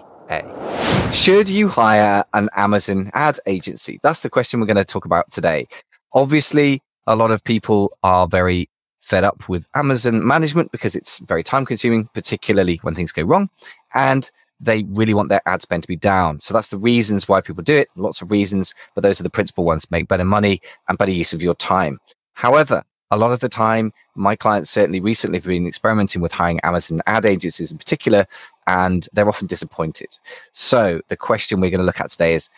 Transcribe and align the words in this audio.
Should 1.13 1.49
you 1.49 1.69
hire 1.69 2.25
an 2.33 2.49
Amazon 2.55 3.11
ad 3.13 3.39
agency? 3.45 3.99
That's 4.01 4.21
the 4.21 4.29
question 4.29 4.59
we're 4.59 4.65
going 4.65 4.77
to 4.77 4.85
talk 4.85 5.05
about 5.05 5.29
today. 5.31 5.67
Obviously, 6.13 6.81
a 7.05 7.15
lot 7.15 7.29
of 7.31 7.43
people 7.43 7.95
are 8.01 8.27
very 8.27 8.69
fed 9.03 9.25
up 9.25 9.49
with 9.49 9.67
Amazon 9.75 10.25
management 10.25 10.71
because 10.71 10.95
it's 10.95 11.19
very 11.19 11.43
time 11.43 11.65
consuming, 11.65 12.07
particularly 12.13 12.77
when 12.83 12.95
things 12.95 13.11
go 13.11 13.21
wrong. 13.21 13.49
And 13.93 14.31
they 14.61 14.83
really 14.83 15.13
want 15.13 15.27
their 15.27 15.41
ad 15.45 15.61
spend 15.61 15.83
to 15.83 15.89
be 15.89 15.97
down. 15.97 16.39
So 16.39 16.53
that's 16.53 16.69
the 16.69 16.77
reasons 16.77 17.27
why 17.27 17.41
people 17.41 17.63
do 17.63 17.75
it. 17.75 17.89
Lots 17.97 18.21
of 18.21 18.31
reasons, 18.31 18.73
but 18.95 19.01
those 19.01 19.19
are 19.19 19.23
the 19.23 19.29
principal 19.29 19.65
ones 19.65 19.91
make 19.91 20.07
better 20.07 20.23
money 20.23 20.61
and 20.87 20.97
better 20.97 21.11
use 21.11 21.33
of 21.33 21.41
your 21.41 21.55
time. 21.55 21.99
However, 22.33 22.83
a 23.11 23.17
lot 23.17 23.33
of 23.33 23.41
the 23.41 23.49
time, 23.49 23.91
my 24.15 24.37
clients 24.37 24.71
certainly 24.71 25.01
recently 25.01 25.37
have 25.37 25.45
been 25.45 25.67
experimenting 25.67 26.21
with 26.21 26.31
hiring 26.31 26.61
Amazon 26.61 27.01
ad 27.05 27.25
agencies 27.25 27.73
in 27.73 27.77
particular, 27.77 28.25
and 28.67 29.09
they're 29.11 29.27
often 29.27 29.47
disappointed. 29.47 30.17
So 30.53 31.01
the 31.09 31.17
question 31.17 31.59
we're 31.59 31.69
going 31.69 31.81
to 31.81 31.85
look 31.85 31.99
at 31.99 32.09
today 32.09 32.33
is, 32.33 32.49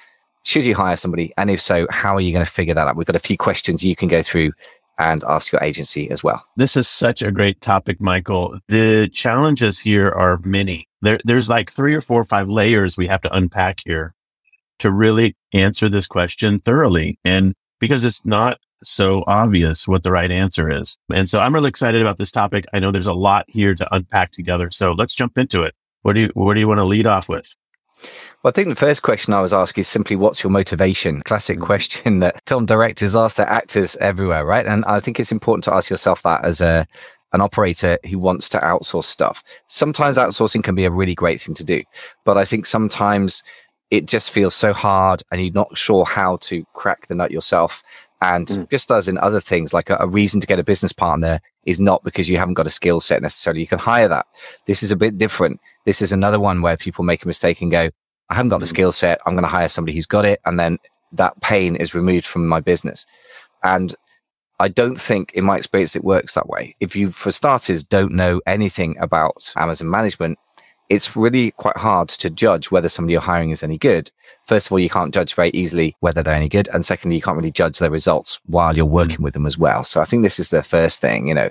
should 0.43 0.63
you 0.63 0.75
hire 0.75 0.95
somebody? 0.95 1.33
And 1.37 1.49
if 1.49 1.59
so, 1.59 1.87
how 1.89 2.15
are 2.15 2.21
you 2.21 2.31
going 2.31 2.45
to 2.45 2.51
figure 2.51 2.75
that 2.75 2.87
out? 2.87 2.95
We've 2.95 3.07
got 3.07 3.15
a 3.15 3.19
few 3.19 3.35
questions 3.35 3.83
you 3.83 3.95
can 3.95 4.07
go 4.07 4.21
through 4.21 4.51
and 4.97 5.23
ask 5.25 5.51
your 5.51 5.63
agency 5.63 6.09
as 6.09 6.23
well. 6.23 6.45
This 6.55 6.77
is 6.77 6.87
such 6.87 7.21
a 7.21 7.31
great 7.31 7.61
topic, 7.61 7.99
Michael. 7.99 8.59
The 8.69 9.09
challenges 9.11 9.79
here 9.79 10.09
are 10.09 10.39
many. 10.43 10.87
There, 11.01 11.19
there's 11.23 11.49
like 11.49 11.71
three 11.71 11.95
or 11.95 12.01
four 12.01 12.21
or 12.21 12.25
five 12.25 12.49
layers 12.49 12.97
we 12.97 13.07
have 13.07 13.21
to 13.21 13.35
unpack 13.35 13.81
here 13.85 14.13
to 14.79 14.91
really 14.91 15.35
answer 15.53 15.89
this 15.89 16.07
question 16.07 16.59
thoroughly. 16.59 17.19
And 17.23 17.55
because 17.79 18.05
it's 18.05 18.25
not 18.25 18.59
so 18.83 19.23
obvious 19.27 19.87
what 19.87 20.03
the 20.03 20.11
right 20.11 20.31
answer 20.31 20.69
is. 20.71 20.97
And 21.13 21.29
so 21.29 21.39
I'm 21.39 21.53
really 21.53 21.69
excited 21.69 22.01
about 22.01 22.17
this 22.17 22.31
topic. 22.31 22.65
I 22.73 22.79
know 22.79 22.91
there's 22.91 23.07
a 23.07 23.13
lot 23.13 23.45
here 23.47 23.73
to 23.75 23.95
unpack 23.95 24.31
together. 24.31 24.71
So 24.71 24.91
let's 24.91 25.13
jump 25.13 25.37
into 25.37 25.63
it. 25.63 25.73
What 26.01 26.13
do 26.13 26.21
you, 26.21 26.31
what 26.33 26.53
do 26.53 26.59
you 26.59 26.67
want 26.67 26.79
to 26.79 26.83
lead 26.85 27.07
off 27.07 27.27
with? 27.27 27.53
Well, 28.45 28.51
I 28.51 28.53
think 28.53 28.69
the 28.69 28.75
first 28.75 29.01
question 29.01 29.33
I 29.33 29.41
was 29.41 29.53
asked 29.53 29.75
is 29.75 29.87
simply 29.87 30.15
what's 30.15 30.43
your 30.43 30.51
motivation? 30.51 31.23
Classic 31.23 31.57
mm-hmm. 31.57 31.65
question 31.65 32.19
that 32.19 32.39
film 32.45 32.67
directors 32.67 33.15
ask 33.15 33.37
their 33.37 33.49
actors 33.49 33.95
everywhere, 33.95 34.45
right? 34.45 34.67
And 34.67 34.85
I 34.85 34.99
think 34.99 35.19
it's 35.19 35.31
important 35.31 35.63
to 35.63 35.73
ask 35.73 35.89
yourself 35.89 36.21
that 36.21 36.45
as 36.45 36.61
a 36.61 36.85
an 37.33 37.41
operator 37.41 37.97
who 38.07 38.19
wants 38.19 38.47
to 38.49 38.59
outsource 38.59 39.05
stuff. 39.05 39.43
Sometimes 39.65 40.17
outsourcing 40.17 40.63
can 40.63 40.75
be 40.75 40.85
a 40.85 40.91
really 40.91 41.15
great 41.15 41.41
thing 41.41 41.55
to 41.55 41.63
do, 41.63 41.81
but 42.23 42.37
I 42.37 42.45
think 42.45 42.67
sometimes 42.67 43.41
it 43.89 44.05
just 44.05 44.29
feels 44.29 44.53
so 44.53 44.73
hard 44.73 45.23
and 45.31 45.41
you're 45.41 45.51
not 45.51 45.75
sure 45.75 46.05
how 46.05 46.37
to 46.41 46.63
crack 46.73 47.07
the 47.07 47.15
nut 47.15 47.31
yourself. 47.31 47.81
And 48.21 48.45
mm. 48.45 48.69
just 48.69 48.91
as 48.91 49.07
in 49.07 49.17
other 49.17 49.41
things, 49.41 49.73
like 49.73 49.89
a, 49.89 49.97
a, 49.99 50.07
reason 50.07 50.39
to 50.39 50.47
get 50.47 50.59
a 50.59 50.63
business 50.63 50.93
partner 50.93 51.39
is 51.65 51.79
not 51.79 52.03
because 52.03 52.29
you 52.29 52.37
haven't 52.37 52.53
got 52.53 52.67
a 52.67 52.69
skill 52.69 52.99
set 52.99 53.23
necessarily. 53.23 53.61
You 53.61 53.67
can 53.67 53.79
hire 53.79 54.07
that. 54.07 54.27
This 54.67 54.83
is 54.83 54.91
a 54.91 54.95
bit 54.95 55.17
different. 55.17 55.59
This 55.85 56.01
is 56.01 56.11
another 56.11 56.39
one 56.39 56.61
where 56.61 56.77
people 56.77 57.03
make 57.03 57.23
a 57.23 57.27
mistake 57.27 57.61
and 57.61 57.71
go, 57.71 57.89
I 58.29 58.35
haven't 58.35 58.49
got 58.49 58.59
the 58.59 58.65
mm. 58.65 58.69
skill 58.69 58.91
set. 58.91 59.19
I'm 59.25 59.33
going 59.33 59.43
to 59.43 59.49
hire 59.49 59.69
somebody 59.69 59.95
who's 59.95 60.05
got 60.05 60.25
it. 60.25 60.39
And 60.45 60.59
then 60.59 60.79
that 61.11 61.39
pain 61.41 61.75
is 61.75 61.93
removed 61.93 62.25
from 62.25 62.47
my 62.47 62.59
business. 62.59 63.05
And 63.63 63.95
I 64.59 64.67
don't 64.67 64.99
think, 64.99 65.33
in 65.33 65.43
my 65.43 65.57
experience, 65.57 65.95
it 65.95 66.03
works 66.03 66.33
that 66.33 66.47
way. 66.47 66.75
If 66.79 66.95
you, 66.95 67.11
for 67.11 67.31
starters, 67.31 67.83
don't 67.83 68.13
know 68.13 68.41
anything 68.45 68.95
about 68.99 69.51
Amazon 69.55 69.89
management, 69.89 70.39
it's 70.89 71.15
really 71.15 71.51
quite 71.51 71.77
hard 71.77 72.09
to 72.09 72.29
judge 72.29 72.71
whether 72.71 72.87
somebody 72.87 73.13
you're 73.13 73.21
hiring 73.21 73.49
is 73.49 73.63
any 73.63 73.77
good. 73.77 74.11
First 74.45 74.67
of 74.67 74.71
all, 74.71 74.79
you 74.79 74.89
can't 74.89 75.13
judge 75.13 75.33
very 75.33 75.49
easily 75.49 75.95
whether 75.99 76.21
they're 76.21 76.35
any 76.35 76.47
good. 76.47 76.69
And 76.71 76.85
secondly, 76.85 77.15
you 77.15 77.21
can't 77.21 77.37
really 77.37 77.51
judge 77.51 77.79
their 77.79 77.89
results 77.89 78.39
while 78.45 78.75
you're 78.75 78.85
working 78.85 79.17
mm. 79.17 79.23
with 79.23 79.33
them 79.33 79.47
as 79.47 79.57
well. 79.57 79.83
So 79.83 79.99
I 79.99 80.05
think 80.05 80.23
this 80.23 80.39
is 80.39 80.49
the 80.49 80.63
first 80.63 81.01
thing, 81.01 81.27
you 81.27 81.33
know, 81.33 81.49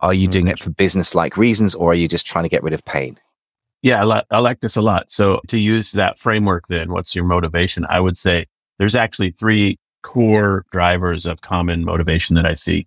are 0.00 0.14
you 0.14 0.28
doing 0.28 0.48
it 0.48 0.58
for 0.58 0.70
business 0.70 1.14
like 1.14 1.36
reasons 1.36 1.74
or 1.74 1.90
are 1.90 1.94
you 1.94 2.08
just 2.08 2.26
trying 2.26 2.44
to 2.44 2.48
get 2.48 2.62
rid 2.62 2.74
of 2.74 2.84
pain? 2.84 3.18
Yeah, 3.82 4.00
I, 4.00 4.04
li- 4.04 4.22
I 4.30 4.38
like 4.40 4.60
this 4.60 4.76
a 4.76 4.82
lot. 4.82 5.10
So 5.10 5.40
to 5.48 5.58
use 5.58 5.92
that 5.92 6.18
framework, 6.18 6.66
then 6.68 6.90
what's 6.90 7.14
your 7.14 7.24
motivation? 7.24 7.86
I 7.88 8.00
would 8.00 8.18
say 8.18 8.46
there's 8.78 8.96
actually 8.96 9.30
three 9.30 9.78
core 10.02 10.64
drivers 10.72 11.26
of 11.26 11.40
common 11.40 11.84
motivation 11.84 12.34
that 12.36 12.46
I 12.46 12.54
see. 12.54 12.86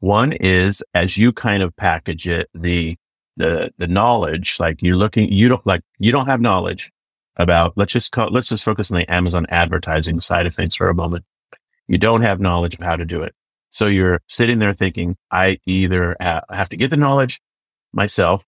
One 0.00 0.32
is 0.32 0.82
as 0.94 1.16
you 1.16 1.32
kind 1.32 1.62
of 1.62 1.76
package 1.76 2.26
it, 2.26 2.48
the, 2.54 2.96
the, 3.36 3.72
the 3.78 3.86
knowledge, 3.86 4.58
like 4.58 4.82
you're 4.82 4.96
looking, 4.96 5.30
you 5.32 5.48
don't 5.48 5.64
like, 5.66 5.82
you 5.98 6.10
don't 6.10 6.26
have 6.26 6.40
knowledge 6.40 6.90
about, 7.36 7.74
let's 7.76 7.92
just 7.92 8.10
call, 8.10 8.28
let's 8.30 8.48
just 8.48 8.64
focus 8.64 8.90
on 8.90 8.98
the 8.98 9.10
Amazon 9.10 9.46
advertising 9.48 10.20
side 10.20 10.46
of 10.46 10.54
things 10.54 10.74
for 10.74 10.88
a 10.88 10.94
moment. 10.94 11.24
You 11.86 11.98
don't 11.98 12.22
have 12.22 12.40
knowledge 12.40 12.74
of 12.74 12.80
how 12.80 12.96
to 12.96 13.04
do 13.04 13.22
it. 13.22 13.34
So 13.70 13.86
you're 13.86 14.20
sitting 14.28 14.58
there 14.58 14.74
thinking, 14.74 15.16
I 15.30 15.58
either 15.66 16.16
uh, 16.20 16.42
have 16.50 16.68
to 16.70 16.76
get 16.76 16.90
the 16.90 16.96
knowledge 16.96 17.40
myself 17.92 18.44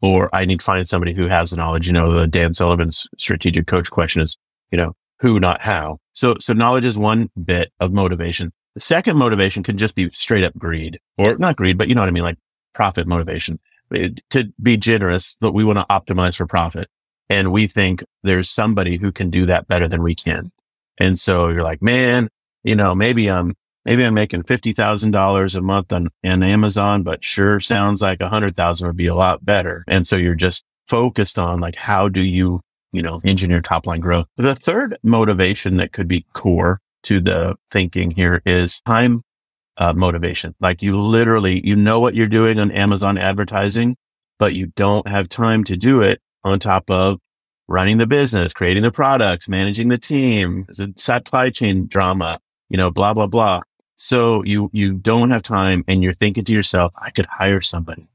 or 0.00 0.34
I 0.34 0.44
need 0.44 0.60
to 0.60 0.64
find 0.64 0.88
somebody 0.88 1.14
who 1.14 1.26
has 1.26 1.50
the 1.50 1.56
knowledge. 1.56 1.86
You 1.86 1.92
know, 1.92 2.12
the 2.12 2.26
Dan 2.26 2.54
Sullivan's 2.54 3.06
strategic 3.18 3.66
coach 3.66 3.90
question 3.90 4.22
is, 4.22 4.36
you 4.70 4.78
know, 4.78 4.94
who, 5.20 5.40
not 5.40 5.62
how. 5.62 5.98
So, 6.12 6.36
so 6.40 6.52
knowledge 6.52 6.84
is 6.84 6.96
one 6.96 7.30
bit 7.42 7.72
of 7.80 7.92
motivation. 7.92 8.52
The 8.74 8.80
second 8.80 9.16
motivation 9.16 9.62
can 9.62 9.76
just 9.76 9.94
be 9.94 10.10
straight 10.12 10.44
up 10.44 10.54
greed 10.56 11.00
or 11.16 11.36
not 11.38 11.56
greed, 11.56 11.78
but 11.78 11.88
you 11.88 11.94
know 11.94 12.02
what 12.02 12.08
I 12.08 12.12
mean? 12.12 12.22
Like 12.22 12.38
profit 12.74 13.06
motivation 13.08 13.58
it, 13.90 14.20
to 14.30 14.52
be 14.62 14.76
generous, 14.76 15.36
but 15.40 15.52
we 15.52 15.64
want 15.64 15.78
to 15.78 15.86
optimize 15.90 16.36
for 16.36 16.46
profit. 16.46 16.88
And 17.28 17.52
we 17.52 17.66
think 17.66 18.02
there's 18.22 18.50
somebody 18.50 18.96
who 18.96 19.12
can 19.12 19.30
do 19.30 19.46
that 19.46 19.68
better 19.68 19.88
than 19.88 20.02
we 20.02 20.14
can. 20.14 20.50
And 20.98 21.18
so 21.18 21.48
you're 21.48 21.62
like, 21.62 21.82
man, 21.82 22.28
you 22.64 22.74
know, 22.74 22.94
maybe 22.94 23.30
I'm 23.30 23.54
maybe 23.88 24.04
I'm 24.04 24.12
making 24.12 24.42
$50,000 24.42 25.56
a 25.56 25.60
month 25.62 25.92
on, 25.94 26.08
on 26.22 26.42
Amazon, 26.42 27.02
but 27.02 27.24
sure 27.24 27.58
sounds 27.58 28.02
like 28.02 28.20
a 28.20 28.28
hundred 28.28 28.54
thousand 28.54 28.86
would 28.86 28.98
be 28.98 29.06
a 29.06 29.14
lot 29.14 29.46
better. 29.46 29.82
And 29.88 30.06
so 30.06 30.16
you're 30.16 30.34
just 30.34 30.62
focused 30.86 31.38
on 31.38 31.60
like, 31.60 31.76
how 31.76 32.10
do 32.10 32.20
you, 32.20 32.60
you 32.92 33.00
know, 33.00 33.18
engineer 33.24 33.62
top 33.62 33.86
line 33.86 34.00
growth? 34.00 34.26
The 34.36 34.54
third 34.54 34.98
motivation 35.02 35.78
that 35.78 35.92
could 35.92 36.06
be 36.06 36.26
core 36.34 36.80
to 37.04 37.18
the 37.18 37.56
thinking 37.70 38.10
here 38.10 38.42
is 38.44 38.82
time 38.82 39.22
uh, 39.78 39.94
motivation. 39.94 40.54
Like 40.60 40.82
you 40.82 41.00
literally, 41.00 41.66
you 41.66 41.74
know 41.74 41.98
what 41.98 42.14
you're 42.14 42.26
doing 42.26 42.60
on 42.60 42.70
Amazon 42.70 43.16
advertising, 43.16 43.96
but 44.38 44.54
you 44.54 44.66
don't 44.76 45.08
have 45.08 45.30
time 45.30 45.64
to 45.64 45.78
do 45.78 46.02
it 46.02 46.20
on 46.44 46.58
top 46.58 46.90
of 46.90 47.20
running 47.68 47.96
the 47.96 48.06
business, 48.06 48.52
creating 48.52 48.82
the 48.82 48.92
products, 48.92 49.48
managing 49.48 49.88
the 49.88 49.98
team, 49.98 50.66
supply 50.96 51.48
chain 51.48 51.86
drama, 51.86 52.38
you 52.68 52.76
know, 52.76 52.90
blah, 52.90 53.14
blah, 53.14 53.26
blah. 53.26 53.62
So 54.00 54.44
you, 54.44 54.70
you 54.72 54.94
don't 54.94 55.30
have 55.30 55.42
time 55.42 55.84
and 55.88 56.04
you're 56.04 56.12
thinking 56.12 56.44
to 56.44 56.52
yourself, 56.52 56.92
I 56.96 57.10
could 57.10 57.26
hire 57.26 57.60
somebody 57.60 58.08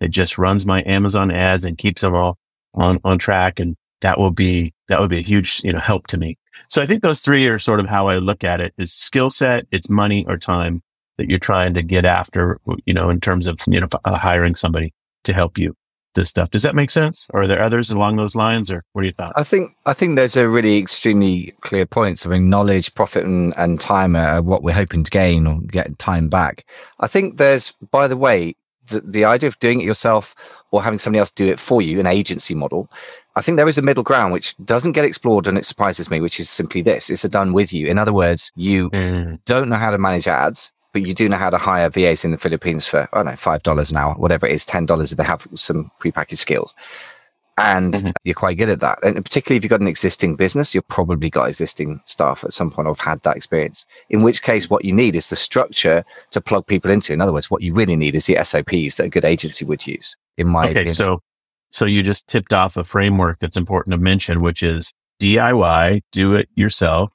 that 0.00 0.08
just 0.08 0.36
runs 0.36 0.66
my 0.66 0.82
Amazon 0.84 1.30
ads 1.30 1.64
and 1.64 1.78
keeps 1.78 2.02
them 2.02 2.14
all 2.14 2.36
on, 2.74 3.00
on 3.04 3.18
track. 3.18 3.60
And 3.60 3.76
that 4.00 4.18
will 4.18 4.32
be, 4.32 4.74
that 4.88 5.00
would 5.00 5.10
be 5.10 5.18
a 5.18 5.22
huge, 5.22 5.62
you 5.62 5.72
know, 5.72 5.78
help 5.78 6.08
to 6.08 6.18
me. 6.18 6.38
So 6.68 6.82
I 6.82 6.86
think 6.86 7.02
those 7.02 7.22
three 7.22 7.46
are 7.46 7.58
sort 7.58 7.78
of 7.78 7.88
how 7.88 8.08
I 8.08 8.18
look 8.18 8.42
at 8.42 8.60
it. 8.60 8.74
It's 8.78 8.92
skill 8.92 9.30
set, 9.30 9.66
it's 9.70 9.88
money 9.88 10.26
or 10.26 10.38
time 10.38 10.82
that 11.18 11.30
you're 11.30 11.38
trying 11.38 11.74
to 11.74 11.82
get 11.82 12.04
after, 12.04 12.60
you 12.84 12.94
know, 12.94 13.08
in 13.08 13.20
terms 13.20 13.46
of, 13.46 13.60
you 13.66 13.80
know, 13.80 13.88
uh, 14.04 14.18
hiring 14.18 14.56
somebody 14.56 14.92
to 15.22 15.32
help 15.32 15.56
you. 15.56 15.74
This 16.14 16.30
stuff. 16.30 16.50
Does 16.50 16.62
that 16.62 16.74
make 16.74 16.90
sense? 16.90 17.26
Or 17.30 17.42
are 17.42 17.46
there 17.46 17.62
others 17.62 17.90
along 17.90 18.16
those 18.16 18.34
lines 18.34 18.70
or 18.70 18.84
what 18.92 19.02
do 19.02 19.06
you 19.06 19.12
thought? 19.12 19.32
I 19.36 19.44
think 19.44 19.72
I 19.86 19.92
think 19.92 20.16
there's 20.16 20.36
a 20.36 20.48
really 20.48 20.78
extremely 20.78 21.54
clear 21.60 21.86
points. 21.86 22.26
I 22.26 22.30
mean, 22.30 22.50
knowledge, 22.50 22.94
profit, 22.94 23.24
and, 23.24 23.54
and 23.56 23.80
time 23.80 24.16
are 24.16 24.42
what 24.42 24.62
we're 24.62 24.72
hoping 24.72 25.04
to 25.04 25.10
gain 25.10 25.46
or 25.46 25.60
get 25.60 25.98
time 25.98 26.28
back. 26.28 26.64
I 27.00 27.06
think 27.06 27.36
there's, 27.38 27.72
by 27.90 28.08
the 28.08 28.16
way, 28.16 28.54
the, 28.88 29.00
the 29.00 29.24
idea 29.24 29.48
of 29.48 29.58
doing 29.58 29.80
it 29.80 29.84
yourself 29.84 30.34
or 30.70 30.82
having 30.82 30.98
somebody 30.98 31.20
else 31.20 31.30
do 31.30 31.46
it 31.46 31.60
for 31.60 31.82
you, 31.82 32.00
an 32.00 32.06
agency 32.06 32.54
model. 32.54 32.90
I 33.36 33.40
think 33.40 33.56
there 33.56 33.68
is 33.68 33.78
a 33.78 33.82
middle 33.82 34.02
ground 34.02 34.32
which 34.32 34.56
doesn't 34.64 34.92
get 34.92 35.04
explored 35.04 35.46
and 35.46 35.56
it 35.56 35.64
surprises 35.64 36.10
me, 36.10 36.20
which 36.20 36.40
is 36.40 36.50
simply 36.50 36.82
this. 36.82 37.08
It's 37.08 37.24
a 37.24 37.28
done 37.28 37.52
with 37.52 37.72
you. 37.72 37.86
In 37.86 37.96
other 37.96 38.12
words, 38.12 38.50
you 38.56 38.90
mm. 38.90 39.38
don't 39.44 39.68
know 39.68 39.76
how 39.76 39.92
to 39.92 39.98
manage 39.98 40.26
ads 40.26 40.72
but 40.92 41.06
you 41.06 41.14
do 41.14 41.28
know 41.28 41.36
how 41.36 41.50
to 41.50 41.58
hire 41.58 41.90
VAs 41.90 42.24
in 42.24 42.30
the 42.30 42.38
Philippines 42.38 42.86
for, 42.86 43.08
I 43.12 43.16
don't 43.16 43.26
know, 43.26 43.32
$5 43.32 43.90
an 43.90 43.96
hour, 43.96 44.14
whatever 44.14 44.46
it 44.46 44.52
is, 44.52 44.64
$10 44.64 45.12
if 45.12 45.16
they 45.16 45.24
have 45.24 45.46
some 45.54 45.90
prepackaged 46.00 46.38
skills. 46.38 46.74
And 47.58 47.94
mm-hmm. 47.94 48.10
you're 48.22 48.36
quite 48.36 48.56
good 48.56 48.68
at 48.68 48.80
that. 48.80 49.00
And 49.02 49.22
particularly 49.24 49.56
if 49.56 49.64
you've 49.64 49.70
got 49.70 49.80
an 49.80 49.88
existing 49.88 50.36
business, 50.36 50.74
you've 50.74 50.86
probably 50.86 51.28
got 51.28 51.48
existing 51.48 52.00
staff 52.04 52.44
at 52.44 52.52
some 52.52 52.70
point 52.70 52.86
or 52.86 52.92
have 52.92 53.00
had 53.00 53.22
that 53.24 53.36
experience. 53.36 53.84
In 54.10 54.22
which 54.22 54.42
case, 54.42 54.70
what 54.70 54.84
you 54.84 54.94
need 54.94 55.16
is 55.16 55.28
the 55.28 55.36
structure 55.36 56.04
to 56.30 56.40
plug 56.40 56.66
people 56.68 56.90
into. 56.90 57.12
In 57.12 57.20
other 57.20 57.32
words, 57.32 57.50
what 57.50 57.62
you 57.62 57.74
really 57.74 57.96
need 57.96 58.14
is 58.14 58.26
the 58.26 58.42
SOPs 58.42 58.94
that 58.94 59.06
a 59.06 59.08
good 59.08 59.24
agency 59.24 59.64
would 59.64 59.86
use, 59.86 60.16
in 60.36 60.46
my 60.46 60.62
okay, 60.64 60.70
opinion. 60.70 60.94
So, 60.94 61.20
so 61.70 61.84
you 61.84 62.04
just 62.04 62.28
tipped 62.28 62.52
off 62.52 62.76
a 62.76 62.84
framework 62.84 63.40
that's 63.40 63.56
important 63.56 63.92
to 63.92 63.98
mention, 63.98 64.40
which 64.40 64.62
is 64.62 64.92
DIY, 65.20 66.02
do 66.12 66.34
it 66.34 66.48
yourself, 66.54 67.10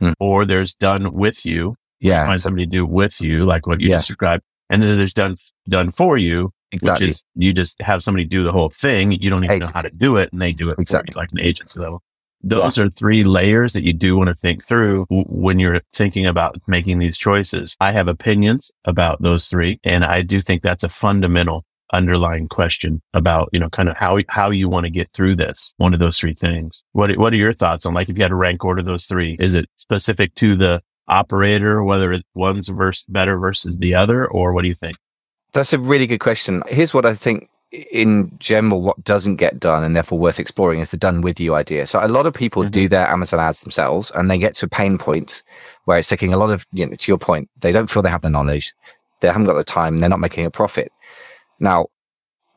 mm. 0.00 0.12
or 0.20 0.44
there's 0.44 0.72
done 0.72 1.12
with 1.12 1.44
you, 1.44 1.74
yeah. 2.00 2.26
Find 2.26 2.40
somebody 2.40 2.66
to 2.66 2.70
do 2.70 2.86
with 2.86 3.20
you, 3.20 3.44
like 3.44 3.66
what 3.66 3.80
you 3.80 3.90
yeah. 3.90 3.98
described. 3.98 4.42
And 4.68 4.82
then 4.82 4.96
there's 4.96 5.14
done, 5.14 5.36
done 5.68 5.90
for 5.90 6.16
you, 6.16 6.52
exactly. 6.72 7.06
which 7.06 7.10
is 7.10 7.24
you 7.34 7.52
just 7.52 7.80
have 7.82 8.02
somebody 8.02 8.24
do 8.24 8.42
the 8.42 8.52
whole 8.52 8.70
thing. 8.70 9.12
You 9.12 9.30
don't 9.30 9.44
even 9.44 9.58
know 9.58 9.66
how 9.66 9.82
to 9.82 9.90
do 9.90 10.16
it 10.16 10.32
and 10.32 10.40
they 10.40 10.52
do 10.52 10.70
it 10.70 10.78
exactly. 10.78 11.18
like 11.18 11.32
an 11.32 11.40
agency 11.40 11.78
level. 11.80 12.02
Those 12.42 12.78
yeah. 12.78 12.84
are 12.84 12.88
three 12.88 13.22
layers 13.22 13.74
that 13.74 13.84
you 13.84 13.92
do 13.92 14.16
want 14.16 14.28
to 14.28 14.34
think 14.34 14.64
through 14.64 15.06
when 15.10 15.58
you're 15.58 15.82
thinking 15.92 16.24
about 16.24 16.56
making 16.66 16.98
these 16.98 17.18
choices. 17.18 17.76
I 17.80 17.92
have 17.92 18.08
opinions 18.08 18.70
about 18.86 19.20
those 19.20 19.48
three, 19.48 19.78
and 19.84 20.04
I 20.04 20.22
do 20.22 20.40
think 20.40 20.62
that's 20.62 20.82
a 20.82 20.88
fundamental 20.88 21.66
underlying 21.92 22.48
question 22.48 23.02
about, 23.12 23.50
you 23.52 23.58
know, 23.58 23.68
kind 23.68 23.88
of 23.88 23.96
how, 23.96 24.20
how 24.28 24.50
you 24.50 24.68
want 24.68 24.84
to 24.84 24.90
get 24.90 25.12
through 25.12 25.34
this. 25.34 25.74
One 25.76 25.92
of 25.92 26.00
those 26.00 26.18
three 26.18 26.34
things. 26.34 26.82
What, 26.92 27.14
what 27.18 27.32
are 27.32 27.36
your 27.36 27.52
thoughts 27.52 27.84
on 27.84 27.92
like, 27.92 28.08
if 28.08 28.16
you 28.16 28.22
had 28.22 28.28
to 28.28 28.36
rank 28.36 28.64
order 28.64 28.80
those 28.80 29.06
three, 29.06 29.36
is 29.38 29.54
it 29.54 29.68
specific 29.76 30.34
to 30.36 30.56
the 30.56 30.82
operator, 31.10 31.82
whether 31.82 32.12
it's 32.12 32.24
one's 32.34 32.68
versus 32.68 33.04
better 33.08 33.38
versus 33.38 33.76
the 33.76 33.94
other, 33.94 34.26
or 34.26 34.52
what 34.52 34.62
do 34.62 34.68
you 34.68 34.74
think? 34.74 34.96
That's 35.52 35.72
a 35.72 35.78
really 35.78 36.06
good 36.06 36.20
question. 36.20 36.62
Here's 36.68 36.94
what 36.94 37.04
I 37.04 37.14
think 37.14 37.50
in 37.72 38.36
general, 38.38 38.82
what 38.82 39.04
doesn't 39.04 39.36
get 39.36 39.60
done 39.60 39.84
and 39.84 39.94
therefore 39.94 40.18
worth 40.18 40.40
exploring 40.40 40.80
is 40.80 40.90
the 40.90 40.96
done 40.96 41.20
with 41.20 41.38
you 41.38 41.54
idea. 41.54 41.86
So 41.86 42.04
a 42.04 42.08
lot 42.08 42.26
of 42.26 42.34
people 42.34 42.62
mm-hmm. 42.62 42.70
do 42.70 42.88
their 42.88 43.06
Amazon 43.06 43.38
ads 43.38 43.60
themselves 43.60 44.10
and 44.14 44.30
they 44.30 44.38
get 44.38 44.54
to 44.54 44.66
a 44.66 44.68
pain 44.68 44.98
point 44.98 45.42
where 45.84 45.98
it's 45.98 46.08
taking 46.08 46.32
a 46.32 46.36
lot 46.36 46.50
of, 46.50 46.66
you 46.72 46.86
know, 46.86 46.96
to 46.96 47.10
your 47.10 47.18
point, 47.18 47.48
they 47.60 47.70
don't 47.70 47.88
feel 47.88 48.02
they 48.02 48.10
have 48.10 48.22
the 48.22 48.30
knowledge. 48.30 48.74
They 49.20 49.28
haven't 49.28 49.44
got 49.44 49.54
the 49.54 49.64
time. 49.64 49.98
They're 49.98 50.08
not 50.08 50.20
making 50.20 50.46
a 50.46 50.50
profit. 50.50 50.90
Now, 51.60 51.86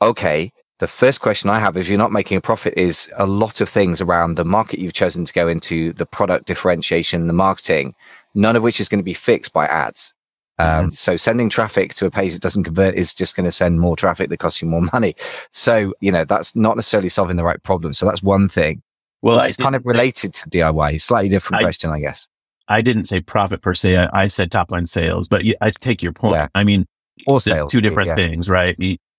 okay. 0.01 0.51
The 0.79 0.87
first 0.87 1.21
question 1.21 1.49
I 1.49 1.59
have, 1.59 1.77
if 1.77 1.87
you're 1.87 1.97
not 1.97 2.11
making 2.11 2.37
a 2.37 2.41
profit, 2.41 2.73
is 2.75 3.09
a 3.15 3.27
lot 3.27 3.61
of 3.61 3.69
things 3.69 4.01
around 4.01 4.35
the 4.35 4.43
market 4.43 4.79
you've 4.79 4.93
chosen 4.93 5.23
to 5.23 5.31
go 5.31 5.47
into, 5.47 5.93
the 5.93 6.05
product 6.05 6.45
differentiation, 6.45 7.27
the 7.27 7.33
marketing, 7.33 7.93
none 8.33 8.55
of 8.55 8.63
which 8.63 8.79
is 8.79 8.89
going 8.89 8.99
to 8.99 9.03
be 9.03 9.13
fixed 9.13 9.53
by 9.53 9.65
ads. 9.65 10.13
Um, 10.59 10.67
mm-hmm. 10.67 10.89
So 10.91 11.17
sending 11.17 11.49
traffic 11.49 11.93
to 11.95 12.05
a 12.05 12.11
page 12.11 12.33
that 12.33 12.41
doesn't 12.41 12.63
convert 12.63 12.95
is 12.95 13.13
just 13.13 13.35
going 13.35 13.45
to 13.45 13.51
send 13.51 13.79
more 13.79 13.95
traffic 13.95 14.29
that 14.29 14.37
costs 14.37 14.61
you 14.61 14.67
more 14.67 14.81
money. 14.93 15.15
So, 15.51 15.93
you 15.99 16.11
know, 16.11 16.25
that's 16.25 16.55
not 16.55 16.75
necessarily 16.75 17.09
solving 17.09 17.37
the 17.37 17.43
right 17.43 17.61
problem. 17.63 17.93
So 17.93 18.05
that's 18.05 18.21
one 18.21 18.47
thing. 18.47 18.81
Well, 19.21 19.39
it's 19.39 19.55
kind 19.55 19.75
of 19.75 19.85
related 19.85 20.33
to 20.33 20.49
DIY, 20.49 21.01
slightly 21.01 21.29
different 21.29 21.61
I, 21.61 21.63
question, 21.63 21.89
I 21.89 22.01
guess. 22.01 22.27
I 22.67 22.81
didn't 22.81 23.05
say 23.05 23.21
profit 23.21 23.61
per 23.61 23.73
se. 23.73 23.97
I, 23.97 24.23
I 24.23 24.27
said 24.27 24.51
top 24.51 24.69
line 24.69 24.85
sales, 24.85 25.29
but 25.29 25.43
I 25.61 25.71
take 25.71 26.03
your 26.03 26.11
point. 26.11 26.35
Yeah. 26.35 26.47
I 26.53 26.65
mean, 26.65 26.85
or 27.25 27.39
sales, 27.39 27.71
two 27.71 27.79
different 27.79 28.07
yeah. 28.07 28.15
things, 28.15 28.49
right? 28.49 28.75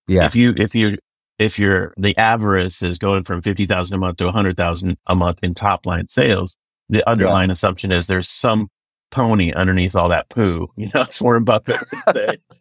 Yeah. 0.06 0.26
If 0.26 0.36
you, 0.36 0.52
if 0.58 0.74
you, 0.74 0.98
if 1.38 1.58
you're 1.58 1.94
the 1.96 2.16
avarice 2.18 2.82
is 2.82 2.98
going 2.98 3.24
from 3.24 3.40
50,000 3.40 3.94
a 3.94 3.98
month 3.98 4.18
to 4.18 4.24
100,000 4.26 4.96
a 5.06 5.14
month 5.14 5.38
in 5.42 5.54
top 5.54 5.86
line 5.86 6.08
sales, 6.08 6.56
the 6.90 7.08
underlying 7.08 7.48
yeah. 7.48 7.54
assumption 7.54 7.90
is 7.90 8.06
there's 8.06 8.28
some 8.28 8.68
pony 9.14 9.52
underneath 9.52 9.94
all 9.94 10.08
that 10.08 10.28
poo. 10.28 10.68
You 10.76 10.90
know, 10.92 11.02
it's 11.08 11.20
Warren 11.20 11.44
Buffett. 11.44 11.80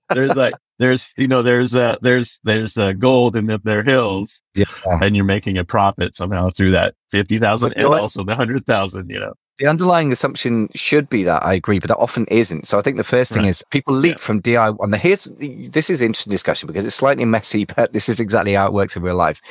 there's 0.10 0.36
like, 0.36 0.54
there's, 0.78 1.14
you 1.18 1.28
know, 1.28 1.42
there's, 1.42 1.76
uh, 1.76 1.98
there's, 2.02 2.40
there's, 2.44 2.78
uh, 2.78 2.94
gold 2.94 3.36
in 3.36 3.48
the, 3.48 3.60
their 3.64 3.84
hills 3.84 4.42
yeah. 4.54 4.66
and 4.86 5.16
you're 5.16 5.26
making 5.26 5.58
a 5.58 5.66
profit 5.66 6.16
somehow 6.16 6.50
through 6.50 6.72
that 6.72 6.96
50,000 7.12 7.74
and 7.74 7.86
also 7.86 8.24
the 8.24 8.36
100,000, 8.36 9.10
you 9.10 9.20
know. 9.20 9.34
The 9.60 9.68
underlying 9.68 10.12
assumption 10.12 10.70
should 10.74 11.10
be 11.10 11.24
that 11.24 11.44
I 11.44 11.54
agree, 11.54 11.78
but 11.78 11.88
that 11.90 11.98
often 11.98 12.26
isn't. 12.26 12.66
So 12.66 12.80
I 12.80 12.82
think 12.82 12.98
the 12.98 13.04
first 13.04 13.32
thing 13.32 13.44
right. 13.44 13.50
is 13.50 13.64
people 13.70 13.94
leap 13.94 14.16
yeah. 14.16 14.18
from 14.18 14.42
DIY. 14.42 14.78
And 14.80 14.92
the 14.92 14.98
here's 14.98 15.26
this 15.70 15.92
is 15.92 16.02
interesting 16.02 16.32
discussion 16.32 16.66
because 16.66 16.88
it's 16.88 16.96
slightly 16.96 17.24
messy, 17.26 17.66
but 17.66 17.94
this 17.94 18.10
is 18.10 18.20
exactly 18.20 18.54
how 18.54 18.66
it 18.66 18.74
works 18.74 18.96
in 18.96 19.04
real 19.04 19.16
life. 19.16 19.42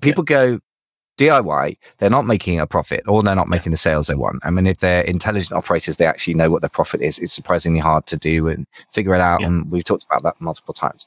People 0.00 0.24
yeah. 0.28 0.36
go, 0.36 0.60
DIY, 1.18 1.76
they're 1.98 2.08
not 2.08 2.26
making 2.26 2.60
a 2.60 2.66
profit 2.66 3.02
or 3.06 3.22
they're 3.22 3.34
not 3.34 3.48
making 3.48 3.72
the 3.72 3.76
sales 3.76 4.06
they 4.06 4.14
want. 4.14 4.40
I 4.44 4.50
mean, 4.50 4.66
if 4.66 4.78
they're 4.78 5.02
intelligent 5.02 5.52
operators, 5.52 5.96
they 5.96 6.06
actually 6.06 6.34
know 6.34 6.50
what 6.50 6.62
their 6.62 6.70
profit 6.70 7.02
is. 7.02 7.18
It's 7.18 7.32
surprisingly 7.32 7.80
hard 7.80 8.06
to 8.06 8.16
do 8.16 8.48
and 8.48 8.66
figure 8.92 9.14
it 9.14 9.20
out. 9.20 9.40
Yeah. 9.40 9.48
And 9.48 9.70
we've 9.70 9.84
talked 9.84 10.04
about 10.04 10.22
that 10.22 10.40
multiple 10.40 10.72
times. 10.72 11.06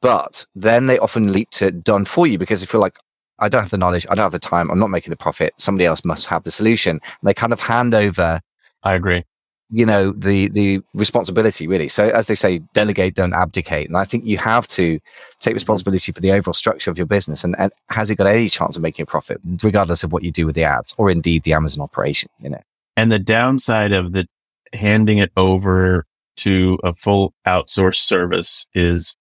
But 0.00 0.46
then 0.54 0.86
they 0.86 0.98
often 0.98 1.32
leap 1.32 1.50
to 1.50 1.70
done 1.70 2.04
for 2.04 2.26
you 2.26 2.38
because 2.38 2.60
they 2.60 2.66
feel 2.66 2.80
like, 2.80 2.98
I 3.38 3.48
don't 3.48 3.62
have 3.62 3.70
the 3.70 3.78
knowledge, 3.78 4.06
I 4.08 4.14
don't 4.14 4.24
have 4.24 4.32
the 4.32 4.38
time, 4.38 4.70
I'm 4.70 4.78
not 4.78 4.90
making 4.90 5.10
the 5.10 5.16
profit. 5.16 5.52
Somebody 5.58 5.84
else 5.84 6.04
must 6.04 6.26
have 6.26 6.44
the 6.44 6.50
solution. 6.50 6.92
And 6.92 7.28
they 7.28 7.34
kind 7.34 7.52
of 7.52 7.60
hand 7.60 7.94
over. 7.94 8.40
I 8.84 8.94
agree 8.94 9.24
you 9.72 9.86
know 9.86 10.12
the 10.12 10.48
the 10.50 10.82
responsibility 10.92 11.66
really. 11.66 11.88
So 11.88 12.10
as 12.10 12.26
they 12.26 12.34
say 12.34 12.58
delegate 12.74 13.14
don't 13.14 13.32
abdicate. 13.32 13.88
And 13.88 13.96
i 13.96 14.04
think 14.04 14.24
you 14.24 14.36
have 14.38 14.68
to 14.68 15.00
take 15.40 15.50
mm-hmm. 15.50 15.54
responsibility 15.54 16.12
for 16.12 16.20
the 16.20 16.30
overall 16.30 16.52
structure 16.52 16.90
of 16.90 16.98
your 16.98 17.06
business. 17.06 17.42
And, 17.42 17.58
and 17.58 17.72
has 17.88 18.10
it 18.10 18.16
got 18.16 18.26
any 18.26 18.48
chance 18.48 18.76
of 18.76 18.82
making 18.82 19.04
a 19.04 19.06
profit 19.06 19.40
regardless 19.64 20.04
of 20.04 20.12
what 20.12 20.22
you 20.22 20.30
do 20.30 20.46
with 20.46 20.54
the 20.54 20.64
ads 20.64 20.94
or 20.98 21.10
indeed 21.10 21.42
the 21.42 21.54
amazon 21.54 21.82
operation 21.82 22.28
you 22.38 22.50
know? 22.50 22.60
And 22.96 23.10
the 23.10 23.18
downside 23.18 23.92
of 23.92 24.12
the 24.12 24.26
handing 24.74 25.18
it 25.18 25.32
over 25.36 26.06
to 26.36 26.78
a 26.84 26.94
full 26.94 27.34
outsourced 27.46 28.02
service 28.02 28.66
is 28.74 29.16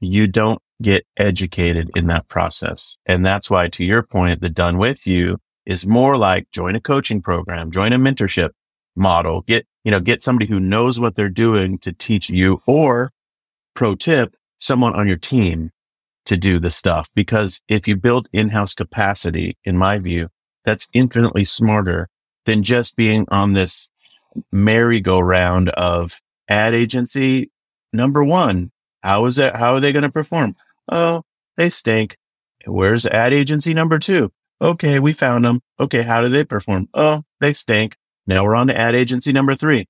you 0.00 0.26
don't 0.26 0.60
get 0.82 1.04
educated 1.18 1.90
in 1.94 2.06
that 2.06 2.26
process. 2.28 2.96
And 3.04 3.24
that's 3.24 3.50
why 3.50 3.68
to 3.68 3.84
your 3.84 4.02
point 4.02 4.40
the 4.40 4.48
done 4.48 4.78
with 4.78 5.06
you 5.06 5.38
is 5.66 5.86
more 5.86 6.16
like 6.16 6.50
join 6.50 6.74
a 6.74 6.80
coaching 6.80 7.20
program 7.20 7.70
join 7.70 7.92
a 7.92 7.98
mentorship 7.98 8.50
model 9.00 9.42
get 9.42 9.66
you 9.84 9.90
know, 9.90 10.00
get 10.00 10.22
somebody 10.22 10.46
who 10.46 10.60
knows 10.60 11.00
what 11.00 11.14
they're 11.14 11.28
doing 11.28 11.78
to 11.78 11.92
teach 11.92 12.28
you 12.28 12.60
or 12.66 13.12
pro 13.74 13.94
tip, 13.94 14.36
someone 14.58 14.94
on 14.94 15.06
your 15.06 15.16
team 15.16 15.70
to 16.26 16.36
do 16.36 16.58
the 16.58 16.70
stuff. 16.70 17.08
Because 17.14 17.62
if 17.68 17.88
you 17.88 17.96
build 17.96 18.28
in-house 18.32 18.74
capacity, 18.74 19.56
in 19.64 19.78
my 19.78 19.98
view, 19.98 20.28
that's 20.64 20.88
infinitely 20.92 21.44
smarter 21.44 22.08
than 22.44 22.62
just 22.62 22.96
being 22.96 23.26
on 23.30 23.54
this 23.54 23.88
merry-go-round 24.52 25.70
of 25.70 26.20
ad 26.48 26.74
agency. 26.74 27.50
Number 27.92 28.22
one, 28.22 28.70
how 29.02 29.24
is 29.26 29.36
that? 29.36 29.56
How 29.56 29.74
are 29.74 29.80
they 29.80 29.92
going 29.92 30.02
to 30.02 30.10
perform? 30.10 30.56
Oh, 30.90 31.22
they 31.56 31.70
stink. 31.70 32.18
Where's 32.66 33.06
ad 33.06 33.32
agency 33.32 33.72
number 33.72 33.98
two? 33.98 34.30
Okay, 34.60 34.98
we 34.98 35.14
found 35.14 35.46
them. 35.46 35.62
Okay, 35.78 36.02
how 36.02 36.20
do 36.20 36.28
they 36.28 36.44
perform? 36.44 36.88
Oh, 36.92 37.24
they 37.40 37.54
stink. 37.54 37.96
Now 38.30 38.44
we're 38.44 38.54
on 38.54 38.68
to 38.68 38.78
ad 38.78 38.94
agency 38.94 39.32
number 39.32 39.56
three. 39.56 39.88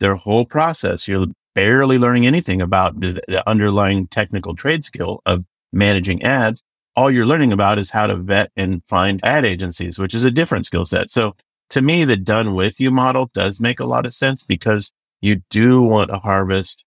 Their 0.00 0.16
whole 0.16 0.46
process, 0.46 1.06
you're 1.06 1.26
barely 1.54 1.98
learning 1.98 2.26
anything 2.26 2.62
about 2.62 2.98
the, 2.98 3.42
underlying 3.46 4.06
technical 4.06 4.56
trade 4.56 4.82
skill 4.82 5.20
of 5.26 5.44
managing 5.74 6.22
ads. 6.22 6.62
All 6.96 7.10
you're 7.10 7.26
learning 7.26 7.52
about 7.52 7.78
is 7.78 7.90
how 7.90 8.06
to 8.06 8.16
vet 8.16 8.50
and 8.56 8.82
find 8.86 9.20
ad 9.22 9.44
agencies, 9.44 9.98
which 9.98 10.14
is 10.14 10.24
a 10.24 10.30
different 10.30 10.64
skill 10.64 10.86
set. 10.86 11.10
So 11.10 11.36
to 11.68 11.82
me, 11.82 12.06
the 12.06 12.16
done 12.16 12.54
with 12.54 12.80
you 12.80 12.90
model 12.90 13.30
does 13.34 13.60
make 13.60 13.78
a 13.78 13.84
lot 13.84 14.06
of 14.06 14.14
sense 14.14 14.42
because 14.42 14.90
you 15.20 15.42
do 15.50 15.82
want 15.82 16.10
to 16.10 16.16
harvest 16.16 16.86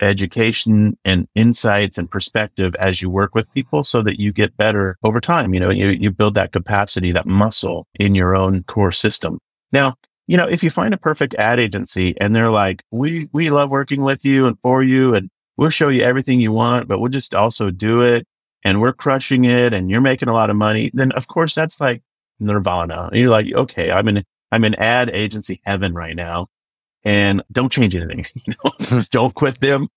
education 0.00 0.96
and 1.04 1.28
insights 1.34 1.98
and 1.98 2.10
perspective 2.10 2.74
as 2.76 3.02
you 3.02 3.10
work 3.10 3.34
with 3.34 3.52
people 3.52 3.84
so 3.84 4.00
that 4.00 4.18
you 4.18 4.32
get 4.32 4.56
better 4.56 4.96
over 5.02 5.20
time. 5.20 5.52
You 5.52 5.60
know, 5.60 5.70
you, 5.70 5.88
you 5.88 6.10
build 6.10 6.32
that 6.36 6.52
capacity, 6.52 7.12
that 7.12 7.26
muscle 7.26 7.86
in 7.98 8.14
your 8.14 8.34
own 8.34 8.62
core 8.62 8.92
system. 8.92 9.38
Now, 9.70 9.96
you 10.30 10.36
know, 10.36 10.46
if 10.46 10.62
you 10.62 10.70
find 10.70 10.94
a 10.94 10.96
perfect 10.96 11.34
ad 11.34 11.58
agency 11.58 12.14
and 12.20 12.36
they're 12.36 12.52
like, 12.52 12.84
we, 12.92 13.28
we 13.32 13.50
love 13.50 13.68
working 13.68 14.02
with 14.02 14.24
you 14.24 14.46
and 14.46 14.56
for 14.60 14.80
you 14.80 15.12
and 15.12 15.28
we'll 15.56 15.70
show 15.70 15.88
you 15.88 16.02
everything 16.02 16.40
you 16.40 16.52
want, 16.52 16.86
but 16.86 17.00
we'll 17.00 17.10
just 17.10 17.34
also 17.34 17.72
do 17.72 18.00
it 18.02 18.28
and 18.62 18.80
we're 18.80 18.92
crushing 18.92 19.44
it 19.44 19.74
and 19.74 19.90
you're 19.90 20.00
making 20.00 20.28
a 20.28 20.32
lot 20.32 20.48
of 20.48 20.54
money, 20.54 20.88
then 20.94 21.10
of 21.12 21.26
course 21.26 21.52
that's 21.52 21.80
like 21.80 22.04
nirvana. 22.38 23.08
And 23.08 23.16
you're 23.16 23.28
like, 23.28 23.52
okay, 23.52 23.90
I'm 23.90 24.06
in, 24.06 24.24
I'm 24.52 24.62
in 24.62 24.76
ad 24.76 25.10
agency 25.10 25.60
heaven 25.64 25.94
right 25.94 26.14
now 26.14 26.46
and 27.02 27.42
don't 27.50 27.72
change 27.72 27.96
anything. 27.96 28.24
You 28.46 28.54
know, 28.62 28.70
just 28.78 29.10
don't 29.10 29.34
quit 29.34 29.58
them. 29.58 29.88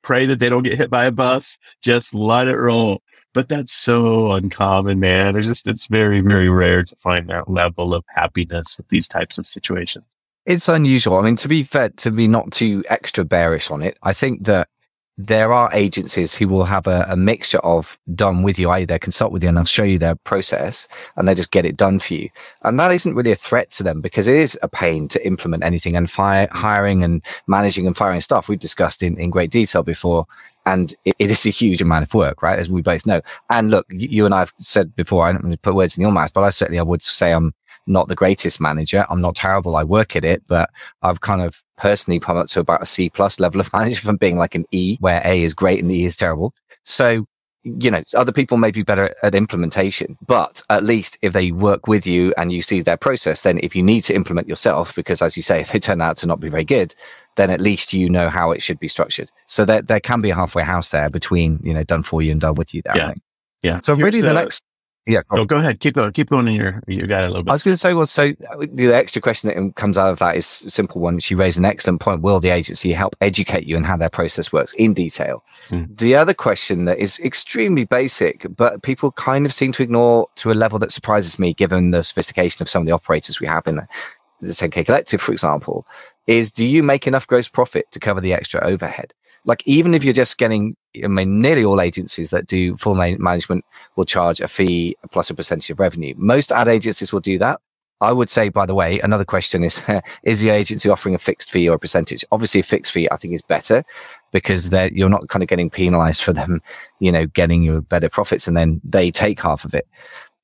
Pray 0.00 0.24
that 0.24 0.38
they 0.38 0.48
don't 0.48 0.62
get 0.62 0.78
hit 0.78 0.88
by 0.88 1.04
a 1.04 1.12
bus. 1.12 1.58
Just 1.82 2.14
let 2.14 2.48
it 2.48 2.56
roll. 2.56 3.02
But 3.34 3.48
that's 3.48 3.72
so 3.72 4.32
uncommon, 4.32 5.00
man. 5.00 5.36
It's 5.36 5.48
just, 5.48 5.66
it's 5.66 5.88
very, 5.88 6.20
very 6.20 6.48
rare 6.48 6.84
to 6.84 6.96
find 6.96 7.28
that 7.28 7.50
level 7.50 7.92
of 7.92 8.04
happiness 8.08 8.78
with 8.78 8.88
these 8.88 9.08
types 9.08 9.36
of 9.36 9.46
situations. 9.46 10.06
It's 10.46 10.68
unusual. 10.68 11.18
I 11.18 11.22
mean, 11.22 11.36
to 11.36 11.48
be 11.48 11.64
fair, 11.64 11.90
to 11.90 12.10
be 12.10 12.28
not 12.28 12.52
too 12.52 12.84
extra 12.88 13.24
bearish 13.24 13.70
on 13.70 13.82
it, 13.82 13.98
I 14.02 14.12
think 14.12 14.44
that 14.44 14.68
there 15.16 15.52
are 15.52 15.70
agencies 15.72 16.34
who 16.34 16.48
will 16.48 16.64
have 16.64 16.86
a, 16.86 17.06
a, 17.08 17.16
mixture 17.16 17.58
of 17.58 17.96
done 18.14 18.42
with 18.42 18.58
you, 18.58 18.68
i.e., 18.70 18.84
they 18.84 18.98
consult 18.98 19.30
with 19.30 19.44
you 19.44 19.48
and 19.48 19.56
they'll 19.56 19.64
show 19.64 19.84
you 19.84 19.96
their 19.98 20.16
process 20.16 20.88
and 21.16 21.28
they 21.28 21.36
just 21.36 21.52
get 21.52 21.64
it 21.64 21.76
done 21.76 22.00
for 22.00 22.14
you. 22.14 22.28
And 22.62 22.80
that 22.80 22.90
isn't 22.90 23.14
really 23.14 23.30
a 23.30 23.36
threat 23.36 23.70
to 23.72 23.84
them 23.84 24.00
because 24.00 24.26
it 24.26 24.34
is 24.34 24.58
a 24.62 24.68
pain 24.68 25.06
to 25.08 25.24
implement 25.24 25.64
anything 25.64 25.96
and 25.96 26.10
fire, 26.10 26.48
hiring 26.50 27.04
and 27.04 27.22
managing 27.46 27.86
and 27.86 27.96
firing 27.96 28.20
stuff. 28.20 28.48
We've 28.48 28.58
discussed 28.58 29.04
in, 29.04 29.16
in 29.16 29.30
great 29.30 29.52
detail 29.52 29.84
before. 29.84 30.26
And 30.66 30.94
it, 31.04 31.14
it 31.18 31.30
is 31.30 31.44
a 31.46 31.50
huge 31.50 31.82
amount 31.82 32.04
of 32.04 32.14
work, 32.14 32.42
right? 32.42 32.58
As 32.58 32.70
we 32.70 32.82
both 32.82 33.06
know. 33.06 33.20
And 33.50 33.70
look, 33.70 33.86
you 33.90 34.24
and 34.24 34.34
I 34.34 34.40
have 34.40 34.52
said 34.60 34.94
before, 34.96 35.26
I 35.26 35.32
don't 35.32 35.62
put 35.62 35.74
words 35.74 35.96
in 35.96 36.02
your 36.02 36.12
mouth, 36.12 36.32
but 36.32 36.42
I 36.42 36.50
certainly 36.50 36.78
I 36.78 36.82
would 36.82 37.02
say 37.02 37.32
I'm 37.32 37.52
not 37.86 38.08
the 38.08 38.14
greatest 38.14 38.60
manager. 38.60 39.06
I'm 39.10 39.20
not 39.20 39.36
terrible. 39.36 39.76
I 39.76 39.84
work 39.84 40.16
at 40.16 40.24
it, 40.24 40.42
but 40.48 40.70
I've 41.02 41.20
kind 41.20 41.42
of 41.42 41.62
personally 41.76 42.20
come 42.20 42.36
up 42.36 42.46
to 42.48 42.60
about 42.60 42.82
a 42.82 42.86
C 42.86 43.10
plus 43.10 43.38
level 43.40 43.60
of 43.60 43.72
management 43.72 44.04
from 44.04 44.16
being 44.16 44.38
like 44.38 44.54
an 44.54 44.64
E, 44.70 44.96
where 45.00 45.22
A 45.24 45.42
is 45.42 45.54
great 45.54 45.82
and 45.82 45.92
E 45.92 46.04
is 46.04 46.16
terrible. 46.16 46.54
So, 46.84 47.26
you 47.64 47.90
know, 47.90 48.02
other 48.14 48.32
people 48.32 48.58
may 48.58 48.70
be 48.70 48.82
better 48.82 49.14
at 49.22 49.34
implementation, 49.34 50.18
but 50.26 50.62
at 50.68 50.84
least 50.84 51.16
if 51.22 51.32
they 51.32 51.50
work 51.50 51.88
with 51.88 52.06
you 52.06 52.34
and 52.36 52.52
you 52.52 52.60
see 52.60 52.82
their 52.82 52.98
process, 52.98 53.40
then 53.40 53.58
if 53.62 53.74
you 53.74 53.82
need 53.82 54.02
to 54.02 54.14
implement 54.14 54.48
yourself, 54.48 54.94
because 54.94 55.22
as 55.22 55.36
you 55.36 55.42
say, 55.42 55.60
if 55.60 55.68
they 55.72 55.78
turn 55.78 56.00
out 56.00 56.18
to 56.18 56.26
not 56.26 56.40
be 56.40 56.48
very 56.48 56.64
good, 56.64 56.94
then 57.36 57.50
at 57.50 57.60
least 57.60 57.92
you 57.92 58.08
know 58.08 58.28
how 58.28 58.52
it 58.52 58.62
should 58.62 58.78
be 58.78 58.88
structured. 58.88 59.32
So 59.46 59.64
there, 59.64 59.82
there 59.82 60.00
can 60.00 60.20
be 60.20 60.30
a 60.30 60.34
halfway 60.34 60.62
house 60.62 60.90
there 60.90 61.08
between, 61.08 61.58
you 61.62 61.72
know, 61.72 61.82
done 61.82 62.02
for 62.02 62.22
you 62.22 62.32
and 62.32 62.40
done 62.40 62.54
with 62.54 62.74
you 62.74 62.82
there. 62.82 62.96
Yeah. 62.96 63.12
Yeah. 63.62 63.80
So 63.82 63.96
Here's 63.96 64.04
really 64.04 64.20
the 64.20 64.34
next 64.34 64.62
yeah. 65.06 65.20
Go. 65.28 65.38
Oh, 65.38 65.44
go 65.44 65.56
ahead. 65.56 65.80
Keep 65.80 65.94
going. 65.94 66.12
Keep 66.12 66.30
going 66.30 66.48
in 66.48 66.54
your, 66.54 66.82
you 66.86 67.06
got 67.06 67.24
a 67.24 67.28
little 67.28 67.42
bit. 67.42 67.50
I 67.50 67.54
was 67.54 67.62
going 67.62 67.74
to 67.74 67.78
say, 67.78 67.92
well, 67.92 68.06
so 68.06 68.32
the 68.72 68.92
extra 68.94 69.20
question 69.20 69.48
that 69.48 69.76
comes 69.76 69.98
out 69.98 70.10
of 70.10 70.18
that 70.20 70.36
is 70.36 70.62
a 70.66 70.70
simple 70.70 71.00
one. 71.00 71.18
She 71.18 71.34
raised 71.34 71.58
an 71.58 71.64
excellent 71.64 72.00
point. 72.00 72.22
Will 72.22 72.40
the 72.40 72.48
agency 72.48 72.92
help 72.92 73.14
educate 73.20 73.64
you 73.64 73.76
on 73.76 73.84
how 73.84 73.96
their 73.96 74.08
process 74.08 74.52
works 74.52 74.72
in 74.74 74.94
detail? 74.94 75.44
Mm. 75.68 75.98
The 75.98 76.16
other 76.16 76.34
question 76.34 76.86
that 76.86 76.98
is 76.98 77.18
extremely 77.20 77.84
basic, 77.84 78.46
but 78.56 78.82
people 78.82 79.12
kind 79.12 79.44
of 79.44 79.52
seem 79.52 79.72
to 79.72 79.82
ignore 79.82 80.28
to 80.36 80.50
a 80.50 80.54
level 80.54 80.78
that 80.78 80.92
surprises 80.92 81.38
me, 81.38 81.52
given 81.52 81.90
the 81.90 82.02
sophistication 82.02 82.62
of 82.62 82.70
some 82.70 82.82
of 82.82 82.86
the 82.86 82.92
operators 82.92 83.40
we 83.40 83.46
have 83.46 83.66
in 83.66 83.76
the, 83.76 83.86
the 84.40 84.52
10K 84.52 84.86
Collective, 84.86 85.20
for 85.20 85.32
example, 85.32 85.86
is 86.26 86.50
do 86.50 86.64
you 86.64 86.82
make 86.82 87.06
enough 87.06 87.26
gross 87.26 87.48
profit 87.48 87.90
to 87.90 88.00
cover 88.00 88.20
the 88.20 88.32
extra 88.32 88.64
overhead? 88.66 89.12
like 89.44 89.62
even 89.66 89.94
if 89.94 90.04
you're 90.04 90.12
just 90.12 90.38
getting 90.38 90.76
i 91.02 91.06
mean 91.06 91.40
nearly 91.40 91.64
all 91.64 91.80
agencies 91.80 92.30
that 92.30 92.46
do 92.46 92.76
full 92.76 92.94
management 92.94 93.64
will 93.96 94.04
charge 94.04 94.40
a 94.40 94.48
fee 94.48 94.96
plus 95.10 95.30
a 95.30 95.34
percentage 95.34 95.70
of 95.70 95.80
revenue. 95.80 96.14
Most 96.16 96.52
ad 96.52 96.68
agencies 96.68 97.12
will 97.12 97.20
do 97.20 97.38
that. 97.38 97.60
I 98.00 98.12
would 98.12 98.28
say 98.28 98.48
by 98.48 98.66
the 98.66 98.74
way 98.74 99.00
another 99.00 99.24
question 99.24 99.64
is 99.64 99.82
is 100.24 100.40
the 100.40 100.50
agency 100.50 100.88
offering 100.88 101.14
a 101.14 101.18
fixed 101.18 101.50
fee 101.50 101.68
or 101.68 101.76
a 101.76 101.78
percentage? 101.78 102.24
Obviously 102.32 102.60
a 102.60 102.64
fixed 102.64 102.92
fee 102.92 103.08
i 103.10 103.16
think 103.16 103.34
is 103.34 103.42
better 103.42 103.84
because 104.32 104.70
you're 104.92 105.08
not 105.08 105.28
kind 105.28 105.42
of 105.42 105.48
getting 105.48 105.70
penalized 105.70 106.22
for 106.22 106.32
them 106.32 106.60
you 106.98 107.12
know 107.12 107.26
getting 107.26 107.62
you 107.62 107.80
better 107.82 108.08
profits 108.08 108.48
and 108.48 108.56
then 108.56 108.80
they 108.84 109.10
take 109.10 109.40
half 109.40 109.64
of 109.64 109.74
it. 109.74 109.86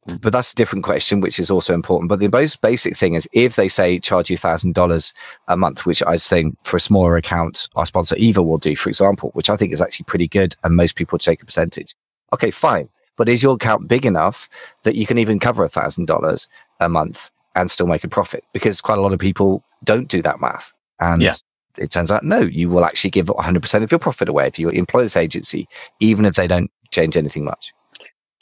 But 0.07 0.33
that's 0.33 0.53
a 0.53 0.57
different 0.57 0.85
question, 0.85 1.21
which 1.21 1.39
is 1.39 1.51
also 1.51 1.75
important. 1.75 2.09
But 2.09 2.21
the 2.21 2.29
most 2.29 2.61
basic 2.63 2.97
thing 2.97 3.15
is 3.15 3.29
if 3.33 3.57
they 3.57 3.69
say 3.69 3.99
charge 3.99 4.31
you 4.31 4.37
thousand 4.37 4.75
dollars 4.75 5.13
a 5.47 5.57
month, 5.57 5.85
which 5.85 6.03
I 6.03 6.13
was 6.13 6.23
saying 6.23 6.57
for 6.63 6.79
a 6.79 6.81
smaller 6.81 7.17
account, 7.17 7.69
our 7.77 7.87
sponsor 7.87 8.17
Eva 8.17 8.43
will 8.43 8.59
do, 8.59 8.75
for 8.75 8.89
example, 8.89 9.31
which 9.35 9.51
I 9.51 9.57
think 9.57 9.73
is 9.73 9.81
actually 9.81 10.05
pretty 10.05 10.27
good, 10.27 10.57
and 10.65 10.75
most 10.75 10.97
people 10.97 11.19
take 11.19 11.43
a 11.43 11.47
percentage. 11.47 11.95
Okay, 12.33 12.51
fine. 12.51 12.89
But 13.17 13.29
is 13.29 13.43
your 13.43 13.55
account 13.55 13.89
big 13.89 14.07
enough 14.07 14.49
that 14.85 14.97
you 14.97 15.07
can 15.07 15.19
even 15.19 15.39
cover 15.39 15.63
a 15.63 15.69
thousand 15.69 16.07
dollars 16.07 16.49
a 16.81 16.89
month 16.89 17.31
and 17.55 17.71
still 17.71 17.87
make 17.87 18.05
a 18.05 18.09
profit? 18.09 18.45
Because 18.53 18.81
quite 18.81 18.99
a 18.99 19.03
lot 19.03 19.13
of 19.13 19.19
people 19.19 19.63
don't 19.85 20.09
do 20.09 20.23
that 20.23 20.41
math. 20.41 20.73
And 21.01 21.21
yeah. 21.21 21.35
it 21.77 21.91
turns 21.91 22.11
out, 22.11 22.25
no, 22.25 22.41
you 22.41 22.71
will 22.71 22.85
actually 22.85 23.11
give 23.11 23.27
100% 23.27 23.83
of 23.83 23.93
your 23.93 23.99
profit 23.99 24.29
away 24.29 24.47
if 24.47 24.59
you 24.59 24.71
employ 24.71 25.03
this 25.03 25.17
agency, 25.17 25.69
even 26.01 26.25
if 26.25 26.35
they 26.35 26.47
don't 26.47 26.71
change 26.91 27.17
anything 27.17 27.45
much. 27.45 27.75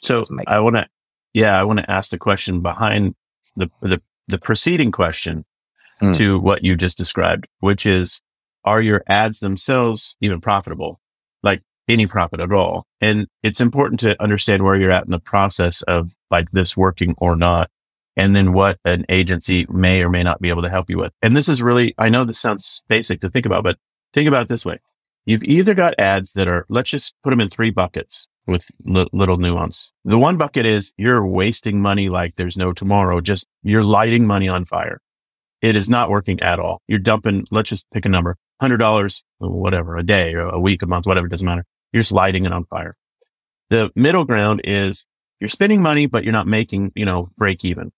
So 0.01 0.23
I 0.47 0.59
want 0.61 0.77
to 0.77 0.87
yeah, 1.33 1.59
I 1.59 1.63
want 1.63 1.79
to 1.79 1.91
ask 1.91 2.11
the 2.11 2.17
question 2.17 2.61
behind 2.61 3.15
the 3.55 3.69
the, 3.81 4.01
the 4.27 4.37
preceding 4.37 4.91
question 4.91 5.45
mm. 6.01 6.15
to 6.17 6.39
what 6.39 6.63
you 6.63 6.75
just 6.75 6.97
described, 6.97 7.47
which 7.59 7.85
is, 7.85 8.21
are 8.63 8.81
your 8.81 9.03
ads 9.07 9.39
themselves 9.39 10.15
even 10.21 10.41
profitable? 10.41 10.99
Like 11.43 11.61
any 11.87 12.07
profit 12.07 12.39
at 12.39 12.51
all? 12.51 12.85
And 13.01 13.27
it's 13.43 13.61
important 13.61 13.99
to 14.01 14.21
understand 14.21 14.63
where 14.63 14.75
you're 14.75 14.91
at 14.91 15.05
in 15.05 15.11
the 15.11 15.19
process 15.19 15.81
of 15.83 16.11
like 16.29 16.51
this 16.51 16.77
working 16.77 17.15
or 17.17 17.35
not. 17.35 17.69
And 18.15 18.35
then 18.35 18.53
what 18.53 18.79
an 18.83 19.05
agency 19.07 19.65
may 19.69 20.03
or 20.03 20.09
may 20.09 20.23
not 20.23 20.41
be 20.41 20.49
able 20.49 20.63
to 20.63 20.69
help 20.69 20.89
you 20.89 20.97
with. 20.97 21.13
And 21.21 21.37
this 21.37 21.47
is 21.47 21.63
really, 21.63 21.93
I 21.97 22.09
know 22.09 22.25
this 22.25 22.39
sounds 22.39 22.83
basic 22.87 23.21
to 23.21 23.29
think 23.29 23.45
about, 23.45 23.63
but 23.63 23.77
think 24.13 24.27
about 24.27 24.43
it 24.43 24.49
this 24.49 24.65
way. 24.65 24.79
You've 25.25 25.43
either 25.43 25.73
got 25.73 25.99
ads 25.99 26.33
that 26.33 26.47
are, 26.47 26.65
let's 26.69 26.89
just 26.89 27.13
put 27.23 27.29
them 27.29 27.39
in 27.39 27.49
three 27.49 27.71
buckets 27.71 28.27
with 28.49 28.67
l- 28.87 29.07
little 29.13 29.37
nuance. 29.37 29.91
The 30.03 30.17
one 30.17 30.37
bucket 30.37 30.65
is 30.65 30.93
you're 30.97 31.25
wasting 31.25 31.81
money 31.81 32.09
like 32.09 32.35
there's 32.35 32.57
no 32.57 32.73
tomorrow. 32.73 33.21
Just 33.21 33.47
you're 33.63 33.83
lighting 33.83 34.25
money 34.25 34.47
on 34.47 34.65
fire. 34.65 35.01
It 35.61 35.75
is 35.75 35.89
not 35.89 36.09
working 36.09 36.41
at 36.41 36.59
all. 36.59 36.81
You're 36.87 36.99
dumping, 36.99 37.45
let's 37.51 37.69
just 37.69 37.89
pick 37.91 38.05
a 38.05 38.09
number, 38.09 38.37
$100, 38.61 39.23
whatever, 39.39 39.97
a 39.97 40.03
day 40.03 40.33
or 40.33 40.41
a 40.41 40.59
week, 40.59 40.81
a 40.81 40.87
month, 40.87 41.05
whatever, 41.05 41.27
doesn't 41.27 41.45
matter. 41.45 41.65
You're 41.91 42.01
just 42.01 42.13
lighting 42.13 42.45
it 42.45 42.53
on 42.53 42.65
fire. 42.65 42.95
The 43.69 43.91
middle 43.95 44.25
ground 44.25 44.61
is 44.63 45.05
you're 45.39 45.49
spending 45.49 45.81
money, 45.81 46.05
but 46.05 46.23
you're 46.23 46.33
not 46.33 46.47
making, 46.47 46.91
you 46.95 47.05
know, 47.05 47.29
break 47.37 47.65
even. 47.65 47.91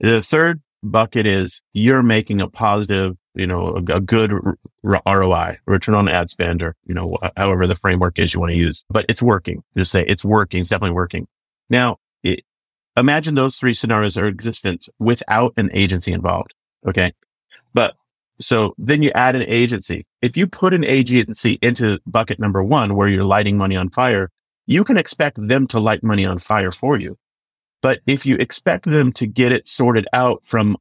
The 0.00 0.22
third 0.22 0.62
bucket 0.82 1.26
is 1.26 1.62
you're 1.72 2.02
making 2.02 2.40
a 2.40 2.48
positive 2.48 3.16
you 3.36 3.46
know, 3.46 3.76
a, 3.76 3.96
a 3.96 4.00
good 4.00 4.32
r- 4.32 5.02
ROI, 5.06 5.58
return 5.66 5.94
on 5.94 6.08
ad 6.08 6.30
spend, 6.30 6.62
or, 6.62 6.74
you 6.86 6.94
know, 6.94 7.18
however 7.36 7.66
the 7.66 7.74
framework 7.74 8.18
is 8.18 8.34
you 8.34 8.40
want 8.40 8.52
to 8.52 8.58
use, 8.58 8.84
but 8.88 9.04
it's 9.08 9.22
working. 9.22 9.62
Just 9.76 9.92
say 9.92 10.04
it's 10.06 10.24
working. 10.24 10.60
It's 10.60 10.70
definitely 10.70 10.94
working. 10.94 11.28
Now, 11.68 11.98
it, 12.22 12.44
imagine 12.96 13.34
those 13.34 13.56
three 13.56 13.74
scenarios 13.74 14.16
are 14.16 14.26
existent 14.26 14.88
without 14.98 15.52
an 15.56 15.70
agency 15.72 16.12
involved. 16.12 16.54
Okay. 16.86 17.12
But 17.74 17.94
so 18.40 18.74
then 18.78 19.02
you 19.02 19.10
add 19.14 19.36
an 19.36 19.44
agency. 19.46 20.06
If 20.22 20.36
you 20.36 20.46
put 20.46 20.74
an 20.74 20.84
agency 20.84 21.58
into 21.62 22.00
bucket 22.06 22.38
number 22.38 22.62
one, 22.62 22.94
where 22.94 23.08
you're 23.08 23.24
lighting 23.24 23.56
money 23.56 23.76
on 23.76 23.90
fire, 23.90 24.30
you 24.66 24.84
can 24.84 24.96
expect 24.96 25.38
them 25.48 25.66
to 25.68 25.80
light 25.80 26.02
money 26.02 26.24
on 26.24 26.38
fire 26.38 26.72
for 26.72 26.98
you. 26.98 27.16
But 27.82 28.00
if 28.06 28.26
you 28.26 28.36
expect 28.36 28.84
them 28.84 29.12
to 29.12 29.26
get 29.26 29.52
it 29.52 29.68
sorted 29.68 30.06
out 30.12 30.40
from 30.44 30.76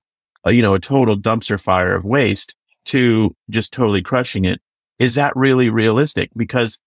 a, 0.46 0.52
you 0.52 0.62
know, 0.62 0.76
a 0.76 0.80
total 0.80 1.18
dumpster 1.18 1.60
fire 1.60 1.96
of 1.96 2.06
waste 2.06 2.56
to 2.86 3.36
just 3.50 3.74
totally 3.74 4.02
crushing 4.02 4.46
it. 4.46 4.62
Is 5.00 5.16
that 5.16 5.36
really 5.36 5.70
realistic? 5.70 6.30
Because 6.38 6.80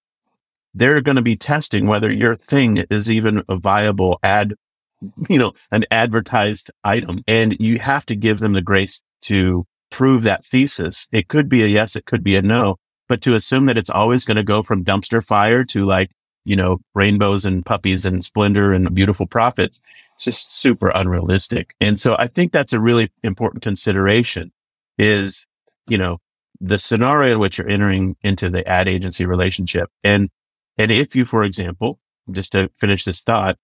they're 0.72 1.00
going 1.00 1.16
to 1.16 1.22
be 1.22 1.36
testing 1.36 1.86
whether 1.86 2.10
your 2.10 2.36
thing 2.36 2.78
is 2.90 3.10
even 3.10 3.42
a 3.48 3.56
viable 3.56 4.18
ad, 4.22 4.54
you 5.28 5.38
know, 5.38 5.52
an 5.70 5.84
advertised 5.90 6.70
item. 6.84 7.22
And 7.26 7.56
you 7.58 7.78
have 7.80 8.06
to 8.06 8.16
give 8.16 8.38
them 8.38 8.52
the 8.52 8.62
grace 8.62 9.02
to 9.22 9.66
prove 9.90 10.22
that 10.22 10.44
thesis. 10.44 11.08
It 11.12 11.28
could 11.28 11.48
be 11.48 11.62
a 11.62 11.66
yes, 11.66 11.96
it 11.96 12.06
could 12.06 12.22
be 12.22 12.36
a 12.36 12.42
no, 12.42 12.76
but 13.08 13.20
to 13.22 13.34
assume 13.34 13.66
that 13.66 13.78
it's 13.78 13.90
always 13.90 14.24
going 14.24 14.36
to 14.36 14.44
go 14.44 14.62
from 14.62 14.84
dumpster 14.84 15.24
fire 15.24 15.64
to 15.64 15.84
like, 15.84 16.10
you 16.44 16.56
know, 16.56 16.78
rainbows 16.94 17.44
and 17.44 17.66
puppies 17.66 18.06
and 18.06 18.24
splendor 18.24 18.72
and 18.72 18.94
beautiful 18.94 19.26
profits 19.26 19.68
it's 19.68 19.80
just 20.18 20.54
super 20.54 20.90
unrealistic. 20.94 21.74
And 21.80 21.98
so 21.98 22.16
I 22.18 22.26
think 22.26 22.52
that's 22.52 22.72
a 22.72 22.80
really 22.80 23.10
important 23.22 23.62
consideration 23.62 24.52
is, 24.98 25.46
you 25.88 25.98
know, 25.98 26.18
the 26.60 26.78
scenario 26.78 27.34
in 27.34 27.38
which 27.38 27.58
you're 27.58 27.68
entering 27.68 28.16
into 28.22 28.50
the 28.50 28.66
ad 28.68 28.88
agency 28.88 29.24
relationship. 29.24 29.90
And, 30.02 30.30
and 30.76 30.90
if 30.90 31.14
you, 31.14 31.24
for 31.24 31.44
example, 31.44 32.00
just 32.30 32.52
to 32.52 32.70
finish 32.76 33.04
this 33.04 33.22
thought, 33.22 33.58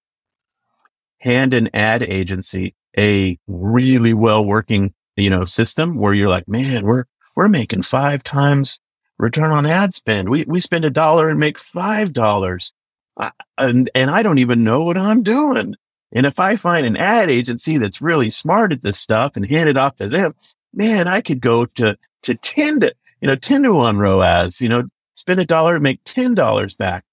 hand 1.19 1.55
an 1.55 1.71
ad 1.75 2.03
agency 2.03 2.75
a 2.97 3.39
really 3.49 4.15
well 4.15 4.45
working, 4.45 4.95
you 5.17 5.31
know, 5.31 5.45
system 5.45 5.97
where 5.97 6.15
you're 6.15 6.29
like, 6.29 6.47
man, 6.47 6.85
we're, 6.85 7.05
we're 7.35 7.49
making 7.49 7.83
five 7.83 8.23
times 8.23 8.79
return 9.19 9.51
on 9.51 9.67
ad 9.67 9.93
spend. 9.95 10.29
We, 10.29 10.45
we 10.45 10.61
spend 10.61 10.85
a 10.85 10.91
dollar 10.91 11.29
and 11.29 11.41
make 11.41 11.59
five 11.59 12.13
dollars. 12.13 12.73
And, 13.59 13.91
and 13.95 14.11
I 14.11 14.23
don't 14.23 14.39
even 14.39 14.65
know 14.65 14.85
what 14.85 14.99
I'm 14.99 15.23
doing. 15.23 15.75
And 16.15 16.27
if 16.27 16.39
I 16.39 16.57
find 16.57 16.87
an 16.87 16.97
ad 16.97 17.29
agency 17.29 17.77
that's 17.77 18.01
really 18.01 18.31
smart 18.31 18.73
at 18.73 18.83
this 18.83 18.99
stuff 18.99 19.37
and 19.37 19.45
hand 19.45 19.69
it 19.69 19.77
off 19.77 19.97
to 19.97 20.09
them, 20.09 20.35
man, 20.73 21.09
I 21.09 21.21
could 21.21 21.41
go 21.41 21.67
to, 21.67 21.99
to 22.23 22.35
10 22.37 22.81
to, 22.81 22.95
you 23.21 23.29
know, 23.29 23.35
10 23.35 23.65
to 23.65 23.75
1 23.75 23.99
ROAS, 23.99 24.61
you 24.61 24.69
know, 24.69 24.85
spend 25.17 25.41
a 25.41 25.45
dollar 25.45 25.81
make 25.81 26.03
$10 26.05 26.79
back. 26.79 27.05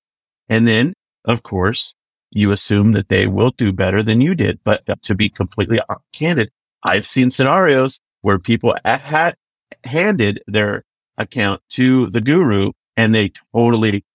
And 0.47 0.67
then, 0.67 0.93
of 1.25 1.41
course, 1.41 1.95
you 2.29 2.51
assume 2.51 2.93
that 2.93 3.09
they 3.09 3.27
will 3.27 3.51
do 3.51 3.73
better 3.73 4.03
than 4.03 4.21
you 4.21 4.35
did. 4.35 4.59
But 4.63 4.87
uh, 4.87 4.95
to 5.03 5.15
be 5.15 5.29
completely 5.29 5.79
candid, 6.13 6.51
I've 6.83 7.05
seen 7.05 7.31
scenarios 7.31 7.99
where 8.21 8.39
people 8.39 8.75
had 8.85 9.35
handed 9.83 10.41
their 10.47 10.83
account 11.17 11.61
to 11.69 12.07
the 12.07 12.21
guru 12.21 12.71
and 12.95 13.13
they 13.13 13.31
totally 13.53 14.05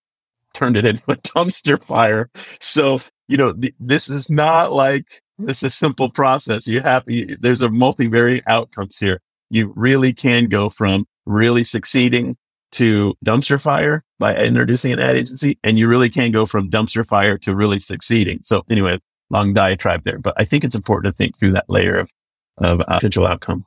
turned 0.54 0.76
it 0.76 0.84
into 0.84 1.10
a 1.10 1.16
dumpster 1.16 1.82
fire. 1.82 2.30
So 2.60 3.00
you 3.28 3.36
know, 3.36 3.52
th- 3.52 3.74
this 3.80 4.08
is 4.08 4.30
not 4.30 4.72
like 4.72 5.22
this 5.38 5.58
is 5.58 5.62
a 5.64 5.70
simple 5.70 6.10
process. 6.10 6.66
You 6.66 6.80
have, 6.80 7.04
you, 7.06 7.36
there's 7.38 7.62
a 7.62 7.68
multivariate 7.68 8.42
outcomes 8.46 8.98
here. 8.98 9.20
You 9.50 9.72
really 9.76 10.12
can 10.12 10.46
go 10.46 10.70
from 10.70 11.06
really 11.26 11.64
succeeding 11.64 12.36
to 12.72 13.14
dumpster 13.24 13.60
fire 13.60 14.04
by 14.18 14.36
introducing 14.36 14.92
an 14.92 14.98
ad 14.98 15.16
agency. 15.16 15.58
And 15.62 15.78
you 15.78 15.88
really 15.88 16.08
can 16.08 16.32
go 16.32 16.46
from 16.46 16.70
dumpster 16.70 17.06
fire 17.06 17.38
to 17.38 17.54
really 17.54 17.80
succeeding. 17.80 18.40
So 18.42 18.64
anyway, 18.70 18.98
long 19.30 19.52
diatribe 19.52 20.04
there, 20.04 20.18
but 20.18 20.34
I 20.36 20.44
think 20.44 20.64
it's 20.64 20.74
important 20.74 21.12
to 21.12 21.16
think 21.16 21.38
through 21.38 21.52
that 21.52 21.68
layer 21.68 21.98
of, 21.98 22.10
of 22.58 22.80
uh, 22.80 22.96
potential 22.96 23.26
outcome. 23.26 23.64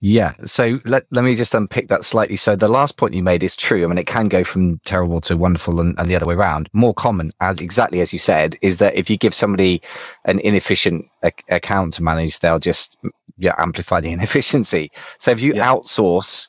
Yeah. 0.00 0.34
So 0.44 0.78
let, 0.84 1.06
let 1.10 1.24
me 1.24 1.34
just 1.34 1.54
unpick 1.54 1.88
that 1.88 2.04
slightly. 2.04 2.36
So 2.36 2.54
the 2.54 2.68
last 2.68 2.96
point 2.96 3.14
you 3.14 3.22
made 3.22 3.42
is 3.42 3.56
true. 3.56 3.82
I 3.82 3.86
mean, 3.86 3.98
it 3.98 4.06
can 4.06 4.28
go 4.28 4.44
from 4.44 4.78
terrible 4.80 5.20
to 5.22 5.36
wonderful 5.36 5.80
and, 5.80 5.98
and 5.98 6.10
the 6.10 6.16
other 6.16 6.26
way 6.26 6.34
around. 6.34 6.68
More 6.72 6.92
common, 6.92 7.32
as 7.40 7.60
exactly 7.60 8.00
as 8.00 8.12
you 8.12 8.18
said, 8.18 8.56
is 8.60 8.78
that 8.78 8.94
if 8.94 9.08
you 9.08 9.16
give 9.16 9.34
somebody 9.34 9.80
an 10.26 10.38
inefficient 10.40 11.06
a- 11.22 11.32
account 11.48 11.94
to 11.94 12.02
manage, 12.02 12.40
they'll 12.40 12.58
just 12.58 12.98
mm, 13.02 13.10
yeah, 13.38 13.54
amplify 13.58 14.00
the 14.00 14.12
inefficiency. 14.12 14.90
So 15.18 15.30
if 15.30 15.40
you 15.40 15.54
yeah. 15.54 15.66
outsource, 15.66 16.46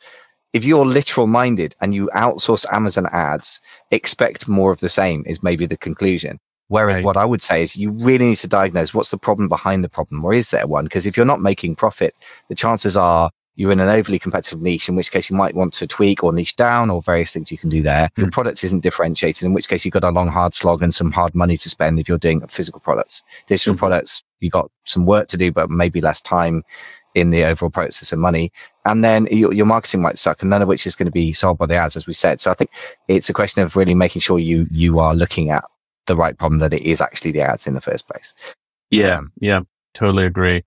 if 0.51 0.65
you're 0.65 0.85
literal 0.85 1.27
minded 1.27 1.73
and 1.79 1.95
you 1.95 2.09
outsource 2.13 2.65
Amazon 2.73 3.07
ads, 3.11 3.61
expect 3.91 4.49
more 4.49 4.71
of 4.71 4.81
the 4.81 4.89
same 4.89 5.23
is 5.25 5.41
maybe 5.41 5.65
the 5.65 5.77
conclusion. 5.77 6.39
Whereas 6.69 6.95
right. 6.95 7.05
what 7.05 7.15
I 7.15 7.23
would 7.23 7.41
say 7.41 7.63
is 7.63 7.77
you 7.77 7.91
really 7.91 8.27
need 8.27 8.35
to 8.37 8.47
diagnose 8.47 8.93
what's 8.93 9.11
the 9.11 9.17
problem 9.17 9.47
behind 9.47 9.85
the 9.85 9.89
problem, 9.89 10.25
or 10.25 10.33
is 10.33 10.49
there 10.49 10.67
one? 10.67 10.83
Because 10.83 11.05
if 11.05 11.15
you're 11.15 11.25
not 11.25 11.41
making 11.41 11.75
profit, 11.75 12.13
the 12.49 12.55
chances 12.55 12.97
are 12.97 13.31
you're 13.57 13.71
in 13.71 13.79
an 13.79 13.89
overly 13.89 14.19
competitive 14.19 14.61
niche, 14.61 14.87
in 14.87 14.95
which 14.95 15.11
case 15.11 15.29
you 15.29 15.35
might 15.35 15.55
want 15.55 15.73
to 15.73 15.87
tweak 15.87 16.23
or 16.23 16.31
niche 16.31 16.55
down 16.55 16.91
or 16.91 17.01
various 17.01 17.33
things 17.33 17.51
you 17.51 17.57
can 17.57 17.69
do 17.69 17.81
there. 17.81 18.09
Mm. 18.09 18.17
Your 18.17 18.31
product 18.31 18.63
isn't 18.63 18.81
differentiated, 18.81 19.43
in 19.43 19.53
which 19.53 19.67
case 19.67 19.83
you've 19.83 19.93
got 19.93 20.03
a 20.03 20.11
long, 20.11 20.27
hard 20.27 20.53
slog 20.53 20.83
and 20.83 20.93
some 20.93 21.11
hard 21.11 21.33
money 21.33 21.57
to 21.57 21.69
spend 21.69 21.99
if 21.99 22.07
you're 22.07 22.19
doing 22.19 22.45
physical 22.47 22.79
products. 22.79 23.23
Digital 23.47 23.73
mm. 23.73 23.79
products, 23.79 24.23
you've 24.39 24.53
got 24.53 24.69
some 24.85 25.07
work 25.07 25.27
to 25.29 25.37
do, 25.37 25.51
but 25.51 25.71
maybe 25.71 25.99
less 25.99 26.21
time 26.21 26.63
in 27.15 27.31
the 27.31 27.43
overall 27.43 27.71
process 27.71 28.11
of 28.11 28.19
money. 28.19 28.51
And 28.85 29.03
then 29.03 29.27
your, 29.31 29.51
your 29.51 29.65
marketing 29.65 30.03
might 30.03 30.19
suck, 30.19 30.43
and 30.43 30.51
none 30.51 30.61
of 30.61 30.67
which 30.67 30.85
is 30.85 30.95
going 30.95 31.07
to 31.07 31.11
be 31.11 31.33
solved 31.33 31.57
by 31.57 31.65
the 31.65 31.75
ads, 31.75 31.97
as 31.97 32.05
we 32.05 32.13
said. 32.13 32.39
So 32.39 32.51
I 32.51 32.53
think 32.53 32.69
it's 33.07 33.27
a 33.27 33.33
question 33.33 33.63
of 33.63 33.75
really 33.75 33.95
making 33.95 34.21
sure 34.21 34.37
you 34.37 34.67
you 34.69 34.99
are 34.99 35.15
looking 35.15 35.49
at 35.49 35.65
the 36.05 36.15
right 36.15 36.37
problem 36.37 36.59
that 36.59 36.73
it 36.73 36.83
is 36.83 37.01
actually 37.01 37.31
the 37.31 37.41
ads 37.41 37.65
in 37.65 37.73
the 37.73 37.81
first 37.81 38.07
place. 38.07 38.35
Yeah, 38.91 39.17
um, 39.17 39.31
yeah, 39.39 39.61
totally 39.95 40.25
agree. 40.25 40.63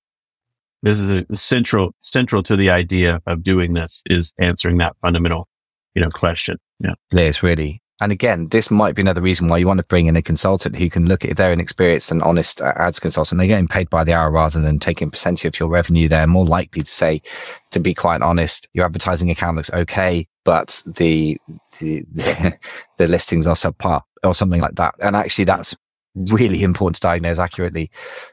This 0.82 1.00
is 1.00 1.24
a, 1.30 1.36
central 1.36 1.94
central 2.02 2.42
to 2.44 2.56
the 2.56 2.70
idea 2.70 3.20
of 3.26 3.42
doing 3.42 3.74
this 3.74 4.02
is 4.06 4.32
answering 4.38 4.78
that 4.78 4.96
fundamental, 5.02 5.48
you 5.94 6.02
know, 6.02 6.10
question. 6.10 6.58
Yeah, 6.78 6.94
is 7.12 7.42
really. 7.42 7.82
And 8.02 8.12
again, 8.12 8.48
this 8.48 8.70
might 8.70 8.94
be 8.94 9.02
another 9.02 9.20
reason 9.20 9.48
why 9.48 9.58
you 9.58 9.66
want 9.66 9.78
to 9.78 9.84
bring 9.84 10.06
in 10.06 10.16
a 10.16 10.22
consultant 10.22 10.76
who 10.76 10.88
can 10.88 11.04
look 11.04 11.22
at 11.22 11.32
if 11.32 11.36
they're 11.36 11.52
an 11.52 11.60
experienced 11.60 12.10
and 12.10 12.22
honest 12.22 12.62
ads 12.62 12.98
consultant. 12.98 13.38
They're 13.38 13.46
getting 13.46 13.68
paid 13.68 13.90
by 13.90 14.04
the 14.04 14.14
hour 14.14 14.30
rather 14.30 14.58
than 14.58 14.78
taking 14.78 15.10
percentage 15.10 15.44
of 15.44 15.60
your 15.60 15.68
revenue. 15.68 16.08
They're 16.08 16.26
more 16.26 16.46
likely 16.46 16.82
to 16.82 16.90
say, 16.90 17.20
to 17.72 17.78
be 17.78 17.92
quite 17.92 18.22
honest, 18.22 18.68
your 18.72 18.86
advertising 18.86 19.30
account 19.30 19.58
looks 19.58 19.70
okay, 19.70 20.26
but 20.44 20.82
the, 20.86 21.36
the, 21.80 22.06
the 22.96 23.06
listings 23.06 23.46
are 23.46 23.54
subpar 23.54 24.00
or 24.24 24.34
something 24.34 24.62
like 24.62 24.76
that. 24.76 24.94
And 25.00 25.14
actually, 25.14 25.44
that's 25.44 25.76
really 26.14 26.62
important 26.62 26.96
to 26.96 27.00
diagnose 27.00 27.38
accurately. 27.38 27.90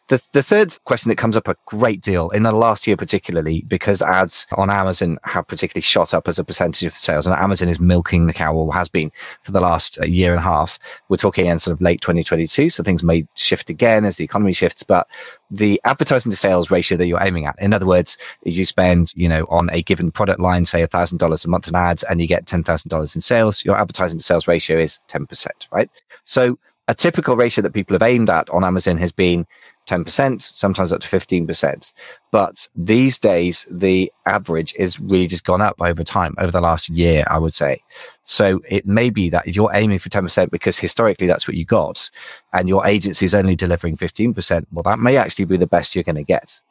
The, 0.07 0.22
the 0.31 0.41
third 0.41 0.75
question 0.86 1.10
that 1.10 1.17
comes 1.17 1.38
up 1.38 1.48
a 1.48 1.55
great 1.65 2.01
deal 2.01 2.29
in 2.31 2.43
the 2.43 2.51
last 2.51 2.88
year, 2.88 2.98
particularly 2.98 3.63
because 3.67 4.01
ads 4.01 4.48
on 4.53 4.69
Amazon 4.69 5.19
have 5.24 5.48
particularly 5.48 5.84
shot 5.84 6.13
up 6.13 6.27
as 6.27 6.39
a 6.39 6.43
percentage 6.43 6.84
of 6.84 6.96
sales 6.96 7.27
and 7.27 7.36
Amazon 7.36 7.69
is 7.69 7.79
milking 7.79 8.25
the 8.25 8.34
cow 8.34 8.55
or 8.55 8.74
has 8.74 8.89
been 8.89 9.12
for 9.43 9.51
the 9.51 9.62
last 9.62 10.00
uh, 10.00 10.05
year 10.05 10.31
and 10.31 10.39
a 10.39 10.43
half. 10.43 10.79
We're 11.10 11.17
talking 11.17 11.46
in 11.46 11.60
sort 11.60 11.74
of 11.74 11.81
late 11.81 12.01
2022. 12.01 12.72
So 12.72 12.84
things 12.84 13.03
may 13.03 13.27
shift 13.36 13.69
again 13.69 14.05
as 14.05 14.17
the 14.17 14.24
economy 14.24 14.53
shifts, 14.53 14.81
but 14.81 15.07
the 15.51 15.79
advertising 15.84 16.31
to 16.31 16.38
sales 16.38 16.72
ratio 16.72 16.98
that 16.98 17.05
you're 17.05 17.24
aiming 17.24 17.46
at. 17.46 17.62
In 17.62 17.74
other 17.74 17.86
words, 17.86 18.17
you 18.43 18.65
spend, 18.65 19.13
you 19.15 19.29
know, 19.29 19.46
on 19.50 19.69
a 19.72 19.84
given 19.84 20.12
product 20.12 20.39
line, 20.39 20.65
say 20.65 20.81
a 20.81 20.88
thousand 20.88 21.19
dollars 21.19 21.46
a 21.46 21.48
month 21.48 21.67
in 21.67 21.75
ads 21.75 22.03
and 22.03 22.19
you 22.19 22.27
get 22.27 22.46
$10,000 22.46 23.15
in 23.15 23.22
sales, 23.22 23.63
your 23.63 23.77
advertising 23.77 24.17
to 24.17 24.25
sales 24.25 24.48
ratio 24.48 24.79
is 24.79 25.00
10%, 25.09 25.48
right? 25.72 25.90
So 26.24 26.57
a 26.87 26.95
typical 26.95 27.35
ratio 27.35 27.61
that 27.63 27.73
people 27.73 27.93
have 27.93 28.01
aimed 28.01 28.29
at 28.29 28.50
on 28.50 28.63
Amazon 28.63 28.97
has 28.97 29.11
been 29.11 29.45
10%, 29.87 30.41
sometimes 30.55 30.91
up 30.91 31.01
to 31.01 31.07
15%. 31.07 31.93
But 32.31 32.67
these 32.75 33.19
days, 33.19 33.65
the 33.71 34.11
average 34.25 34.75
is 34.77 35.00
really 35.00 35.27
just 35.27 35.45
gone 35.45 35.61
up 35.61 35.75
over 35.79 36.03
time, 36.03 36.35
over 36.37 36.51
the 36.51 36.61
last 36.61 36.89
year, 36.89 37.23
I 37.27 37.39
would 37.39 37.53
say. 37.53 37.81
So 38.23 38.61
it 38.69 38.85
may 38.85 39.09
be 39.09 39.29
that 39.29 39.47
if 39.47 39.55
you're 39.55 39.71
aiming 39.73 40.00
for 40.00 40.09
10%, 40.09 40.50
because 40.50 40.77
historically 40.77 41.27
that's 41.27 41.47
what 41.47 41.57
you 41.57 41.65
got, 41.65 42.09
and 42.53 42.67
your 42.67 42.85
agency 42.85 43.25
is 43.25 43.33
only 43.33 43.55
delivering 43.55 43.97
15%, 43.97 44.65
well, 44.71 44.83
that 44.83 45.00
may 45.00 45.17
actually 45.17 45.45
be 45.45 45.57
the 45.57 45.67
best 45.67 45.95
you're 45.95 46.03
going 46.03 46.15
to 46.15 46.23
get. 46.23 46.61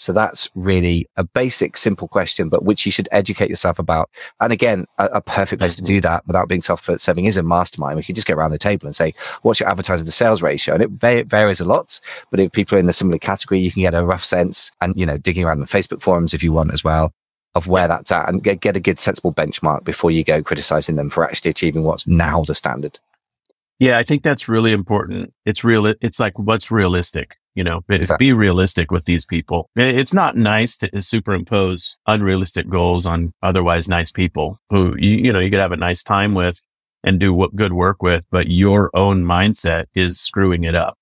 So 0.00 0.14
that's 0.14 0.48
really 0.54 1.06
a 1.18 1.24
basic, 1.24 1.76
simple 1.76 2.08
question, 2.08 2.48
but 2.48 2.64
which 2.64 2.86
you 2.86 2.90
should 2.90 3.06
educate 3.12 3.50
yourself 3.50 3.78
about. 3.78 4.08
And 4.40 4.50
again, 4.50 4.86
a, 4.96 5.04
a 5.06 5.20
perfect 5.20 5.60
place 5.60 5.76
mm-hmm. 5.76 5.84
to 5.84 5.92
do 5.92 6.00
that 6.00 6.26
without 6.26 6.48
being 6.48 6.62
self-serving 6.62 7.26
is 7.26 7.36
a 7.36 7.42
mastermind. 7.42 7.96
We 7.96 8.02
can 8.02 8.14
just 8.14 8.26
get 8.26 8.38
around 8.38 8.52
the 8.52 8.56
table 8.58 8.86
and 8.86 8.96
say, 8.96 9.12
what's 9.42 9.60
your 9.60 9.68
advertising 9.68 10.06
to 10.06 10.12
sales 10.12 10.40
ratio? 10.40 10.72
And 10.72 10.82
it 10.82 10.90
va- 10.92 11.24
varies 11.24 11.60
a 11.60 11.66
lot, 11.66 12.00
but 12.30 12.40
if 12.40 12.50
people 12.50 12.76
are 12.76 12.78
in 12.78 12.86
the 12.86 12.94
similar 12.94 13.18
category, 13.18 13.60
you 13.60 13.70
can 13.70 13.82
get 13.82 13.94
a 13.94 14.02
rough 14.02 14.24
sense 14.24 14.72
and, 14.80 14.98
you 14.98 15.04
know, 15.04 15.18
digging 15.18 15.44
around 15.44 15.60
the 15.60 15.66
Facebook 15.66 16.00
forums 16.00 16.32
if 16.32 16.42
you 16.42 16.50
want 16.50 16.72
as 16.72 16.82
well 16.82 17.12
of 17.54 17.66
where 17.66 17.86
that's 17.86 18.10
at 18.10 18.26
and 18.26 18.42
get, 18.42 18.60
get 18.60 18.76
a 18.78 18.80
good 18.80 18.98
sensible 18.98 19.34
benchmark 19.34 19.84
before 19.84 20.10
you 20.10 20.24
go 20.24 20.42
criticizing 20.42 20.96
them 20.96 21.10
for 21.10 21.24
actually 21.24 21.50
achieving 21.50 21.82
what's 21.82 22.06
now 22.06 22.42
the 22.44 22.54
standard. 22.54 22.98
Yeah, 23.78 23.98
I 23.98 24.02
think 24.02 24.22
that's 24.22 24.48
really 24.48 24.72
important. 24.72 25.34
It's 25.44 25.62
real. 25.62 25.84
It's 25.86 26.20
like 26.20 26.38
what's 26.38 26.70
realistic. 26.70 27.36
You 27.60 27.64
know, 27.64 27.84
exactly. 27.90 28.28
be 28.28 28.32
realistic 28.32 28.90
with 28.90 29.04
these 29.04 29.26
people. 29.26 29.68
It's 29.76 30.14
not 30.14 30.34
nice 30.34 30.78
to 30.78 30.96
uh, 30.96 31.02
superimpose 31.02 31.98
unrealistic 32.06 32.70
goals 32.70 33.06
on 33.06 33.34
otherwise 33.42 33.86
nice 33.86 34.10
people 34.10 34.58
who, 34.70 34.96
you, 34.98 35.10
you 35.10 35.30
know, 35.30 35.40
you 35.40 35.50
could 35.50 35.60
have 35.60 35.70
a 35.70 35.76
nice 35.76 36.02
time 36.02 36.32
with 36.32 36.62
and 37.04 37.20
do 37.20 37.34
what 37.34 37.54
good 37.54 37.74
work 37.74 38.02
with, 38.02 38.24
but 38.30 38.48
your 38.48 38.90
own 38.94 39.24
mindset 39.26 39.88
is 39.94 40.18
screwing 40.18 40.64
it 40.64 40.74
up. 40.74 40.96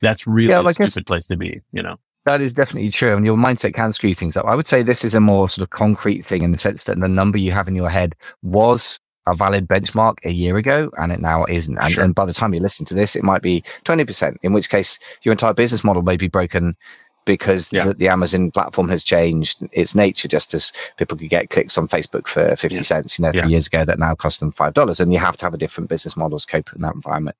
That's 0.00 0.26
really 0.26 0.50
yeah, 0.50 0.68
a 0.68 0.72
stupid 0.72 1.06
place 1.06 1.28
to 1.28 1.36
be, 1.36 1.60
you 1.70 1.84
know. 1.84 1.98
That 2.24 2.40
is 2.40 2.52
definitely 2.52 2.90
true. 2.90 3.16
And 3.16 3.24
your 3.24 3.36
mindset 3.36 3.72
can 3.74 3.92
screw 3.92 4.12
things 4.12 4.36
up. 4.36 4.46
I 4.46 4.56
would 4.56 4.66
say 4.66 4.82
this 4.82 5.04
is 5.04 5.14
a 5.14 5.20
more 5.20 5.48
sort 5.48 5.62
of 5.62 5.70
concrete 5.70 6.22
thing 6.22 6.42
in 6.42 6.50
the 6.50 6.58
sense 6.58 6.82
that 6.82 6.98
the 6.98 7.06
number 7.06 7.38
you 7.38 7.52
have 7.52 7.68
in 7.68 7.76
your 7.76 7.90
head 7.90 8.16
was 8.42 8.98
a 9.26 9.34
valid 9.34 9.68
benchmark 9.68 10.16
a 10.24 10.32
year 10.32 10.56
ago 10.56 10.90
and 10.98 11.12
it 11.12 11.20
now 11.20 11.44
isn't. 11.48 11.78
And, 11.78 11.92
sure. 11.92 12.04
and 12.04 12.14
by 12.14 12.26
the 12.26 12.32
time 12.32 12.54
you 12.54 12.60
listen 12.60 12.84
to 12.86 12.94
this, 12.94 13.14
it 13.14 13.22
might 13.22 13.42
be 13.42 13.62
20%, 13.84 14.36
in 14.42 14.52
which 14.52 14.68
case 14.68 14.98
your 15.22 15.32
entire 15.32 15.54
business 15.54 15.84
model 15.84 16.02
may 16.02 16.16
be 16.16 16.28
broken 16.28 16.76
because 17.24 17.72
yeah. 17.72 17.84
the, 17.84 17.94
the, 17.94 18.08
Amazon 18.08 18.50
platform 18.50 18.88
has 18.88 19.04
changed 19.04 19.62
its 19.70 19.94
nature, 19.94 20.26
just 20.26 20.54
as 20.54 20.72
people 20.96 21.16
could 21.16 21.30
get 21.30 21.50
clicks 21.50 21.78
on 21.78 21.86
Facebook 21.86 22.26
for 22.26 22.56
50 22.56 22.74
yeah. 22.74 22.82
cents, 22.82 23.18
you 23.18 23.24
know, 23.24 23.30
yeah. 23.32 23.46
years 23.46 23.68
ago 23.68 23.84
that 23.84 23.98
now 23.98 24.14
cost 24.14 24.40
them 24.40 24.52
$5. 24.52 25.00
And 25.00 25.12
you 25.12 25.20
have 25.20 25.36
to 25.36 25.46
have 25.46 25.54
a 25.54 25.58
different 25.58 25.88
business 25.88 26.16
model 26.16 26.38
to 26.38 26.46
cope 26.46 26.72
in 26.74 26.82
that 26.82 26.94
environment. 26.94 27.36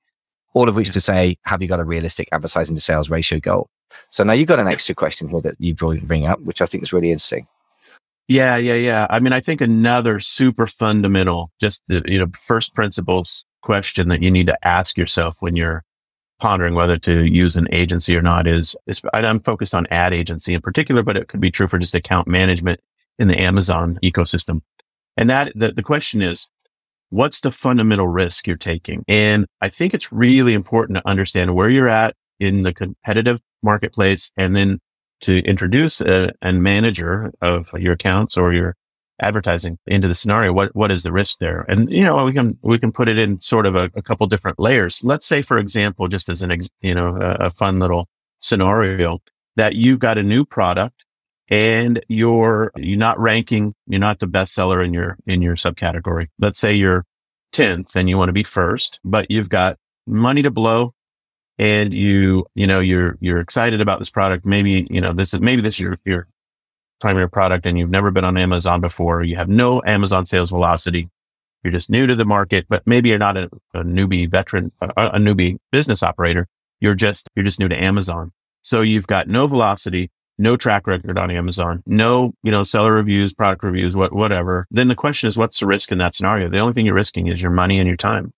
All 0.53 0.69
of 0.69 0.75
which 0.75 0.91
to 0.91 1.01
say, 1.01 1.37
have 1.43 1.61
you 1.61 1.67
got 1.67 1.79
a 1.79 1.83
realistic 1.83 2.29
advertising 2.31 2.75
to 2.75 2.81
sales 2.81 3.09
ratio 3.09 3.39
goal? 3.39 3.69
So 4.09 4.23
now 4.23 4.33
you've 4.33 4.47
got 4.47 4.59
an 4.59 4.67
extra 4.67 4.95
question 4.95 5.27
here 5.27 5.41
that 5.41 5.55
you 5.59 5.75
bring 5.75 6.25
up, 6.25 6.39
which 6.41 6.61
I 6.61 6.65
think 6.65 6.83
is 6.83 6.93
really 6.93 7.11
interesting. 7.11 7.47
Yeah, 8.27 8.55
yeah, 8.55 8.75
yeah. 8.75 9.07
I 9.09 9.19
mean, 9.19 9.33
I 9.33 9.39
think 9.41 9.59
another 9.61 10.19
super 10.19 10.65
fundamental, 10.65 11.51
just 11.59 11.81
the, 11.87 12.01
you 12.05 12.19
know, 12.19 12.27
first 12.33 12.73
principles 12.73 13.43
question 13.61 14.07
that 14.09 14.21
you 14.21 14.31
need 14.31 14.47
to 14.47 14.67
ask 14.67 14.97
yourself 14.97 15.37
when 15.39 15.55
you're 15.55 15.83
pondering 16.39 16.73
whether 16.73 16.97
to 16.97 17.25
use 17.25 17.57
an 17.57 17.67
agency 17.71 18.15
or 18.15 18.21
not 18.21 18.47
is, 18.47 18.75
is 18.87 19.01
I'm 19.13 19.39
focused 19.39 19.75
on 19.75 19.87
ad 19.87 20.13
agency 20.13 20.53
in 20.53 20.61
particular, 20.61 21.03
but 21.03 21.17
it 21.17 21.27
could 21.27 21.39
be 21.39 21.51
true 21.51 21.67
for 21.67 21.79
just 21.79 21.95
account 21.95 22.27
management 22.27 22.79
in 23.19 23.27
the 23.27 23.39
Amazon 23.39 23.99
ecosystem. 24.03 24.61
And 25.17 25.29
that 25.29 25.51
the, 25.55 25.71
the 25.71 25.83
question 25.83 26.21
is, 26.21 26.47
what's 27.09 27.41
the 27.41 27.51
fundamental 27.51 28.07
risk 28.07 28.47
you're 28.47 28.57
taking? 28.57 29.03
And 29.07 29.45
I 29.61 29.69
think 29.69 29.93
it's 29.93 30.11
really 30.11 30.53
important 30.53 30.97
to 30.97 31.07
understand 31.07 31.55
where 31.55 31.69
you're 31.69 31.89
at 31.89 32.15
in 32.39 32.63
the 32.63 32.73
competitive 32.73 33.39
marketplace 33.61 34.31
and 34.35 34.55
then 34.55 34.79
to 35.23 35.39
introduce 35.39 36.01
a, 36.01 36.31
a 36.41 36.53
manager 36.53 37.31
of 37.41 37.71
your 37.77 37.93
accounts 37.93 38.37
or 38.37 38.53
your 38.53 38.75
advertising 39.19 39.77
into 39.87 40.07
the 40.07 40.13
scenario, 40.13 40.53
what, 40.53 40.75
what 40.75 40.91
is 40.91 41.03
the 41.03 41.11
risk 41.11 41.39
there? 41.39 41.65
And, 41.67 41.91
you 41.91 42.03
know, 42.03 42.25
we 42.25 42.33
can, 42.33 42.57
we 42.61 42.77
can 42.79 42.91
put 42.91 43.07
it 43.07 43.17
in 43.17 43.39
sort 43.41 43.65
of 43.65 43.75
a, 43.75 43.89
a 43.95 44.01
couple 44.01 44.27
different 44.27 44.59
layers. 44.59 45.01
Let's 45.03 45.25
say, 45.25 45.41
for 45.41 45.57
example, 45.57 46.07
just 46.07 46.29
as 46.29 46.41
an, 46.41 46.51
ex, 46.51 46.69
you 46.81 46.93
know, 46.93 47.15
a, 47.15 47.45
a 47.45 47.49
fun 47.49 47.79
little 47.79 48.07
scenario 48.39 49.19
that 49.55 49.75
you've 49.75 49.99
got 49.99 50.17
a 50.17 50.23
new 50.23 50.45
product 50.45 51.05
and 51.49 52.03
you're, 52.07 52.71
you're 52.75 52.97
not 52.97 53.19
ranking, 53.19 53.73
you're 53.87 53.99
not 53.99 54.19
the 54.19 54.27
best 54.27 54.53
seller 54.53 54.81
in 54.81 54.93
your, 54.93 55.17
in 55.25 55.41
your 55.41 55.55
subcategory. 55.55 56.27
Let's 56.39 56.59
say 56.59 56.73
you're 56.73 57.05
10th 57.53 57.95
and 57.95 58.09
you 58.09 58.17
want 58.17 58.29
to 58.29 58.33
be 58.33 58.43
first, 58.43 58.99
but 59.03 59.29
you've 59.29 59.49
got 59.49 59.77
money 60.05 60.41
to 60.41 60.51
blow 60.51 60.93
and 61.57 61.93
you, 61.93 62.45
you 62.55 62.67
know, 62.67 62.79
you're, 62.79 63.17
you're 63.19 63.39
excited 63.39 63.81
about 63.81 63.99
this 63.99 64.09
product. 64.09 64.45
Maybe, 64.45 64.87
you 64.89 65.01
know, 65.01 65.13
this 65.13 65.33
is, 65.33 65.39
maybe 65.39 65.61
this 65.61 65.75
is 65.75 65.79
your, 65.79 65.97
your 66.05 66.27
primary 66.99 67.29
product 67.29 67.65
and 67.65 67.77
you've 67.77 67.91
never 67.91 68.11
been 68.11 68.23
on 68.23 68.37
Amazon 68.37 68.81
before. 68.81 69.23
You 69.23 69.35
have 69.35 69.49
no 69.49 69.81
Amazon 69.85 70.25
sales 70.25 70.49
velocity. 70.49 71.09
You're 71.63 71.71
just 71.71 71.89
new 71.89 72.07
to 72.07 72.15
the 72.15 72.25
market, 72.25 72.65
but 72.69 72.85
maybe 72.85 73.09
you're 73.09 73.19
not 73.19 73.37
a, 73.37 73.49
a 73.73 73.83
newbie 73.83 74.29
veteran, 74.29 74.71
a, 74.81 74.89
a, 74.97 75.17
newbie 75.17 75.57
business 75.71 76.03
operator. 76.03 76.47
you're 76.79 76.95
just, 76.95 77.29
you're 77.35 77.45
just 77.45 77.59
new 77.59 77.69
to 77.69 77.81
Amazon. 77.81 78.31
So 78.61 78.81
you've 78.81 79.07
got 79.07 79.27
no 79.27 79.47
velocity, 79.47 80.11
no 80.37 80.57
track 80.57 80.87
record 80.87 81.17
on 81.17 81.31
Amazon, 81.31 81.83
no, 81.85 82.33
you 82.43 82.51
know, 82.51 82.63
seller 82.63 82.93
reviews, 82.93 83.33
product 83.33 83.63
reviews, 83.63 83.95
what, 83.95 84.13
whatever. 84.13 84.67
Then 84.71 84.87
the 84.87 84.95
question 84.95 85.27
is, 85.27 85.37
what's 85.37 85.59
the 85.59 85.67
risk 85.67 85.91
in 85.91 85.99
that 85.99 86.15
scenario? 86.15 86.49
The 86.49 86.59
only 86.59 86.73
thing 86.73 86.85
you're 86.85 86.95
risking 86.95 87.27
is 87.27 87.41
your 87.41 87.51
money 87.51 87.79
and 87.79 87.87
your 87.87 87.97
time. 87.97 88.33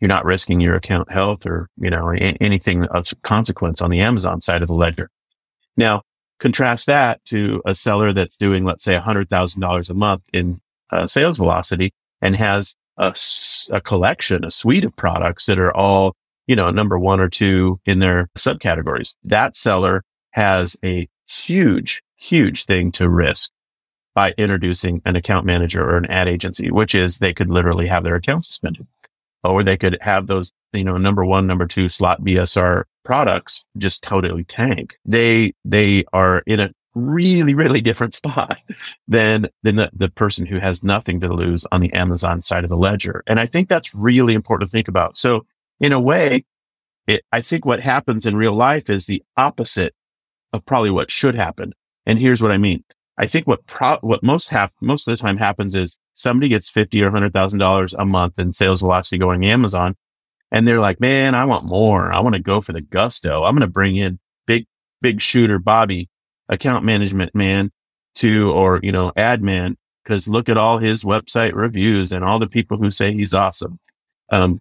You're 0.00 0.08
not 0.08 0.24
risking 0.24 0.60
your 0.60 0.74
account 0.74 1.10
health 1.10 1.46
or, 1.46 1.68
you 1.78 1.90
know, 1.90 2.10
a- 2.12 2.36
anything 2.40 2.84
of 2.86 3.12
consequence 3.22 3.80
on 3.80 3.90
the 3.90 4.00
Amazon 4.00 4.40
side 4.40 4.62
of 4.62 4.68
the 4.68 4.74
ledger. 4.74 5.10
Now, 5.76 6.02
contrast 6.38 6.86
that 6.86 7.24
to 7.26 7.62
a 7.64 7.74
seller 7.74 8.12
that's 8.12 8.36
doing, 8.36 8.64
let's 8.64 8.84
say 8.84 8.98
$100,000 8.98 9.90
a 9.90 9.94
month 9.94 10.22
in 10.32 10.60
uh, 10.90 11.06
sales 11.06 11.38
velocity 11.38 11.92
and 12.20 12.36
has 12.36 12.74
a, 12.98 13.14
a 13.70 13.80
collection, 13.80 14.44
a 14.44 14.50
suite 14.50 14.84
of 14.84 14.94
products 14.96 15.46
that 15.46 15.58
are 15.58 15.74
all, 15.74 16.14
you 16.46 16.56
know, 16.56 16.70
number 16.70 16.98
one 16.98 17.20
or 17.20 17.28
two 17.28 17.80
in 17.84 17.98
their 17.98 18.28
subcategories. 18.36 19.14
That 19.24 19.56
seller 19.56 20.02
has 20.30 20.76
a 20.84 21.08
huge, 21.26 22.02
huge 22.16 22.64
thing 22.64 22.92
to 22.92 23.08
risk 23.08 23.50
by 24.14 24.32
introducing 24.38 25.02
an 25.04 25.14
account 25.14 25.44
manager 25.44 25.82
or 25.82 25.98
an 25.98 26.06
ad 26.06 26.26
agency, 26.28 26.70
which 26.70 26.94
is 26.94 27.18
they 27.18 27.34
could 27.34 27.50
literally 27.50 27.86
have 27.86 28.02
their 28.02 28.14
account 28.14 28.46
suspended 28.46 28.86
or 29.50 29.62
they 29.62 29.76
could 29.76 29.98
have 30.00 30.26
those, 30.26 30.52
you 30.72 30.84
know, 30.84 30.96
number 30.96 31.24
one, 31.24 31.46
number 31.46 31.66
two 31.66 31.88
slot 31.88 32.22
BSR 32.22 32.84
products 33.04 33.64
just 33.78 34.02
totally 34.02 34.44
tank. 34.44 34.96
They, 35.04 35.52
they 35.64 36.04
are 36.12 36.42
in 36.46 36.60
a 36.60 36.72
really, 36.94 37.54
really 37.54 37.80
different 37.80 38.14
spot 38.14 38.58
than, 39.08 39.48
than 39.62 39.76
the, 39.76 39.90
the 39.92 40.08
person 40.08 40.46
who 40.46 40.58
has 40.58 40.82
nothing 40.82 41.20
to 41.20 41.32
lose 41.32 41.66
on 41.70 41.80
the 41.80 41.92
Amazon 41.92 42.42
side 42.42 42.64
of 42.64 42.70
the 42.70 42.76
ledger. 42.76 43.22
And 43.26 43.38
I 43.38 43.46
think 43.46 43.68
that's 43.68 43.94
really 43.94 44.34
important 44.34 44.70
to 44.70 44.72
think 44.72 44.88
about. 44.88 45.18
So 45.18 45.46
in 45.80 45.92
a 45.92 46.00
way, 46.00 46.44
it, 47.06 47.22
I 47.32 47.40
think 47.40 47.64
what 47.64 47.80
happens 47.80 48.26
in 48.26 48.36
real 48.36 48.54
life 48.54 48.90
is 48.90 49.06
the 49.06 49.22
opposite 49.36 49.94
of 50.52 50.64
probably 50.64 50.90
what 50.90 51.10
should 51.10 51.34
happen. 51.34 51.72
And 52.04 52.18
here's 52.18 52.42
what 52.42 52.52
I 52.52 52.58
mean. 52.58 52.84
I 53.18 53.26
think 53.26 53.46
what 53.46 53.66
pro- 53.66 53.98
what 54.02 54.22
most 54.22 54.50
have 54.50 54.72
most 54.80 55.08
of 55.08 55.16
the 55.16 55.22
time 55.22 55.38
happens 55.38 55.74
is 55.74 55.98
somebody 56.14 56.48
gets 56.48 56.68
fifty 56.68 57.02
or 57.02 57.10
hundred 57.10 57.32
thousand 57.32 57.58
dollars 57.60 57.94
a 57.94 58.04
month 58.04 58.38
in 58.38 58.52
sales 58.52 58.80
velocity 58.80 59.18
going 59.18 59.44
Amazon, 59.44 59.96
and 60.50 60.68
they're 60.68 60.80
like, 60.80 61.00
"Man, 61.00 61.34
I 61.34 61.44
want 61.46 61.64
more. 61.64 62.12
I 62.12 62.20
want 62.20 62.34
to 62.34 62.42
go 62.42 62.60
for 62.60 62.72
the 62.72 62.82
gusto. 62.82 63.44
I'm 63.44 63.54
going 63.54 63.66
to 63.66 63.72
bring 63.72 63.96
in 63.96 64.18
big 64.46 64.66
big 65.00 65.20
shooter 65.20 65.58
Bobby, 65.58 66.10
account 66.48 66.84
management 66.84 67.34
man, 67.34 67.72
to 68.16 68.52
or 68.52 68.80
you 68.82 68.92
know 68.92 69.12
ad 69.16 69.42
man 69.42 69.76
because 70.04 70.28
look 70.28 70.48
at 70.48 70.58
all 70.58 70.78
his 70.78 71.02
website 71.02 71.54
reviews 71.54 72.12
and 72.12 72.24
all 72.24 72.38
the 72.38 72.48
people 72.48 72.76
who 72.76 72.90
say 72.90 73.12
he's 73.12 73.34
awesome." 73.34 73.78
Um, 74.30 74.60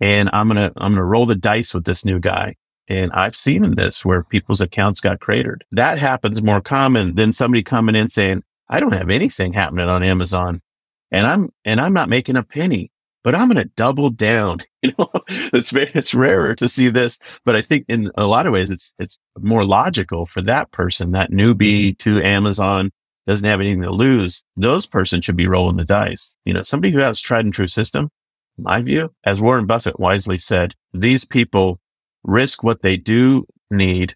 and 0.00 0.30
I'm 0.32 0.46
gonna 0.46 0.72
I'm 0.76 0.92
gonna 0.92 1.04
roll 1.04 1.26
the 1.26 1.34
dice 1.34 1.74
with 1.74 1.84
this 1.84 2.04
new 2.04 2.20
guy 2.20 2.54
and 2.88 3.12
I've 3.12 3.36
seen 3.36 3.74
this 3.74 4.04
where 4.04 4.22
people's 4.22 4.60
accounts 4.60 5.00
got 5.00 5.20
cratered. 5.20 5.64
That 5.72 5.98
happens 5.98 6.42
more 6.42 6.60
common 6.60 7.14
than 7.14 7.32
somebody 7.32 7.62
coming 7.62 7.94
in 7.94 8.10
saying, 8.10 8.42
I 8.68 8.80
don't 8.80 8.94
have 8.94 9.10
anything 9.10 9.52
happening 9.52 9.88
on 9.88 10.02
Amazon 10.02 10.62
and 11.10 11.26
I'm, 11.26 11.50
and 11.64 11.80
I'm 11.80 11.92
not 11.92 12.08
making 12.08 12.36
a 12.36 12.42
penny, 12.42 12.90
but 13.22 13.34
I'm 13.34 13.48
going 13.48 13.62
to 13.62 13.70
double 13.76 14.10
down. 14.10 14.60
You 14.86 14.92
know, 15.00 15.10
it's 15.28 15.70
very, 15.70 15.90
it's 15.94 16.14
rarer 16.14 16.54
to 16.54 16.68
see 16.68 16.88
this, 16.90 17.18
but 17.44 17.56
I 17.56 17.60
think 17.62 17.86
in 17.88 18.12
a 18.14 18.24
lot 18.24 18.46
of 18.46 18.52
ways, 18.52 18.70
it's, 18.70 18.92
it's 19.00 19.18
more 19.36 19.64
logical 19.64 20.26
for 20.26 20.40
that 20.42 20.70
person, 20.70 21.10
that 21.10 21.32
newbie 21.32 21.88
mm-hmm. 21.88 22.18
to 22.18 22.24
Amazon 22.24 22.92
doesn't 23.26 23.48
have 23.48 23.60
anything 23.60 23.82
to 23.82 23.90
lose. 23.90 24.44
Those 24.56 24.86
person 24.86 25.20
should 25.20 25.34
be 25.34 25.48
rolling 25.48 25.76
the 25.76 25.84
dice. 25.84 26.36
You 26.44 26.54
know, 26.54 26.62
somebody 26.62 26.92
who 26.92 27.00
has 27.00 27.20
tried 27.20 27.44
and 27.44 27.52
true 27.52 27.66
system, 27.66 28.10
my 28.56 28.80
view, 28.80 29.12
as 29.24 29.42
Warren 29.42 29.66
Buffett 29.66 29.98
wisely 29.98 30.38
said, 30.38 30.74
these 30.92 31.24
people 31.24 31.80
risk 32.26 32.62
what 32.62 32.82
they 32.82 32.96
do 32.96 33.46
need 33.70 34.14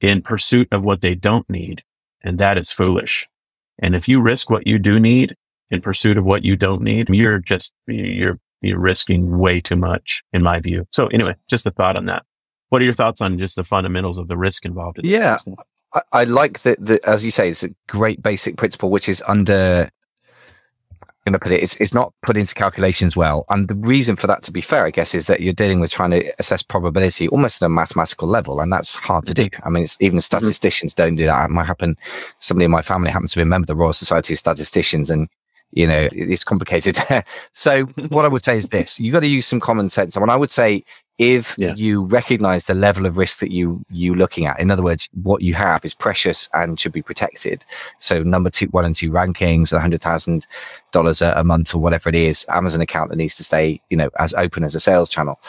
in 0.00 0.22
pursuit 0.22 0.68
of 0.72 0.82
what 0.82 1.00
they 1.00 1.14
don't 1.14 1.48
need. 1.48 1.82
And 2.22 2.38
that 2.38 2.58
is 2.58 2.72
foolish. 2.72 3.28
And 3.78 3.94
if 3.94 4.08
you 4.08 4.20
risk 4.20 4.50
what 4.50 4.66
you 4.66 4.78
do 4.78 4.98
need 4.98 5.36
in 5.70 5.80
pursuit 5.80 6.18
of 6.18 6.24
what 6.24 6.44
you 6.44 6.56
don't 6.56 6.82
need, 6.82 7.08
you're 7.10 7.38
just, 7.38 7.72
you're, 7.86 8.38
you're 8.60 8.80
risking 8.80 9.38
way 9.38 9.60
too 9.60 9.76
much 9.76 10.22
in 10.32 10.42
my 10.42 10.58
view. 10.58 10.86
So 10.90 11.06
anyway, 11.08 11.36
just 11.48 11.66
a 11.66 11.70
thought 11.70 11.96
on 11.96 12.06
that. 12.06 12.24
What 12.70 12.82
are 12.82 12.84
your 12.84 12.94
thoughts 12.94 13.20
on 13.20 13.38
just 13.38 13.56
the 13.56 13.64
fundamentals 13.64 14.18
of 14.18 14.28
the 14.28 14.36
risk 14.36 14.64
involved? 14.64 14.98
In 14.98 15.06
yeah. 15.06 15.38
I, 15.94 16.02
I, 16.12 16.24
like 16.24 16.60
that, 16.62 16.84
that, 16.84 17.04
as 17.04 17.24
you 17.24 17.30
say, 17.30 17.50
it's 17.50 17.64
a 17.64 17.70
great 17.88 18.22
basic 18.22 18.56
principle, 18.56 18.90
which 18.90 19.08
is 19.08 19.22
under 19.26 19.88
going 21.28 21.38
to 21.40 21.44
put 21.44 21.52
it, 21.52 21.62
it's, 21.62 21.76
it's 21.76 21.94
not 21.94 22.12
put 22.22 22.36
into 22.36 22.54
calculations 22.54 23.16
well. 23.16 23.44
And 23.50 23.68
the 23.68 23.74
reason 23.74 24.16
for 24.16 24.26
that, 24.26 24.42
to 24.44 24.52
be 24.52 24.60
fair, 24.60 24.86
I 24.86 24.90
guess, 24.90 25.14
is 25.14 25.26
that 25.26 25.40
you're 25.40 25.52
dealing 25.52 25.80
with 25.80 25.90
trying 25.90 26.10
to 26.10 26.32
assess 26.38 26.62
probability 26.62 27.28
almost 27.28 27.62
at 27.62 27.66
a 27.66 27.68
mathematical 27.68 28.28
level. 28.28 28.60
And 28.60 28.72
that's 28.72 28.94
hard 28.94 29.26
to 29.26 29.34
do. 29.34 29.48
I 29.64 29.70
mean, 29.70 29.82
it's, 29.84 29.96
even 30.00 30.18
mm-hmm. 30.18 30.20
statisticians 30.20 30.94
don't 30.94 31.16
do 31.16 31.26
that. 31.26 31.44
It 31.44 31.52
might 31.52 31.66
happen. 31.66 31.96
Somebody 32.38 32.64
in 32.64 32.70
my 32.70 32.82
family 32.82 33.10
happens 33.10 33.32
to 33.32 33.38
be 33.38 33.42
a 33.42 33.46
member 33.46 33.64
of 33.64 33.68
the 33.68 33.76
Royal 33.76 33.92
Society 33.92 34.34
of 34.34 34.38
Statisticians 34.38 35.10
and 35.10 35.28
you 35.70 35.86
know, 35.86 36.08
it's 36.12 36.44
complicated. 36.44 36.98
so 37.52 37.84
what 38.08 38.24
I 38.24 38.28
would 38.28 38.42
say 38.42 38.56
is 38.56 38.70
this, 38.70 38.98
you 38.98 39.12
got 39.12 39.20
to 39.20 39.26
use 39.26 39.46
some 39.46 39.60
common 39.60 39.90
sense. 39.90 40.16
And 40.16 40.30
I 40.30 40.36
would 40.36 40.50
say 40.50 40.82
if 41.18 41.56
yeah. 41.58 41.74
you 41.74 42.04
recognize 42.04 42.64
the 42.64 42.74
level 42.74 43.04
of 43.04 43.16
risk 43.16 43.40
that 43.40 43.50
you 43.50 43.84
you 43.90 44.14
looking 44.14 44.46
at. 44.46 44.58
In 44.60 44.70
other 44.70 44.82
words 44.82 45.08
what 45.22 45.42
you 45.42 45.54
have 45.54 45.84
is 45.84 45.92
precious 45.92 46.48
and 46.54 46.78
should 46.78 46.92
be 46.92 47.02
protected. 47.02 47.64
So 47.98 48.22
number 48.22 48.50
two 48.50 48.66
one 48.66 48.84
and 48.84 48.94
two 48.94 49.10
rankings 49.10 49.72
a 49.72 49.80
hundred 49.80 50.00
thousand 50.00 50.46
dollars 50.92 51.20
a 51.20 51.44
month 51.44 51.74
or 51.74 51.78
whatever 51.78 52.08
it 52.08 52.14
is 52.14 52.46
amazon 52.48 52.80
account 52.80 53.10
that 53.10 53.16
needs 53.16 53.36
to 53.36 53.44
stay 53.44 53.80
you 53.90 53.96
know 53.96 54.08
as 54.18 54.32
open 54.34 54.64
as 54.64 54.74
a 54.74 54.80
sales 54.80 55.08
channel. 55.08 55.40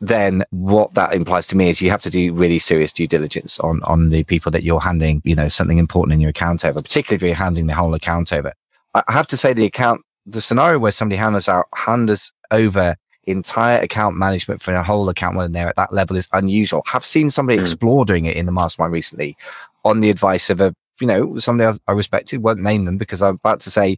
Then 0.00 0.44
what 0.50 0.94
that 0.94 1.14
implies 1.14 1.46
to 1.48 1.56
me 1.56 1.70
is 1.70 1.80
you 1.80 1.90
have 1.90 2.02
to 2.02 2.10
do 2.10 2.32
really 2.32 2.58
serious 2.58 2.92
due 2.92 3.06
diligence 3.06 3.58
on 3.60 3.82
on 3.82 4.10
the 4.10 4.24
people 4.24 4.52
that 4.52 4.62
you're 4.62 4.80
handing 4.80 5.20
you 5.24 5.34
know 5.34 5.48
something 5.48 5.78
important 5.78 6.14
in 6.14 6.20
your 6.20 6.30
account 6.30 6.64
over 6.64 6.80
particularly 6.80 7.16
if 7.16 7.22
you're 7.22 7.34
handing 7.34 7.66
the 7.66 7.74
whole 7.74 7.94
account 7.94 8.32
over. 8.32 8.52
I 8.94 9.02
have 9.08 9.26
to 9.28 9.36
say 9.36 9.52
the 9.52 9.64
account 9.64 10.02
the 10.26 10.40
scenario 10.40 10.78
where 10.78 10.92
somebody 10.92 11.16
hands 11.16 11.48
out 11.48 11.66
hands 11.74 12.32
over 12.52 12.96
entire 13.24 13.80
account 13.80 14.16
management 14.16 14.60
for 14.60 14.74
a 14.74 14.82
whole 14.82 15.08
account 15.08 15.36
when 15.36 15.52
they're 15.52 15.68
at 15.68 15.76
that 15.76 15.92
level 15.92 16.16
is 16.16 16.28
unusual. 16.32 16.82
Have 16.86 17.04
seen 17.04 17.30
somebody 17.30 17.58
mm. 17.58 17.62
explore 17.62 18.04
doing 18.04 18.24
it 18.24 18.36
in 18.36 18.46
the 18.46 18.52
mastermind 18.52 18.92
recently 18.92 19.36
on 19.84 20.00
the 20.00 20.10
advice 20.10 20.50
of 20.50 20.60
a, 20.60 20.74
you 21.00 21.06
know, 21.06 21.36
somebody 21.38 21.78
I 21.86 21.92
respected, 21.92 22.42
won't 22.42 22.60
name 22.60 22.84
them 22.84 22.98
because 22.98 23.22
I'm 23.22 23.34
about 23.34 23.60
to 23.60 23.70
say, 23.70 23.96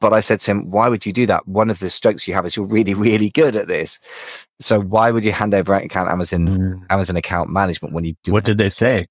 but 0.00 0.12
I 0.12 0.20
said 0.20 0.40
to 0.40 0.50
him, 0.50 0.70
why 0.70 0.88
would 0.88 1.06
you 1.06 1.12
do 1.12 1.26
that? 1.26 1.46
One 1.46 1.70
of 1.70 1.78
the 1.78 1.88
strokes 1.90 2.26
you 2.26 2.34
have 2.34 2.44
is 2.46 2.56
you're 2.56 2.66
really, 2.66 2.94
really 3.08 3.30
good 3.30 3.56
at 3.56 3.68
this. 3.68 4.00
So 4.60 4.80
why 4.80 5.10
would 5.10 5.24
you 5.24 5.32
hand 5.32 5.54
over 5.54 5.74
account 5.74 6.10
Amazon, 6.10 6.46
mm. 6.46 6.86
Amazon 6.90 7.16
account 7.16 7.50
management 7.50 7.94
when 7.94 8.04
you 8.04 8.14
do? 8.22 8.32
What 8.32 8.44
did 8.44 8.58
they 8.58 8.68
say? 8.68 9.06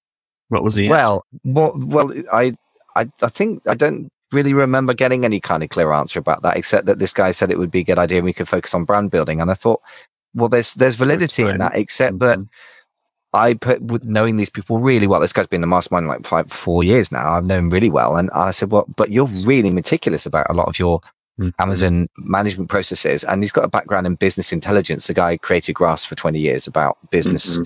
What 0.50 0.64
was 0.64 0.76
the 0.76 0.90
well? 0.90 1.26
What? 1.44 1.78
Well, 1.80 2.14
I, 2.32 2.54
I, 2.96 3.10
I 3.22 3.30
think 3.30 3.64
I 3.68 3.74
don't 3.74 4.12
really 4.34 4.54
remember 4.54 4.94
getting 4.94 5.26
any 5.26 5.40
kind 5.40 5.64
of 5.64 5.70
clear 5.70 5.92
answer 5.92 6.20
about 6.20 6.42
that, 6.44 6.58
except 6.58 6.86
that 6.88 7.00
this 7.00 7.14
guy 7.14 7.32
said 7.32 7.52
it 7.52 7.60
would 7.60 7.72
be 7.72 7.80
a 7.80 7.84
good 7.84 8.00
idea 8.00 8.18
and 8.18 8.26
we 8.26 8.34
could 8.34 8.48
focus 8.48 8.74
on 8.74 8.86
brand 8.86 9.12
building. 9.12 9.42
And 9.42 9.52
I 9.52 9.54
thought, 9.54 9.82
well, 10.34 10.50
there's 10.50 10.74
there's 10.74 10.96
validity 10.96 11.44
in 11.44 11.60
that, 11.60 11.76
except 11.76 12.20
that 12.20 12.40
mm-hmm. 12.40 13.36
I 13.36 13.54
put 13.54 13.82
with 13.82 14.04
knowing 14.04 14.38
these 14.38 14.50
people 14.50 14.80
really 14.80 15.08
well. 15.08 15.20
This 15.20 15.34
guy's 15.34 15.48
been 15.48 15.62
the 15.62 15.68
mastermind 15.68 16.08
like 16.08 16.26
five, 16.26 16.52
four 16.52 16.84
years 16.84 17.12
now. 17.12 17.34
I've 17.34 17.46
known 17.46 17.66
him 17.66 17.70
really 17.70 17.90
well, 17.90 18.16
and 18.18 18.30
I 18.32 18.52
said, 18.52 18.72
well, 18.72 18.86
but 18.96 19.12
you're 19.12 19.26
really 19.26 19.72
meticulous 19.72 20.26
about 20.26 20.48
a 20.50 20.54
lot 20.54 20.68
of 20.68 20.80
your 20.80 21.00
mm-hmm. 21.40 21.50
Amazon 21.60 22.10
management 22.18 22.70
processes, 22.70 23.24
and 23.24 23.44
he's 23.44 23.52
got 23.52 23.66
a 23.66 23.70
background 23.70 24.08
in 24.08 24.16
business 24.16 24.52
intelligence. 24.52 25.08
The 25.08 25.14
guy 25.14 25.38
created 25.38 25.74
Grass 25.74 26.04
for 26.06 26.16
20 26.16 26.40
years 26.40 26.68
about 26.68 26.98
business 27.12 27.58
mm-hmm 27.58 27.64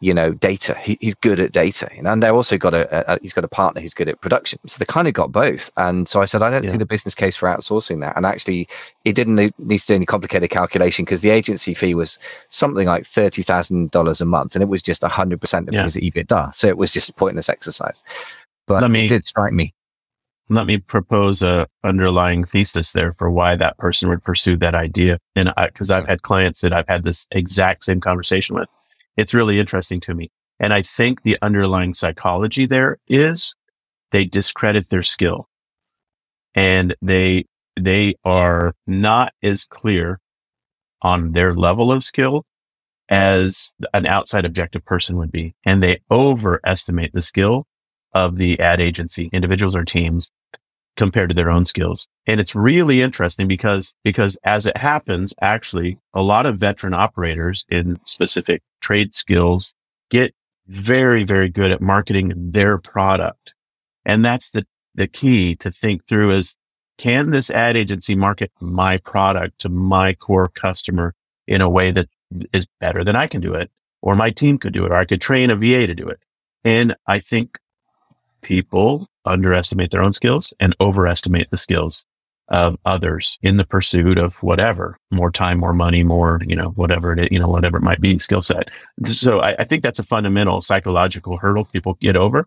you 0.00 0.14
know, 0.14 0.32
data. 0.32 0.74
He, 0.74 0.96
he's 1.00 1.14
good 1.14 1.38
at 1.38 1.52
data, 1.52 1.88
and 1.96 2.22
they've 2.22 2.34
also 2.34 2.56
got 2.56 2.74
a, 2.74 3.12
a, 3.12 3.18
he's 3.20 3.34
got 3.34 3.44
a 3.44 3.48
partner 3.48 3.80
who's 3.80 3.94
good 3.94 4.08
at 4.08 4.20
production. 4.20 4.58
So 4.66 4.78
they 4.78 4.86
kind 4.86 5.06
of 5.06 5.14
got 5.14 5.30
both. 5.30 5.70
And 5.76 6.08
so 6.08 6.22
I 6.22 6.24
said, 6.24 6.42
I 6.42 6.50
don't 6.50 6.64
yeah. 6.64 6.70
think 6.70 6.80
the 6.80 6.86
business 6.86 7.14
case 7.14 7.36
for 7.36 7.48
outsourcing 7.48 8.00
that. 8.00 8.16
And 8.16 8.24
actually, 8.24 8.66
it 9.04 9.12
didn't 9.12 9.36
need 9.36 9.78
to 9.78 9.86
do 9.86 9.94
any 9.94 10.06
complicated 10.06 10.50
calculation 10.50 11.04
because 11.04 11.20
the 11.20 11.30
agency 11.30 11.74
fee 11.74 11.94
was 11.94 12.18
something 12.48 12.86
like 12.86 13.04
thirty 13.04 13.42
thousand 13.42 13.90
dollars 13.90 14.20
a 14.20 14.26
month, 14.26 14.56
and 14.56 14.62
it 14.62 14.68
was 14.68 14.82
just 14.82 15.04
hundred 15.04 15.40
percent 15.40 15.68
of 15.68 15.74
yeah. 15.74 15.84
his 15.84 15.96
EBITDA. 15.96 16.54
So 16.54 16.66
it 16.66 16.78
was 16.78 16.90
just 16.90 17.10
a 17.10 17.12
pointless 17.12 17.48
exercise. 17.48 18.02
But 18.66 18.82
let 18.82 18.90
me, 18.90 19.04
it 19.04 19.08
did 19.08 19.26
strike 19.26 19.52
me. 19.52 19.72
Let 20.48 20.66
me 20.66 20.78
propose 20.78 21.42
a 21.42 21.68
underlying 21.84 22.44
thesis 22.44 22.92
there 22.92 23.12
for 23.12 23.30
why 23.30 23.54
that 23.56 23.76
person 23.78 24.08
would 24.08 24.22
pursue 24.22 24.56
that 24.56 24.74
idea. 24.74 25.18
And 25.36 25.52
because 25.56 25.90
I've 25.90 26.08
had 26.08 26.22
clients 26.22 26.62
that 26.62 26.72
I've 26.72 26.88
had 26.88 27.04
this 27.04 27.26
exact 27.30 27.84
same 27.84 28.00
conversation 28.00 28.56
with 28.56 28.68
it's 29.20 29.34
really 29.34 29.58
interesting 29.58 30.00
to 30.00 30.14
me. 30.14 30.30
And 30.58 30.72
I 30.72 30.80
think 30.82 31.22
the 31.22 31.36
underlying 31.42 31.92
psychology 31.92 32.64
there 32.64 32.96
is 33.06 33.54
they 34.12 34.24
discredit 34.24 34.88
their 34.88 35.02
skill 35.02 35.46
and 36.54 36.94
they, 37.02 37.44
they 37.78 38.14
are 38.24 38.74
not 38.86 39.32
as 39.42 39.66
clear 39.66 40.20
on 41.02 41.32
their 41.32 41.54
level 41.54 41.92
of 41.92 42.02
skill 42.02 42.44
as 43.10 43.72
an 43.92 44.06
outside 44.06 44.44
objective 44.46 44.84
person 44.84 45.16
would 45.16 45.30
be. 45.30 45.54
And 45.64 45.82
they 45.82 46.00
overestimate 46.10 47.12
the 47.12 47.22
skill 47.22 47.66
of 48.12 48.38
the 48.38 48.58
ad 48.58 48.80
agency, 48.80 49.28
individuals 49.32 49.76
or 49.76 49.84
teams 49.84 50.30
compared 50.96 51.28
to 51.28 51.34
their 51.34 51.50
own 51.50 51.64
skills. 51.66 52.06
And 52.26 52.40
it's 52.40 52.54
really 52.54 53.02
interesting 53.02 53.48
because, 53.48 53.94
because 54.02 54.38
as 54.44 54.66
it 54.66 54.78
happens, 54.78 55.34
actually 55.40 55.98
a 56.14 56.22
lot 56.22 56.46
of 56.46 56.56
veteran 56.58 56.94
operators 56.94 57.64
in 57.68 58.00
specific 58.06 58.62
trade 58.80 59.14
skills 59.14 59.74
get 60.10 60.34
very, 60.66 61.24
very 61.24 61.48
good 61.48 61.70
at 61.70 61.80
marketing 61.80 62.32
their 62.36 62.78
product. 62.78 63.54
And 64.04 64.24
that's 64.24 64.50
the, 64.50 64.66
the 64.94 65.06
key 65.06 65.56
to 65.56 65.70
think 65.70 66.06
through 66.06 66.30
is 66.32 66.56
can 66.98 67.30
this 67.30 67.50
ad 67.50 67.76
agency 67.76 68.14
market 68.14 68.52
my 68.60 68.98
product 68.98 69.60
to 69.60 69.68
my 69.68 70.14
core 70.14 70.48
customer 70.48 71.14
in 71.46 71.60
a 71.60 71.70
way 71.70 71.90
that 71.90 72.08
is 72.52 72.66
better 72.78 73.02
than 73.02 73.16
I 73.16 73.26
can 73.26 73.40
do 73.40 73.54
it 73.54 73.70
or 74.02 74.14
my 74.14 74.30
team 74.30 74.58
could 74.58 74.72
do 74.72 74.84
it 74.84 74.92
or 74.92 74.96
I 74.96 75.04
could 75.04 75.20
train 75.20 75.50
a 75.50 75.56
VA 75.56 75.86
to 75.86 75.94
do 75.94 76.06
it. 76.06 76.20
And 76.64 76.94
I 77.06 77.18
think 77.18 77.58
people 78.42 79.08
underestimate 79.24 79.90
their 79.90 80.02
own 80.02 80.12
skills 80.12 80.52
and 80.60 80.74
overestimate 80.80 81.50
the 81.50 81.56
skills 81.56 82.04
of 82.50 82.76
others 82.84 83.38
in 83.42 83.56
the 83.56 83.64
pursuit 83.64 84.18
of 84.18 84.42
whatever 84.42 84.98
more 85.10 85.30
time, 85.30 85.58
more 85.58 85.72
money, 85.72 86.02
more, 86.02 86.40
you 86.44 86.56
know, 86.56 86.70
whatever 86.70 87.12
it 87.12 87.20
is, 87.20 87.28
you 87.30 87.38
know, 87.38 87.48
whatever 87.48 87.78
it 87.78 87.82
might 87.82 88.00
be 88.00 88.18
skill 88.18 88.42
set. 88.42 88.70
So 89.04 89.40
I, 89.40 89.54
I, 89.60 89.64
think 89.64 89.82
that's 89.82 90.00
a 90.00 90.04
fundamental 90.04 90.60
psychological 90.60 91.36
hurdle 91.36 91.64
people 91.64 91.94
get 91.94 92.16
over. 92.16 92.46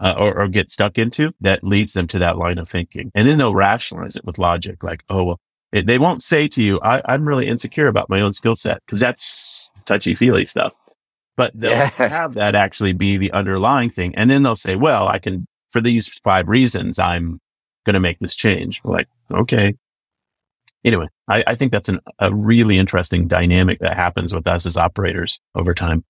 Uh, 0.00 0.12
or, 0.18 0.40
or, 0.40 0.48
get 0.48 0.72
stuck 0.72 0.98
into 0.98 1.32
that 1.40 1.62
leads 1.62 1.92
them 1.92 2.08
to 2.08 2.18
that 2.18 2.36
line 2.36 2.58
of 2.58 2.68
thinking. 2.68 3.12
And 3.14 3.28
then 3.28 3.38
they'll 3.38 3.54
rationalize 3.54 4.16
it 4.16 4.24
with 4.24 4.38
logic, 4.38 4.82
like, 4.82 5.04
oh, 5.08 5.22
well, 5.22 5.40
it, 5.70 5.86
they 5.86 5.98
won't 5.98 6.20
say 6.20 6.48
to 6.48 6.62
you, 6.62 6.80
I, 6.80 7.14
am 7.14 7.28
really 7.28 7.46
insecure 7.46 7.86
about 7.86 8.10
my 8.10 8.20
own 8.20 8.34
skill 8.34 8.56
set 8.56 8.82
because 8.84 8.98
that's 8.98 9.70
touchy 9.86 10.16
feely 10.16 10.46
stuff. 10.46 10.74
But 11.36 11.52
they'll 11.58 11.70
yeah. 11.70 11.90
have 11.90 12.34
that 12.34 12.56
actually 12.56 12.92
be 12.92 13.16
the 13.16 13.30
underlying 13.30 13.88
thing. 13.88 14.16
And 14.16 14.28
then 14.28 14.42
they'll 14.42 14.56
say, 14.56 14.74
well, 14.74 15.06
I 15.06 15.20
can 15.20 15.46
for 15.74 15.80
these 15.80 16.08
five 16.08 16.48
reasons, 16.48 17.00
I'm 17.00 17.40
going 17.84 17.94
to 17.94 18.00
make 18.00 18.18
this 18.18 18.36
change. 18.36 18.82
We're 18.84 18.92
like, 18.92 19.08
okay. 19.30 19.74
Anyway, 20.84 21.08
I, 21.28 21.44
I 21.46 21.54
think 21.54 21.72
that's 21.72 21.88
an, 21.88 22.00
a 22.18 22.34
really 22.34 22.78
interesting 22.78 23.26
dynamic 23.26 23.78
that 23.78 23.96
happens 23.96 24.34
with 24.34 24.46
us 24.46 24.66
as 24.66 24.76
operators 24.76 25.40
over 25.54 25.72
time. 25.72 26.04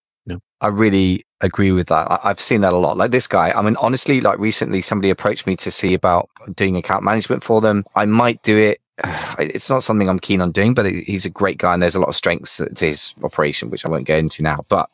I 0.61 0.69
really 0.69 1.27
agree 1.43 1.73
with 1.73 1.89
that. 1.89 2.11
I, 2.11 2.29
have 2.29 2.41
seen 2.41 2.63
that 2.63 2.73
a 2.73 2.79
lot. 2.79 2.97
Like 2.97 3.11
this 3.11 3.27
guy, 3.27 3.51
I 3.51 3.61
mean, 3.61 3.77
honestly, 3.77 4.23
like 4.23 4.39
recently 4.39 4.81
somebody 4.81 5.11
approached 5.11 5.47
me 5.47 5.57
to 5.57 5.71
see 5.71 5.93
about 5.93 6.31
doing 6.57 6.77
account 6.77 7.05
management 7.05 7.45
for 7.45 7.61
them. 7.61 7.85
I 7.95 8.07
might 8.07 8.43
do 8.43 8.57
it. 8.57 8.81
It's 9.39 9.69
not 9.69 9.83
something 9.83 10.09
I'm 10.09 10.21
keen 10.21 10.41
on 10.41 10.53
doing, 10.53 10.73
but 10.73 10.87
he's 10.87 11.27
a 11.27 11.31
great 11.31 11.59
guy 11.59 11.75
and 11.75 11.83
there's 11.83 11.97
a 11.97 12.01
lot 12.01 12.09
of 12.09 12.17
strengths 12.17 12.57
to 12.57 12.87
his 12.87 13.15
operation, 13.23 13.69
which 13.69 13.85
I 13.85 13.91
won't 13.91 14.07
go 14.07 14.17
into 14.17 14.43
now. 14.43 14.65
But 14.69 14.89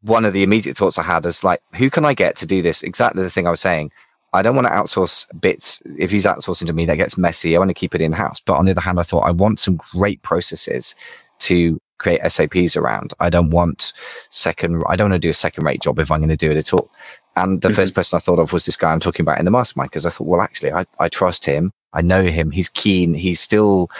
one 0.00 0.24
of 0.24 0.32
the 0.32 0.42
immediate 0.42 0.76
thoughts 0.76 0.98
I 0.98 1.02
had 1.02 1.26
is 1.26 1.44
like, 1.44 1.60
who 1.74 1.90
can 1.90 2.04
I 2.04 2.14
get 2.14 2.36
to 2.36 2.46
do 2.46 2.62
this? 2.62 2.82
Exactly 2.82 3.22
the 3.22 3.30
thing 3.30 3.46
I 3.46 3.50
was 3.50 3.60
saying. 3.60 3.90
I 4.32 4.42
don't 4.42 4.56
want 4.56 4.66
to 4.66 4.72
outsource 4.72 5.26
bits. 5.40 5.82
If 5.98 6.10
he's 6.10 6.24
outsourcing 6.24 6.66
to 6.66 6.72
me, 6.72 6.86
that 6.86 6.96
gets 6.96 7.18
messy. 7.18 7.54
I 7.54 7.58
want 7.58 7.70
to 7.70 7.74
keep 7.74 7.94
it 7.94 8.00
in 8.00 8.12
house. 8.12 8.40
But 8.40 8.54
on 8.54 8.64
the 8.64 8.70
other 8.70 8.80
hand, 8.80 8.98
I 8.98 9.02
thought 9.02 9.20
I 9.20 9.30
want 9.30 9.58
some 9.58 9.76
great 9.76 10.22
processes 10.22 10.94
to 11.40 11.78
create 11.98 12.20
SOPs 12.30 12.76
around. 12.76 13.12
I 13.20 13.30
don't 13.30 13.50
want 13.50 13.92
second, 14.30 14.82
I 14.88 14.96
don't 14.96 15.10
want 15.10 15.22
to 15.22 15.26
do 15.26 15.30
a 15.30 15.34
second 15.34 15.64
rate 15.64 15.82
job 15.82 15.98
if 15.98 16.10
I'm 16.10 16.20
going 16.20 16.28
to 16.30 16.36
do 16.36 16.50
it 16.50 16.56
at 16.56 16.72
all. 16.72 16.90
And 17.36 17.60
the 17.60 17.68
mm-hmm. 17.68 17.76
first 17.76 17.94
person 17.94 18.16
I 18.16 18.20
thought 18.20 18.38
of 18.38 18.52
was 18.52 18.66
this 18.66 18.76
guy 18.76 18.92
I'm 18.92 19.00
talking 19.00 19.24
about 19.24 19.38
in 19.38 19.44
the 19.44 19.50
mastermind 19.50 19.90
because 19.90 20.04
I 20.04 20.10
thought, 20.10 20.26
well, 20.26 20.40
actually, 20.40 20.72
I, 20.72 20.84
I 20.98 21.08
trust 21.08 21.44
him. 21.44 21.72
I 21.92 22.02
know 22.02 22.24
him. 22.24 22.50
He's 22.50 22.68
keen. 22.68 23.14
He's 23.14 23.40
still 23.40 23.90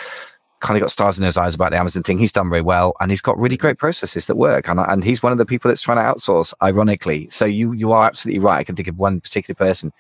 kind 0.60 0.76
of 0.76 0.80
got 0.80 0.90
stars 0.90 1.18
in 1.18 1.24
his 1.24 1.36
eyes 1.36 1.54
about 1.54 1.72
the 1.72 1.76
Amazon 1.76 2.02
thing. 2.02 2.18
He's 2.18 2.32
done 2.32 2.48
very 2.48 2.62
well, 2.62 2.94
and 3.00 3.10
he's 3.10 3.20
got 3.20 3.38
really 3.38 3.56
great 3.56 3.78
processes 3.78 4.26
that 4.26 4.36
work. 4.36 4.68
And 4.68 4.80
and 4.80 5.04
he's 5.04 5.22
one 5.22 5.32
of 5.32 5.38
the 5.38 5.46
people 5.46 5.68
that's 5.68 5.82
trying 5.82 5.98
to 5.98 6.02
outsource, 6.02 6.54
ironically. 6.62 7.28
So 7.30 7.44
you 7.44 7.72
you 7.72 7.92
are 7.92 8.06
absolutely 8.06 8.38
right. 8.38 8.58
I 8.58 8.64
can 8.64 8.76
think 8.76 8.88
of 8.88 8.98
one 8.98 9.20
particular 9.20 9.54
person. 9.54 9.92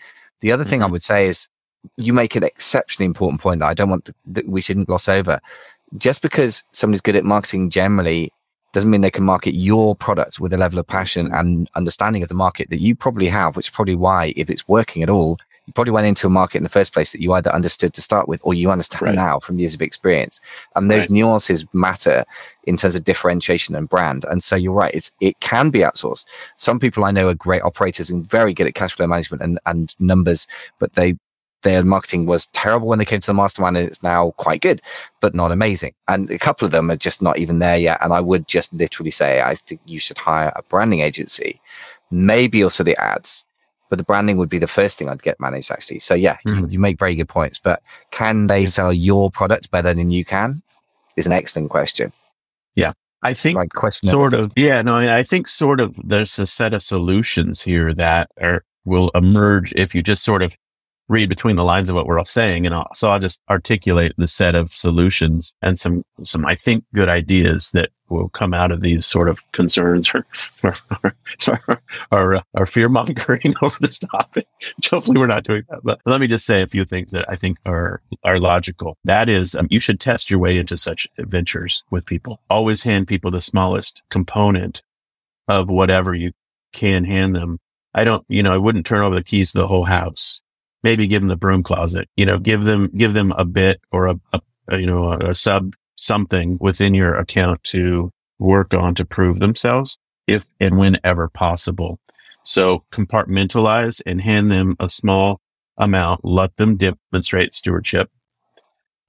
The 0.42 0.52
other 0.52 0.64
mm-hmm. 0.64 0.70
thing 0.70 0.82
I 0.82 0.84
mm-hmm. 0.84 0.92
would 0.92 1.02
say 1.02 1.26
is 1.26 1.48
you 1.96 2.12
make 2.12 2.36
an 2.36 2.44
exceptionally 2.44 3.06
important 3.06 3.40
point 3.40 3.60
that 3.60 3.68
I 3.68 3.74
don't 3.74 3.88
want 3.88 4.04
to, 4.04 4.14
that 4.26 4.46
we 4.46 4.60
shouldn't 4.60 4.86
gloss 4.86 5.08
over. 5.08 5.40
Just 5.96 6.22
because 6.22 6.62
somebody's 6.72 7.00
good 7.00 7.16
at 7.16 7.24
marketing 7.24 7.70
generally 7.70 8.32
doesn't 8.72 8.88
mean 8.88 9.00
they 9.00 9.10
can 9.10 9.24
market 9.24 9.54
your 9.54 9.94
product 9.94 10.40
with 10.40 10.52
a 10.54 10.56
level 10.56 10.78
of 10.78 10.86
passion 10.86 11.30
and 11.32 11.68
understanding 11.74 12.22
of 12.22 12.28
the 12.28 12.34
market 12.34 12.70
that 12.70 12.80
you 12.80 12.94
probably 12.94 13.28
have, 13.28 13.56
which 13.56 13.66
is 13.66 13.74
probably 13.74 13.94
why, 13.94 14.32
if 14.36 14.48
it's 14.48 14.66
working 14.68 15.02
at 15.02 15.10
all, 15.10 15.38
probably 15.74 15.92
went 15.92 16.06
into 16.06 16.26
a 16.26 16.30
market 16.30 16.58
in 16.58 16.62
the 16.64 16.68
first 16.68 16.92
place 16.92 17.12
that 17.12 17.20
you 17.20 17.32
either 17.32 17.54
understood 17.54 17.94
to 17.94 18.02
start 18.02 18.28
with 18.28 18.40
or 18.44 18.52
you 18.54 18.70
understand 18.70 19.02
right. 19.02 19.14
now 19.14 19.38
from 19.38 19.58
years 19.58 19.74
of 19.74 19.82
experience. 19.82 20.40
And 20.74 20.90
those 20.90 21.04
right. 21.04 21.10
nuances 21.10 21.64
matter 21.72 22.24
in 22.64 22.76
terms 22.76 22.94
of 22.94 23.04
differentiation 23.04 23.74
and 23.74 23.88
brand. 23.88 24.24
And 24.28 24.42
so 24.42 24.56
you're 24.56 24.72
right, 24.72 24.94
it's, 24.94 25.10
it 25.20 25.38
can 25.40 25.70
be 25.70 25.80
outsourced. 25.80 26.26
Some 26.56 26.80
people 26.80 27.04
I 27.04 27.12
know 27.12 27.28
are 27.28 27.34
great 27.34 27.62
operators 27.62 28.10
and 28.10 28.28
very 28.28 28.54
good 28.54 28.66
at 28.66 28.74
cash 28.74 28.94
flow 28.94 29.06
management 29.06 29.42
and, 29.42 29.58
and 29.66 29.94
numbers, 29.98 30.46
but 30.78 30.94
they 30.94 31.16
their 31.62 31.84
marketing 31.84 32.26
was 32.26 32.46
terrible 32.48 32.88
when 32.88 32.98
they 32.98 33.04
came 33.04 33.20
to 33.20 33.26
the 33.28 33.34
mastermind 33.34 33.76
and 33.76 33.86
it's 33.86 34.02
now 34.02 34.32
quite 34.32 34.60
good, 34.60 34.82
but 35.20 35.32
not 35.32 35.52
amazing. 35.52 35.94
And 36.08 36.28
a 36.28 36.38
couple 36.38 36.66
of 36.66 36.72
them 36.72 36.90
are 36.90 36.96
just 36.96 37.22
not 37.22 37.38
even 37.38 37.60
there 37.60 37.76
yet. 37.76 37.98
And 38.00 38.12
I 38.12 38.20
would 38.20 38.48
just 38.48 38.72
literally 38.72 39.12
say, 39.12 39.40
I 39.40 39.54
think 39.54 39.80
you 39.86 40.00
should 40.00 40.18
hire 40.18 40.52
a 40.56 40.62
branding 40.64 41.02
agency, 41.02 41.60
maybe 42.10 42.64
also 42.64 42.82
the 42.82 43.00
ads 43.00 43.44
but 43.92 43.98
the 43.98 44.04
branding 44.04 44.38
would 44.38 44.48
be 44.48 44.56
the 44.56 44.66
first 44.66 44.96
thing 44.96 45.10
I'd 45.10 45.22
get 45.22 45.38
managed 45.38 45.70
actually. 45.70 45.98
So 45.98 46.14
yeah, 46.14 46.38
mm-hmm. 46.46 46.60
you, 46.60 46.68
you, 46.70 46.78
make 46.78 46.98
very 46.98 47.14
good 47.14 47.28
points, 47.28 47.58
but 47.58 47.82
can 48.10 48.46
they 48.46 48.64
sell 48.64 48.90
your 48.90 49.30
product 49.30 49.70
better 49.70 49.92
than 49.92 50.10
you 50.10 50.24
can? 50.24 50.62
Is 51.14 51.26
an 51.26 51.32
excellent 51.32 51.68
question. 51.68 52.10
Yeah. 52.74 52.94
I 53.22 53.34
think 53.34 53.58
like 53.58 53.68
question 53.74 54.08
sort 54.08 54.32
of, 54.32 54.50
yeah, 54.56 54.80
no, 54.80 54.96
I 54.96 55.22
think 55.22 55.46
sort 55.46 55.78
of 55.78 55.94
there's 56.02 56.38
a 56.38 56.46
set 56.46 56.72
of 56.72 56.82
solutions 56.82 57.60
here 57.60 57.92
that 57.92 58.30
are, 58.40 58.64
will 58.86 59.10
emerge 59.14 59.74
if 59.74 59.94
you 59.94 60.02
just 60.02 60.24
sort 60.24 60.40
of 60.40 60.56
read 61.10 61.28
between 61.28 61.56
the 61.56 61.64
lines 61.64 61.90
of 61.90 61.94
what 61.94 62.06
we're 62.06 62.18
all 62.18 62.24
saying. 62.24 62.64
And 62.64 62.74
I'll, 62.74 62.88
so 62.94 63.10
I'll 63.10 63.20
just 63.20 63.42
articulate 63.50 64.14
the 64.16 64.26
set 64.26 64.54
of 64.54 64.70
solutions 64.70 65.52
and 65.60 65.78
some, 65.78 66.02
some, 66.24 66.46
I 66.46 66.54
think, 66.54 66.84
good 66.94 67.10
ideas 67.10 67.72
that 67.74 67.90
will 68.12 68.28
come 68.28 68.54
out 68.54 68.70
of 68.70 68.80
these 68.80 69.06
sort 69.06 69.28
of 69.28 69.40
concerns 69.52 70.12
or, 70.14 70.26
or, 70.62 71.82
or, 72.10 72.34
uh, 72.36 72.64
fear 72.66 72.88
mongering 72.88 73.54
over 73.62 73.76
this 73.80 73.98
topic. 73.98 74.46
Hopefully 74.88 75.18
we're 75.18 75.26
not 75.26 75.44
doing 75.44 75.62
that, 75.68 75.80
but 75.82 76.00
let 76.06 76.20
me 76.20 76.26
just 76.26 76.46
say 76.46 76.62
a 76.62 76.66
few 76.66 76.84
things 76.84 77.12
that 77.12 77.28
I 77.28 77.36
think 77.36 77.58
are, 77.66 78.00
are 78.24 78.38
logical. 78.38 78.96
That 79.04 79.28
is, 79.28 79.54
um, 79.54 79.66
you 79.70 79.80
should 79.80 80.00
test 80.00 80.30
your 80.30 80.38
way 80.38 80.58
into 80.58 80.76
such 80.76 81.08
adventures 81.18 81.82
with 81.90 82.06
people. 82.06 82.40
Always 82.48 82.84
hand 82.84 83.08
people 83.08 83.30
the 83.30 83.40
smallest 83.40 84.02
component 84.10 84.82
of 85.48 85.68
whatever 85.68 86.14
you 86.14 86.32
can 86.72 87.04
hand 87.04 87.34
them. 87.34 87.58
I 87.94 88.04
don't, 88.04 88.24
you 88.28 88.42
know, 88.42 88.54
I 88.54 88.58
wouldn't 88.58 88.86
turn 88.86 89.02
over 89.02 89.14
the 89.14 89.24
keys 89.24 89.52
to 89.52 89.58
the 89.58 89.68
whole 89.68 89.84
house 89.84 90.40
maybe 90.82 91.06
give 91.06 91.22
them 91.22 91.28
the 91.28 91.36
broom 91.36 91.62
closet, 91.62 92.08
you 92.16 92.26
know, 92.26 92.38
give 92.38 92.64
them, 92.64 92.88
give 92.96 93.14
them 93.14 93.32
a 93.32 93.44
bit 93.44 93.80
or 93.90 94.06
a, 94.06 94.20
a, 94.32 94.40
a 94.68 94.78
you 94.78 94.86
know, 94.86 95.12
a, 95.12 95.30
a 95.30 95.34
sub 95.34 95.74
something 96.02 96.58
within 96.60 96.94
your 96.94 97.14
account 97.14 97.62
to 97.62 98.10
work 98.38 98.74
on 98.74 98.94
to 98.96 99.04
prove 99.04 99.38
themselves 99.38 99.98
if 100.26 100.46
and 100.58 100.78
whenever 100.78 101.28
possible. 101.28 102.00
So 102.44 102.84
compartmentalize 102.92 104.02
and 104.04 104.20
hand 104.20 104.50
them 104.50 104.76
a 104.80 104.88
small 104.88 105.40
amount, 105.76 106.24
let 106.24 106.56
them 106.56 106.76
demonstrate 106.76 107.54
stewardship 107.54 108.10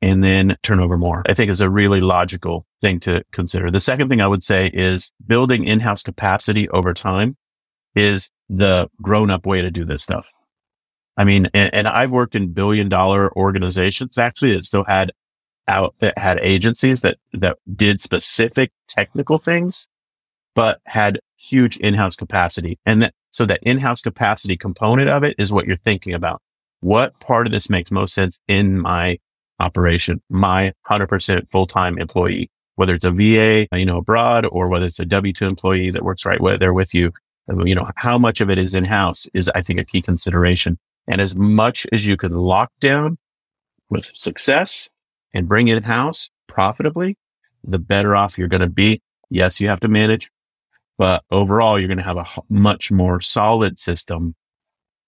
and 0.02 0.24
then 0.24 0.56
turn 0.62 0.80
over 0.80 0.98
more. 0.98 1.24
I 1.28 1.34
think 1.34 1.50
is 1.50 1.62
a 1.62 1.70
really 1.70 2.02
logical 2.02 2.68
thing 2.82 3.00
to 3.02 3.24
consider. 3.32 3.72
The 3.72 3.82
second 3.82 4.10
thing 4.10 4.22
I 4.22 4.28
would 4.28 4.44
say 4.44 4.70
is 4.72 5.12
building 5.26 5.66
in-house 5.66 6.04
capacity 6.04 6.70
over 6.70 6.94
time 6.94 7.38
is 7.96 8.30
the 8.50 8.90
grown 9.02 9.32
up 9.32 9.46
way 9.46 9.62
to 9.62 9.72
do 9.72 9.86
this 9.86 10.04
stuff. 10.04 10.30
I 11.18 11.24
mean, 11.24 11.50
and, 11.54 11.74
and 11.74 11.88
I've 11.88 12.12
worked 12.12 12.36
in 12.36 12.54
billion 12.54 12.90
dollar 12.90 13.36
organizations 13.36 14.18
actually 14.18 14.56
that 14.56 14.66
still 14.66 14.84
had 14.84 15.12
out 15.68 15.96
that 16.00 16.18
had 16.18 16.40
agencies 16.40 17.02
that, 17.02 17.18
that 17.34 17.58
did 17.76 18.02
specific 18.02 18.72
technical 18.88 19.38
things, 19.38 19.88
but 20.56 20.80
had 20.86 21.20
huge 21.38 21.78
in-house 21.78 22.16
capacity. 22.16 22.80
And 22.86 23.02
that, 23.02 23.14
so 23.32 23.46
that 23.46 23.60
in-house 23.64 24.02
capacity 24.02 24.58
component 24.58 25.10
of 25.10 25.24
it 25.24 25.36
is 25.38 25.52
what 25.52 25.66
you're 25.66 25.76
thinking 25.76 26.14
about. 26.14 26.42
What 26.82 27.20
part 27.20 27.48
of 27.48 27.54
this 27.54 27.70
makes 27.70 27.92
most 27.92 28.14
sense 28.14 28.40
in 28.48 28.80
my 28.80 29.20
operation, 29.60 30.22
my 30.30 30.74
100% 30.90 31.50
full-time 31.50 31.98
employee, 31.98 32.50
whether 32.76 32.94
it's 32.96 33.06
a 33.06 33.12
VA, 33.12 33.68
you 33.78 33.86
know, 33.86 33.98
abroad 33.98 34.46
or 34.46 34.68
whether 34.70 34.86
it's 34.86 35.00
a 35.00 35.06
W2 35.06 35.48
employee 35.48 35.92
that 35.92 36.04
works 36.04 36.26
right 36.26 36.40
there 36.60 36.74
with 36.74 36.94
you. 36.94 37.12
You 37.48 37.76
know, 37.76 37.90
how 37.98 38.18
much 38.18 38.40
of 38.42 38.50
it 38.50 38.58
is 38.58 38.74
in-house 38.74 39.28
is, 39.34 39.50
I 39.54 39.62
think, 39.62 39.80
a 39.80 39.84
key 39.84 40.02
consideration. 40.02 40.78
And 41.08 41.20
as 41.20 41.36
much 41.36 41.86
as 41.92 42.08
you 42.08 42.16
can 42.16 42.32
lock 42.32 42.72
down 42.80 43.18
with 43.90 44.10
success 44.16 44.90
and 45.34 45.48
bring 45.48 45.68
it 45.68 45.78
in 45.78 45.84
house 45.84 46.30
profitably, 46.48 47.18
the 47.64 47.80
better 47.80 48.16
off 48.16 48.38
you're 48.38 48.48
going 48.48 48.62
to 48.62 48.70
be. 48.70 49.02
Yes, 49.30 49.60
you 49.60 49.68
have 49.68 49.80
to 49.80 49.88
manage, 49.88 50.30
but 50.98 51.24
overall, 51.32 51.80
you're 51.80 51.88
going 51.88 51.98
to 51.98 52.04
have 52.04 52.18
a 52.18 52.28
much 52.50 52.92
more 52.92 53.20
solid 53.20 53.80
system 53.80 54.36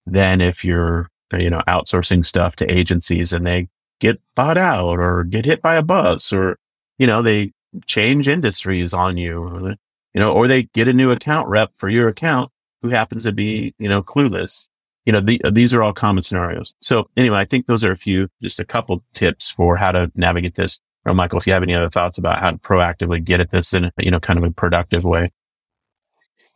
than 0.06 0.40
if 0.40 0.64
you're, 0.64 1.08
you 1.32 1.50
know, 1.50 1.62
outsourcing 1.68 2.24
stuff 2.24 2.56
to 2.56 2.70
agencies 2.70 3.32
and 3.32 3.46
they 3.46 3.68
get 4.00 4.20
bought 4.34 4.58
out 4.58 4.98
or 4.98 5.24
get 5.24 5.44
hit 5.44 5.62
by 5.62 5.76
a 5.76 5.82
bus 5.82 6.32
or, 6.32 6.58
you 6.98 7.06
know, 7.06 7.22
they 7.22 7.52
change 7.86 8.28
industries 8.28 8.94
on 8.94 9.16
you, 9.16 9.42
or, 9.42 9.70
you 9.70 9.76
know, 10.20 10.32
or 10.32 10.48
they 10.48 10.64
get 10.64 10.88
a 10.88 10.92
new 10.92 11.10
account 11.10 11.48
rep 11.48 11.72
for 11.76 11.88
your 11.88 12.08
account 12.08 12.50
who 12.82 12.88
happens 12.88 13.24
to 13.24 13.32
be, 13.32 13.74
you 13.78 13.88
know, 13.88 14.02
clueless 14.02 14.66
you 15.06 15.12
know, 15.12 15.20
the, 15.20 15.40
these 15.52 15.72
are 15.72 15.82
all 15.82 15.92
common 15.92 16.22
scenarios. 16.22 16.74
So 16.82 17.08
anyway, 17.16 17.38
I 17.38 17.44
think 17.44 17.66
those 17.66 17.84
are 17.84 17.92
a 17.92 17.96
few, 17.96 18.28
just 18.42 18.60
a 18.60 18.64
couple 18.64 19.02
tips 19.14 19.50
for 19.50 19.76
how 19.76 19.92
to 19.92 20.10
navigate 20.14 20.56
this. 20.56 20.80
Or 21.04 21.14
Michael, 21.14 21.38
if 21.38 21.46
you 21.46 21.52
have 21.52 21.62
any 21.62 21.74
other 21.74 21.88
thoughts 21.88 22.18
about 22.18 22.40
how 22.40 22.50
to 22.50 22.58
proactively 22.58 23.22
get 23.22 23.40
at 23.40 23.52
this 23.52 23.72
in, 23.72 23.92
you 23.98 24.10
know, 24.10 24.18
kind 24.18 24.38
of 24.38 24.44
a 24.44 24.50
productive 24.50 25.04
way. 25.04 25.30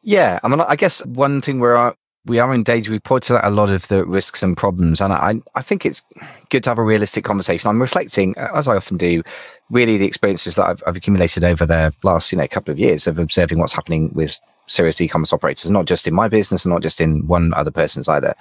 Yeah. 0.02 0.40
I 0.42 0.48
mean, 0.48 0.60
I 0.60 0.74
guess 0.74 1.06
one 1.06 1.40
thing 1.40 1.60
where 1.60 1.94
we 2.26 2.38
are 2.38 2.52
in 2.54 2.62
danger. 2.62 2.92
We've 2.92 3.02
pointed 3.02 3.36
out 3.36 3.44
a 3.44 3.50
lot 3.50 3.70
of 3.70 3.88
the 3.88 4.04
risks 4.04 4.42
and 4.42 4.56
problems, 4.56 5.00
and 5.00 5.12
I, 5.12 5.40
I 5.54 5.62
think 5.62 5.86
it's 5.86 6.02
good 6.50 6.62
to 6.64 6.70
have 6.70 6.78
a 6.78 6.82
realistic 6.82 7.24
conversation. 7.24 7.68
I'm 7.68 7.80
reflecting, 7.80 8.34
as 8.36 8.68
I 8.68 8.76
often 8.76 8.98
do, 8.98 9.22
really 9.70 9.96
the 9.96 10.06
experiences 10.06 10.54
that 10.56 10.66
I've, 10.66 10.82
I've 10.86 10.96
accumulated 10.96 11.44
over 11.44 11.64
the 11.64 11.94
last 12.02 12.30
you 12.30 12.38
know 12.38 12.46
couple 12.46 12.72
of 12.72 12.78
years 12.78 13.06
of 13.06 13.18
observing 13.18 13.58
what's 13.58 13.72
happening 13.72 14.10
with 14.12 14.38
serious 14.70 15.00
e-commerce 15.00 15.32
operators, 15.32 15.70
not 15.70 15.86
just 15.86 16.06
in 16.06 16.14
my 16.14 16.28
business 16.28 16.64
and 16.64 16.72
not 16.72 16.82
just 16.82 17.00
in 17.00 17.26
one 17.26 17.52
other 17.54 17.70
person's 17.70 18.08
either. 18.08 18.34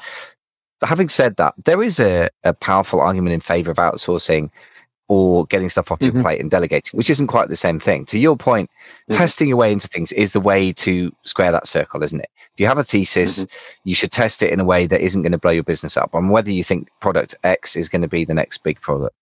But 0.80 0.90
having 0.90 1.10
said 1.10 1.36
that, 1.38 1.56
there 1.66 1.84
is 1.84 2.00
a, 2.00 2.30
a 2.44 2.54
powerful 2.54 3.02
argument 3.02 3.34
in 3.34 3.40
favor 3.40 3.72
of 3.72 3.78
outsourcing 3.78 4.50
or 5.10 5.46
getting 5.48 5.70
stuff 5.70 5.92
off 5.92 6.00
mm-hmm. 6.00 6.16
your 6.16 6.24
plate 6.24 6.40
and 6.40 6.50
delegating, 6.50 6.98
which 6.98 7.10
isn't 7.10 7.28
quite 7.28 7.50
the 7.50 7.56
same 7.56 7.80
thing. 7.80 8.06
To 8.06 8.18
your 8.18 8.38
point, 8.38 8.70
mm-hmm. 8.70 9.18
testing 9.18 9.50
your 9.50 9.58
way 9.58 9.74
into 9.74 9.88
things 9.88 10.12
is 10.14 10.32
the 10.32 10.40
way 10.40 10.72
to 10.74 11.12
square 11.24 11.52
that 11.52 11.68
circle, 11.68 12.02
isn't 12.04 12.22
it? 12.22 12.30
If 12.54 12.60
you 12.60 12.68
have 12.68 12.78
a 12.78 12.84
thesis, 12.84 13.40
mm-hmm. 13.40 13.90
you 13.90 13.96
should 13.96 14.12
test 14.12 14.42
it 14.42 14.52
in 14.52 14.60
a 14.60 14.66
way 14.66 14.86
that 14.86 15.02
isn't 15.02 15.22
going 15.24 15.32
to 15.34 15.38
blow 15.38 15.52
your 15.52 15.64
business 15.64 15.98
up 15.98 16.14
on 16.14 16.30
whether 16.30 16.52
you 16.52 16.64
think 16.64 16.90
product 17.02 17.36
X 17.44 17.76
is 17.76 17.90
going 17.90 18.04
to 18.04 18.08
be 18.08 18.24
the 18.24 18.34
next 18.34 18.60
big 18.64 18.80
product. 18.80 19.16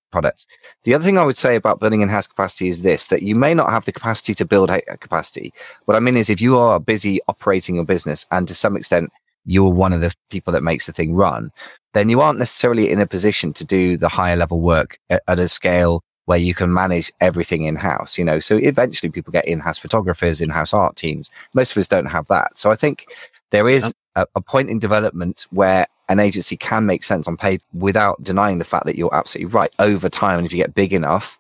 The 0.84 0.94
other 0.94 1.06
thing 1.06 1.18
I 1.18 1.24
would 1.24 1.38
say 1.38 1.56
about 1.56 1.80
building 1.80 2.02
in-house 2.02 2.28
capacity 2.28 2.68
is 2.68 2.82
this: 2.82 3.06
that 3.06 3.22
you 3.22 3.36
may 3.36 3.54
not 3.54 3.70
have 3.70 3.86
the 3.86 3.92
capacity 3.92 4.34
to 4.34 4.46
build 4.46 4.72
a 4.72 4.82
capacity. 4.98 5.54
What 5.86 5.96
I 5.96 6.00
mean 6.00 6.18
is, 6.18 6.30
if 6.30 6.42
you 6.42 6.58
are 6.58 6.80
busy 6.80 7.20
operating 7.28 7.76
your 7.76 7.86
business, 7.86 8.26
and 8.32 8.48
to 8.48 8.56
some 8.56 8.76
extent 8.76 9.12
you're 9.46 9.70
one 9.70 9.94
of 9.94 10.02
the 10.02 10.14
people 10.30 10.52
that 10.52 10.64
makes 10.64 10.88
the 10.88 10.92
thing 10.92 11.14
run, 11.14 11.52
then 11.98 12.10
you 12.10 12.22
aren't 12.22 12.40
necessarily 12.40 12.92
in 12.92 13.00
a 13.00 13.08
position 13.08 13.54
to 13.54 13.66
do 13.66 13.98
the 13.98 14.08
higher 14.08 14.36
level 14.36 14.62
work 14.62 15.00
at, 15.10 15.24
at 15.28 15.40
a 15.40 15.50
scale 15.50 16.04
where 16.26 16.38
you 16.38 16.54
can 16.54 16.72
manage 16.72 17.12
everything 17.22 17.64
in 17.64 17.76
house, 17.76 18.18
you 18.18 18.24
know. 18.24 18.40
So 18.40 18.58
eventually 18.58 19.10
people 19.10 19.32
get 19.32 19.48
in 19.48 19.60
house 19.60 19.78
photographers, 19.78 20.42
in 20.42 20.50
house 20.50 20.74
art 20.74 20.96
teams. 20.96 21.32
Most 21.54 21.72
of 21.72 21.78
us 21.78 21.88
don't 21.88 22.06
have 22.06 22.28
that. 22.28 22.58
So 22.58 22.70
I 22.70 22.76
think 22.76 23.08
there 23.52 23.68
is 23.70 23.84
a, 24.16 24.28
a, 24.36 24.42
point 24.42 24.70
in 24.70 24.78
development 24.78 25.48
where 25.52 25.88
an 26.10 26.20
agency 26.20 26.58
can 26.58 26.86
make 26.86 27.06
sense 27.06 27.30
on 27.30 27.38
paper 27.38 27.64
without 27.74 28.22
denying 28.22 28.60
the 28.60 28.66
fact 28.66 28.86
that 28.86 28.98
you're 28.98 29.16
absolutely 29.16 29.54
right. 29.54 29.74
Over 29.80 30.10
time, 30.10 30.40
and 30.40 30.46
if 30.46 30.52
you 30.52 30.58
get 30.58 30.76
big 30.76 30.92
enough, 30.92 31.40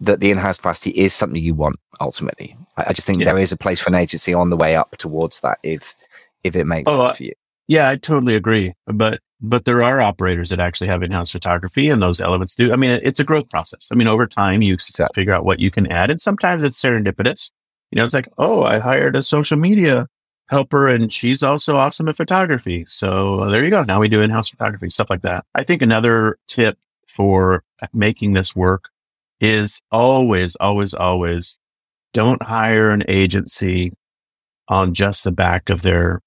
that 0.00 0.18
the 0.20 0.32
in-house 0.32 0.56
capacity 0.56 0.90
is 0.90 1.14
something 1.14 1.40
you 1.40 1.54
want 1.54 1.78
ultimately. 2.00 2.56
I, 2.76 2.86
I 2.88 2.92
just 2.92 3.06
think 3.06 3.20
yeah. 3.20 3.26
there 3.26 3.38
is 3.38 3.52
a 3.52 3.56
place 3.56 3.80
for 3.80 3.88
an 3.88 3.94
agency 3.94 4.34
on 4.34 4.50
the 4.50 4.56
way 4.56 4.74
up 4.74 4.96
towards 4.98 5.40
that 5.40 5.58
if 5.62 5.96
if 6.42 6.56
it 6.56 6.64
makes 6.64 6.88
oh, 6.88 7.06
sense 7.06 7.16
for 7.16 7.24
you. 7.24 7.34
Yeah, 7.68 7.88
I 7.88 7.96
totally 7.96 8.34
agree. 8.34 8.74
But 8.86 9.20
but 9.48 9.66
there 9.66 9.82
are 9.82 10.00
operators 10.00 10.48
that 10.48 10.58
actually 10.58 10.86
have 10.86 11.02
in-house 11.02 11.30
photography 11.30 11.90
and 11.90 12.00
those 12.00 12.20
elements 12.20 12.54
do. 12.54 12.72
I 12.72 12.76
mean, 12.76 12.98
it's 13.02 13.20
a 13.20 13.24
growth 13.24 13.50
process. 13.50 13.88
I 13.92 13.94
mean, 13.94 14.08
over 14.08 14.26
time 14.26 14.62
you 14.62 14.74
exactly. 14.74 15.20
figure 15.20 15.34
out 15.34 15.44
what 15.44 15.60
you 15.60 15.70
can 15.70 15.86
add 15.92 16.10
and 16.10 16.20
sometimes 16.20 16.64
it's 16.64 16.80
serendipitous. 16.80 17.50
You 17.90 17.96
know, 17.96 18.04
it's 18.04 18.14
like, 18.14 18.28
oh, 18.38 18.62
I 18.62 18.78
hired 18.78 19.16
a 19.16 19.22
social 19.22 19.58
media 19.58 20.08
helper 20.48 20.88
and 20.88 21.12
she's 21.12 21.42
also 21.42 21.76
awesome 21.76 22.08
at 22.08 22.16
photography. 22.16 22.86
So 22.88 23.40
uh, 23.40 23.50
there 23.50 23.62
you 23.62 23.70
go. 23.70 23.84
Now 23.84 24.00
we 24.00 24.08
do 24.08 24.22
in-house 24.22 24.48
photography, 24.48 24.88
stuff 24.90 25.10
like 25.10 25.22
that. 25.22 25.44
I 25.54 25.62
think 25.62 25.82
another 25.82 26.38
tip 26.48 26.78
for 27.06 27.62
making 27.92 28.32
this 28.32 28.56
work 28.56 28.88
is 29.40 29.80
always, 29.92 30.56
always, 30.56 30.94
always 30.94 31.58
don't 32.14 32.42
hire 32.42 32.90
an 32.90 33.04
agency 33.08 33.92
on 34.68 34.94
just 34.94 35.24
the 35.24 35.32
back 35.32 35.68
of 35.68 35.82
their 35.82 36.22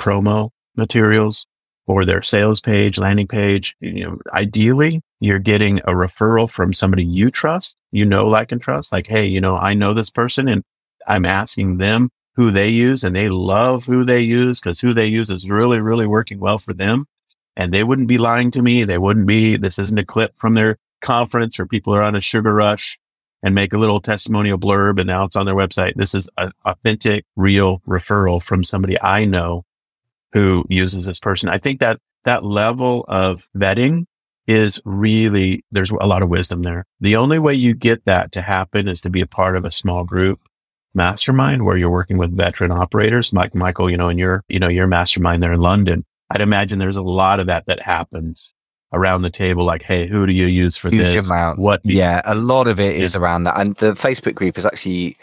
promo 0.00 0.50
materials 0.74 1.46
or 1.86 2.04
their 2.04 2.22
sales 2.22 2.60
page, 2.60 2.98
landing 2.98 3.28
page. 3.28 3.76
You 3.80 4.04
know, 4.04 4.18
ideally, 4.32 5.02
you're 5.20 5.38
getting 5.38 5.78
a 5.80 5.92
referral 5.92 6.50
from 6.50 6.74
somebody 6.74 7.04
you 7.04 7.30
trust, 7.30 7.76
you 7.92 8.04
know, 8.04 8.28
like 8.28 8.52
and 8.52 8.60
trust. 8.60 8.92
Like, 8.92 9.06
hey, 9.06 9.26
you 9.26 9.40
know, 9.40 9.56
I 9.56 9.74
know 9.74 9.94
this 9.94 10.10
person 10.10 10.48
and 10.48 10.62
I'm 11.06 11.24
asking 11.24 11.78
them 11.78 12.10
who 12.34 12.50
they 12.50 12.68
use 12.68 13.04
and 13.04 13.14
they 13.14 13.28
love 13.28 13.86
who 13.86 14.04
they 14.04 14.20
use 14.20 14.60
because 14.60 14.80
who 14.80 14.92
they 14.92 15.06
use 15.06 15.30
is 15.30 15.48
really, 15.48 15.80
really 15.80 16.06
working 16.06 16.38
well 16.38 16.58
for 16.58 16.74
them. 16.74 17.06
And 17.56 17.72
they 17.72 17.84
wouldn't 17.84 18.08
be 18.08 18.18
lying 18.18 18.50
to 18.50 18.62
me. 18.62 18.84
They 18.84 18.98
wouldn't 18.98 19.26
be, 19.26 19.56
this 19.56 19.78
isn't 19.78 19.98
a 19.98 20.04
clip 20.04 20.34
from 20.36 20.54
their 20.54 20.76
conference 21.00 21.58
or 21.58 21.66
people 21.66 21.94
are 21.94 22.02
on 22.02 22.16
a 22.16 22.20
sugar 22.20 22.52
rush 22.52 22.98
and 23.42 23.54
make 23.54 23.72
a 23.72 23.78
little 23.78 24.00
testimonial 24.00 24.58
blurb 24.58 24.98
and 24.98 25.06
now 25.06 25.24
it's 25.24 25.36
on 25.36 25.46
their 25.46 25.54
website. 25.54 25.94
This 25.94 26.14
is 26.14 26.28
an 26.36 26.52
authentic, 26.64 27.24
real 27.36 27.80
referral 27.86 28.42
from 28.42 28.64
somebody 28.64 29.00
I 29.00 29.24
know 29.24 29.64
who 30.36 30.66
uses 30.68 31.06
this 31.06 31.18
person. 31.18 31.48
I 31.48 31.56
think 31.56 31.80
that 31.80 31.98
that 32.24 32.44
level 32.44 33.06
of 33.08 33.48
vetting 33.56 34.04
is 34.46 34.82
really, 34.84 35.64
there's 35.70 35.90
a 35.90 36.06
lot 36.06 36.22
of 36.22 36.28
wisdom 36.28 36.60
there. 36.60 36.84
The 37.00 37.16
only 37.16 37.38
way 37.38 37.54
you 37.54 37.72
get 37.72 38.04
that 38.04 38.32
to 38.32 38.42
happen 38.42 38.86
is 38.86 39.00
to 39.00 39.08
be 39.08 39.22
a 39.22 39.26
part 39.26 39.56
of 39.56 39.64
a 39.64 39.70
small 39.70 40.04
group 40.04 40.40
mastermind 40.94 41.64
where 41.64 41.78
you're 41.78 41.88
working 41.88 42.18
with 42.18 42.36
veteran 42.36 42.70
operators. 42.70 43.32
Mike, 43.32 43.54
Michael, 43.54 43.88
you 43.90 43.96
know, 43.96 44.10
in 44.10 44.18
your, 44.18 44.44
you 44.46 44.58
know, 44.58 44.68
your 44.68 44.86
mastermind 44.86 45.42
there 45.42 45.54
in 45.54 45.60
London. 45.60 46.04
I'd 46.30 46.42
imagine 46.42 46.78
there's 46.78 46.98
a 46.98 47.02
lot 47.02 47.40
of 47.40 47.46
that 47.46 47.64
that 47.64 47.80
happens 47.80 48.52
around 48.92 49.22
the 49.22 49.30
table. 49.30 49.64
Like, 49.64 49.84
Hey, 49.84 50.06
who 50.06 50.26
do 50.26 50.34
you 50.34 50.46
use 50.46 50.76
for 50.76 50.90
Huge 50.90 51.14
this? 51.14 51.30
Amount. 51.30 51.60
What? 51.60 51.80
Yeah. 51.82 52.20
A 52.26 52.34
lot 52.34 52.68
of 52.68 52.78
it 52.78 52.96
yeah. 52.98 53.04
is 53.04 53.16
around 53.16 53.44
that. 53.44 53.58
And 53.58 53.74
the 53.76 53.94
Facebook 53.94 54.34
group 54.34 54.58
is 54.58 54.66
actually 54.66 55.16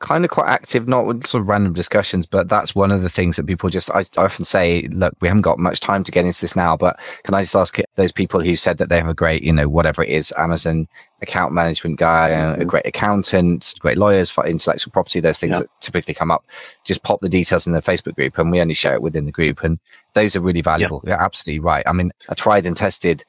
kind 0.00 0.24
of 0.24 0.30
quite 0.30 0.48
active, 0.48 0.88
not 0.88 1.06
with 1.06 1.26
sort 1.26 1.42
of 1.42 1.48
random 1.48 1.74
discussions, 1.74 2.26
but 2.26 2.48
that's 2.48 2.74
one 2.74 2.90
of 2.90 3.02
the 3.02 3.08
things 3.10 3.36
that 3.36 3.46
people 3.46 3.68
just, 3.68 3.90
I, 3.90 4.00
I, 4.16 4.24
often 4.24 4.46
say, 4.46 4.88
look, 4.88 5.14
we 5.20 5.28
haven't 5.28 5.42
got 5.42 5.58
much 5.58 5.78
time 5.78 6.02
to 6.04 6.10
get 6.10 6.24
into 6.24 6.40
this 6.40 6.56
now, 6.56 6.74
but 6.76 6.98
can 7.24 7.34
I 7.34 7.42
just 7.42 7.54
ask 7.54 7.78
those 7.96 8.10
people 8.10 8.40
who 8.40 8.56
said 8.56 8.78
that 8.78 8.88
they 8.88 8.96
have 8.96 9.08
a 9.08 9.14
great, 9.14 9.42
you 9.42 9.52
know, 9.52 9.68
whatever 9.68 10.02
it 10.02 10.08
is, 10.08 10.32
Amazon 10.38 10.88
account 11.20 11.52
management 11.52 11.98
guy, 11.98 12.32
uh, 12.32 12.54
a 12.54 12.56
mm-hmm. 12.56 12.68
great 12.68 12.86
accountant, 12.86 13.74
great 13.80 13.98
lawyers 13.98 14.30
for 14.30 14.46
intellectual 14.46 14.90
property, 14.90 15.20
those 15.20 15.36
things 15.36 15.52
yeah. 15.52 15.60
that 15.60 15.70
typically 15.80 16.14
come 16.14 16.30
up, 16.30 16.46
just 16.84 17.02
pop 17.02 17.20
the 17.20 17.28
details 17.28 17.66
in 17.66 17.74
the 17.74 17.82
Facebook 17.82 18.14
group 18.14 18.38
and 18.38 18.50
we 18.50 18.60
only 18.60 18.74
share 18.74 18.94
it 18.94 19.02
within 19.02 19.26
the 19.26 19.32
group. 19.32 19.62
And 19.62 19.78
those 20.14 20.34
are 20.34 20.40
really 20.40 20.62
valuable. 20.62 21.02
Yeah. 21.04 21.10
You're 21.10 21.22
absolutely 21.22 21.60
right. 21.60 21.84
I 21.86 21.92
mean, 21.92 22.10
a 22.30 22.34
tried 22.34 22.64
and 22.64 22.76
tested 22.76 23.22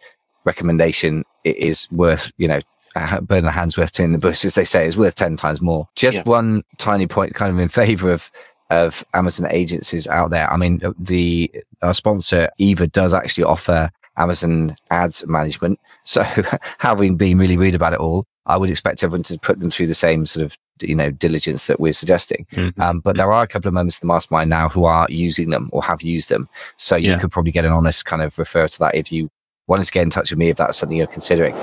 recommendation 0.46 1.26
is 1.44 1.92
worth, 1.92 2.32
you 2.38 2.48
know, 2.48 2.62
uh, 2.96 3.22
burn 3.22 3.46
a 3.46 3.52
hand's 3.52 3.78
worth 3.78 4.00
in 4.00 4.12
the 4.12 4.18
bush, 4.18 4.46
as 4.46 4.56
they 4.56 4.66
say, 4.66 4.86
is 4.86 4.98
worth 4.98 5.16
10 5.16 5.38
times 5.38 5.62
more. 5.62 5.88
Just 5.96 6.18
yeah. 6.18 6.24
one 6.24 6.64
tiny 6.78 7.08
point 7.08 7.34
kind 7.34 7.54
of 7.54 7.60
in 7.60 7.70
favor 7.70 8.12
of 8.12 8.32
of 8.70 9.04
Amazon 9.14 9.48
agencies 9.52 10.08
out 10.08 10.30
there. 10.30 10.52
I 10.52 10.56
mean, 10.56 10.82
the 10.98 11.52
our 11.82 11.94
sponsor 11.94 12.50
Eva 12.58 12.88
does 12.88 13.14
actually 13.14 13.44
offer 13.44 13.92
Amazon 14.18 14.78
ads 14.90 15.28
management. 15.28 15.78
So 16.04 16.24
having 16.78 17.18
been 17.18 17.38
really 17.38 17.58
read 17.58 17.76
about 17.76 17.94
it 17.94 18.00
all, 18.00 18.26
I 18.46 18.58
would 18.58 18.70
expect 18.70 19.04
everyone 19.04 19.24
to 19.24 19.38
put 19.40 19.60
them 19.60 19.70
through 19.70 19.88
the 19.88 19.94
same 19.94 20.26
sort 20.26 20.46
of 20.46 20.58
you 20.82 20.96
know 20.96 21.12
diligence 21.12 21.68
that 21.68 21.80
we're 21.80 21.94
suggesting. 21.94 22.48
Mm-hmm. 22.54 22.82
Um, 22.82 23.00
but 23.02 23.18
there 23.18 23.32
are 23.32 23.44
a 23.44 23.48
couple 23.48 23.68
of 23.68 23.74
members 23.74 23.96
of 23.96 24.02
the 24.02 24.08
mastermind 24.08 24.50
now 24.50 24.70
who 24.70 24.86
are 24.86 25.06
using 25.10 25.50
them 25.50 25.70
or 25.74 25.84
have 25.84 26.02
used 26.02 26.30
them. 26.30 26.50
So 26.78 26.96
you 26.96 27.12
yeah. 27.12 27.20
could 27.20 27.32
probably 27.32 27.52
get 27.52 27.66
an 27.66 27.72
honest 27.72 28.06
kind 28.06 28.22
of 28.22 28.38
refer 28.40 28.68
to 28.68 28.80
that 28.80 28.96
if 28.96 29.12
you 29.12 29.30
wanted 29.72 29.86
to 29.86 29.92
get 29.94 30.04
in 30.04 30.10
touch 30.10 30.32
with 30.32 30.38
me 30.38 30.50
if 30.50 30.58
that's 30.58 30.78
something 30.78 30.98
you're 30.98 31.08
considering. 31.08 31.56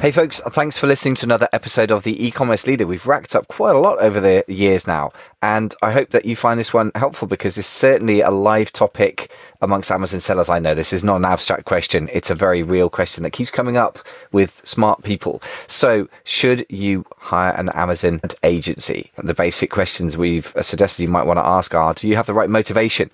Hey, 0.00 0.12
folks, 0.12 0.40
thanks 0.50 0.78
for 0.78 0.86
listening 0.86 1.16
to 1.16 1.26
another 1.26 1.48
episode 1.52 1.90
of 1.90 2.04
the 2.04 2.24
e 2.24 2.30
commerce 2.30 2.68
leader. 2.68 2.86
We've 2.86 3.04
racked 3.04 3.34
up 3.34 3.48
quite 3.48 3.74
a 3.74 3.78
lot 3.80 3.98
over 3.98 4.20
the 4.20 4.44
years 4.46 4.86
now, 4.86 5.10
and 5.42 5.74
I 5.82 5.90
hope 5.90 6.10
that 6.10 6.24
you 6.24 6.36
find 6.36 6.60
this 6.60 6.72
one 6.72 6.92
helpful 6.94 7.26
because 7.26 7.58
it's 7.58 7.66
certainly 7.66 8.20
a 8.20 8.30
live 8.30 8.70
topic 8.70 9.32
amongst 9.60 9.90
Amazon 9.90 10.20
sellers. 10.20 10.48
I 10.48 10.60
know 10.60 10.72
this 10.72 10.92
is 10.92 11.02
not 11.02 11.16
an 11.16 11.24
abstract 11.24 11.64
question, 11.64 12.08
it's 12.12 12.30
a 12.30 12.36
very 12.36 12.62
real 12.62 12.88
question 12.88 13.24
that 13.24 13.32
keeps 13.32 13.50
coming 13.50 13.76
up 13.76 13.98
with 14.30 14.62
smart 14.64 15.02
people. 15.02 15.42
So, 15.66 16.08
should 16.22 16.64
you 16.68 17.04
hire 17.16 17.54
an 17.54 17.70
Amazon 17.70 18.20
agency? 18.44 19.10
The 19.16 19.34
basic 19.34 19.72
questions 19.72 20.16
we've 20.16 20.54
suggested 20.62 21.02
you 21.02 21.08
might 21.08 21.26
want 21.26 21.40
to 21.40 21.46
ask 21.46 21.74
are 21.74 21.92
Do 21.92 22.06
you 22.06 22.14
have 22.14 22.26
the 22.26 22.34
right 22.34 22.48
motivation? 22.48 23.10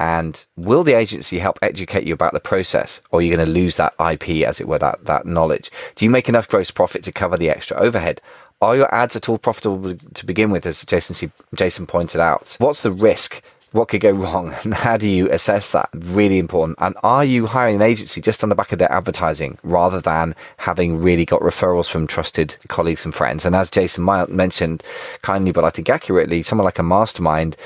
And 0.00 0.44
will 0.56 0.84
the 0.84 0.92
agency 0.92 1.38
help 1.38 1.58
educate 1.60 2.06
you 2.06 2.14
about 2.14 2.32
the 2.32 2.40
process, 2.40 3.02
or 3.10 3.18
are 3.18 3.22
you 3.22 3.34
going 3.34 3.44
to 3.44 3.52
lose 3.52 3.76
that 3.76 3.94
IP, 3.98 4.46
as 4.46 4.60
it 4.60 4.68
were, 4.68 4.78
that, 4.78 5.04
that 5.06 5.26
knowledge? 5.26 5.70
Do 5.96 6.04
you 6.04 6.10
make 6.10 6.28
enough 6.28 6.48
gross 6.48 6.70
profit 6.70 7.02
to 7.04 7.12
cover 7.12 7.36
the 7.36 7.50
extra 7.50 7.76
overhead? 7.76 8.20
Are 8.60 8.76
your 8.76 8.92
ads 8.94 9.16
at 9.16 9.28
all 9.28 9.38
profitable 9.38 9.96
to 9.96 10.26
begin 10.26 10.50
with, 10.50 10.66
as 10.66 10.84
Jason, 10.84 11.32
Jason 11.54 11.86
pointed 11.86 12.20
out? 12.20 12.56
What's 12.58 12.82
the 12.82 12.92
risk? 12.92 13.42
What 13.72 13.88
could 13.88 14.00
go 14.00 14.12
wrong? 14.12 14.54
And 14.64 14.74
how 14.74 14.96
do 14.96 15.08
you 15.08 15.30
assess 15.30 15.70
that? 15.70 15.90
Really 15.92 16.38
important. 16.38 16.78
And 16.80 16.96
are 17.02 17.24
you 17.24 17.46
hiring 17.46 17.76
an 17.76 17.82
agency 17.82 18.20
just 18.20 18.42
on 18.42 18.48
the 18.48 18.54
back 18.54 18.72
of 18.72 18.78
their 18.78 18.90
advertising 18.90 19.58
rather 19.62 20.00
than 20.00 20.34
having 20.56 21.02
really 21.02 21.24
got 21.24 21.40
referrals 21.40 21.88
from 21.88 22.06
trusted 22.06 22.56
colleagues 22.68 23.04
and 23.04 23.14
friends? 23.14 23.44
And 23.44 23.54
as 23.54 23.70
Jason 23.70 24.04
mentioned 24.28 24.82
kindly, 25.22 25.52
but 25.52 25.64
I 25.64 25.70
think 25.70 25.88
accurately, 25.88 26.42
someone 26.42 26.64
like 26.64 26.78
a 26.78 26.82
mastermind 26.82 27.56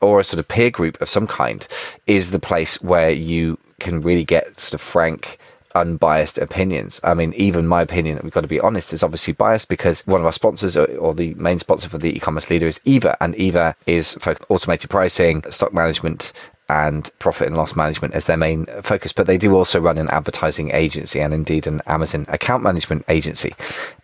or 0.00 0.20
a 0.20 0.24
sort 0.24 0.40
of 0.40 0.48
peer 0.48 0.70
group 0.70 1.00
of 1.00 1.08
some 1.08 1.26
kind 1.26 1.66
is 2.06 2.30
the 2.30 2.38
place 2.38 2.80
where 2.82 3.10
you 3.10 3.58
can 3.80 4.00
really 4.00 4.24
get 4.24 4.60
sort 4.60 4.74
of 4.74 4.80
frank 4.80 5.38
unbiased 5.74 6.38
opinions. 6.38 7.00
I 7.02 7.14
mean, 7.14 7.32
even 7.34 7.66
my 7.66 7.82
opinion, 7.82 8.20
we've 8.22 8.32
got 8.32 8.42
to 8.42 8.48
be 8.48 8.60
honest, 8.60 8.92
is 8.92 9.02
obviously 9.02 9.32
biased 9.34 9.68
because 9.68 10.06
one 10.06 10.20
of 10.20 10.26
our 10.26 10.32
sponsors 10.32 10.76
or, 10.76 10.86
or 10.96 11.14
the 11.14 11.34
main 11.34 11.58
sponsor 11.58 11.88
for 11.88 11.98
the 11.98 12.16
e-commerce 12.16 12.50
leader 12.50 12.66
is 12.66 12.80
Eva, 12.84 13.16
and 13.20 13.34
Eva 13.36 13.74
is 13.86 14.14
for 14.14 14.36
automated 14.48 14.90
pricing, 14.90 15.42
stock 15.50 15.72
management, 15.72 16.32
and 16.68 17.10
profit 17.18 17.46
and 17.46 17.56
loss 17.56 17.76
management 17.76 18.14
as 18.14 18.24
their 18.24 18.36
main 18.36 18.64
focus, 18.82 19.12
but 19.12 19.26
they 19.26 19.36
do 19.36 19.54
also 19.54 19.78
run 19.78 19.98
an 19.98 20.08
advertising 20.08 20.70
agency 20.70 21.20
and 21.20 21.34
indeed 21.34 21.66
an 21.66 21.82
Amazon 21.86 22.24
account 22.28 22.62
management 22.62 23.04
agency. 23.08 23.52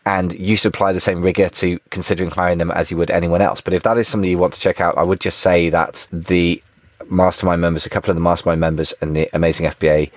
And 0.05 0.35
you 0.35 0.57
should 0.57 0.75
apply 0.75 0.93
the 0.93 1.01
same 1.01 1.23
rigor 1.23 1.49
to 1.49 1.79
considering 1.91 2.31
hiring 2.31 2.59
them 2.59 2.71
as 2.73 2.91
you 2.91 2.97
would 2.99 3.11
anyone 3.11 3.41
else. 3.41 3.61
But 3.61 3.73
if 3.73 3.83
that 3.85 3.97
is 3.97 4.09
something 4.09 4.29
you 4.29 4.39
want 4.39 4.53
to 4.55 4.61
check 4.61 4.81
out, 4.81 4.99
I 4.99 5.05
would 5.05 5.21
just 5.21 5.41
say 5.41 5.71
that 5.71 6.07
the 6.13 6.63
mastermind 7.09 7.63
members, 7.63 7.87
a 7.87 7.91
couple 7.91 8.11
of 8.11 8.17
the 8.17 8.23
mastermind 8.23 8.61
members 8.61 8.93
and 9.01 9.17
the 9.17 9.31
amazing 9.33 9.67
FBA 9.67 10.11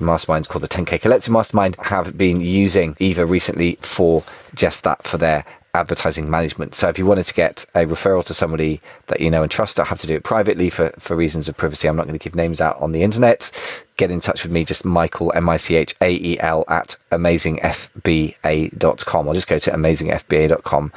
masterminds 0.00 0.48
called 0.48 0.62
the 0.62 0.68
10K 0.68 1.00
Collective 1.00 1.32
Mastermind 1.32 1.76
have 1.76 2.18
been 2.18 2.40
using 2.40 2.96
Eva 2.98 3.26
recently 3.26 3.76
for 3.82 4.24
just 4.54 4.82
that 4.84 5.04
for 5.04 5.18
their 5.18 5.44
advertising 5.76 6.28
management. 6.30 6.74
So 6.74 6.88
if 6.88 6.98
you 6.98 7.06
wanted 7.06 7.26
to 7.26 7.34
get 7.34 7.64
a 7.74 7.84
referral 7.84 8.24
to 8.24 8.34
somebody 8.34 8.80
that 9.08 9.20
you 9.20 9.30
know 9.30 9.42
and 9.42 9.50
trust, 9.50 9.78
I 9.78 9.84
have 9.84 10.00
to 10.00 10.06
do 10.06 10.14
it 10.14 10.24
privately 10.24 10.70
for, 10.70 10.88
for 10.98 11.14
reasons 11.14 11.46
of 11.48 11.56
privacy. 11.56 11.88
I'm 11.88 11.96
not 11.96 12.06
going 12.06 12.18
to 12.18 12.22
give 12.22 12.34
names 12.34 12.60
out 12.60 12.80
on 12.80 12.92
the 12.92 13.02
internet. 13.02 13.50
Get 13.96 14.10
in 14.10 14.20
touch 14.20 14.42
with 14.42 14.52
me, 14.52 14.64
just 14.64 14.84
Michael, 14.84 15.32
M 15.34 15.48
I 15.48 15.58
C 15.58 15.76
H 15.76 15.94
A 16.00 16.10
E 16.10 16.40
L, 16.40 16.64
at 16.68 16.96
amazingfba.com 17.12 19.28
or 19.28 19.34
just 19.34 19.48
go 19.48 19.58
to 19.58 19.70
amazingfba.com 19.70 20.92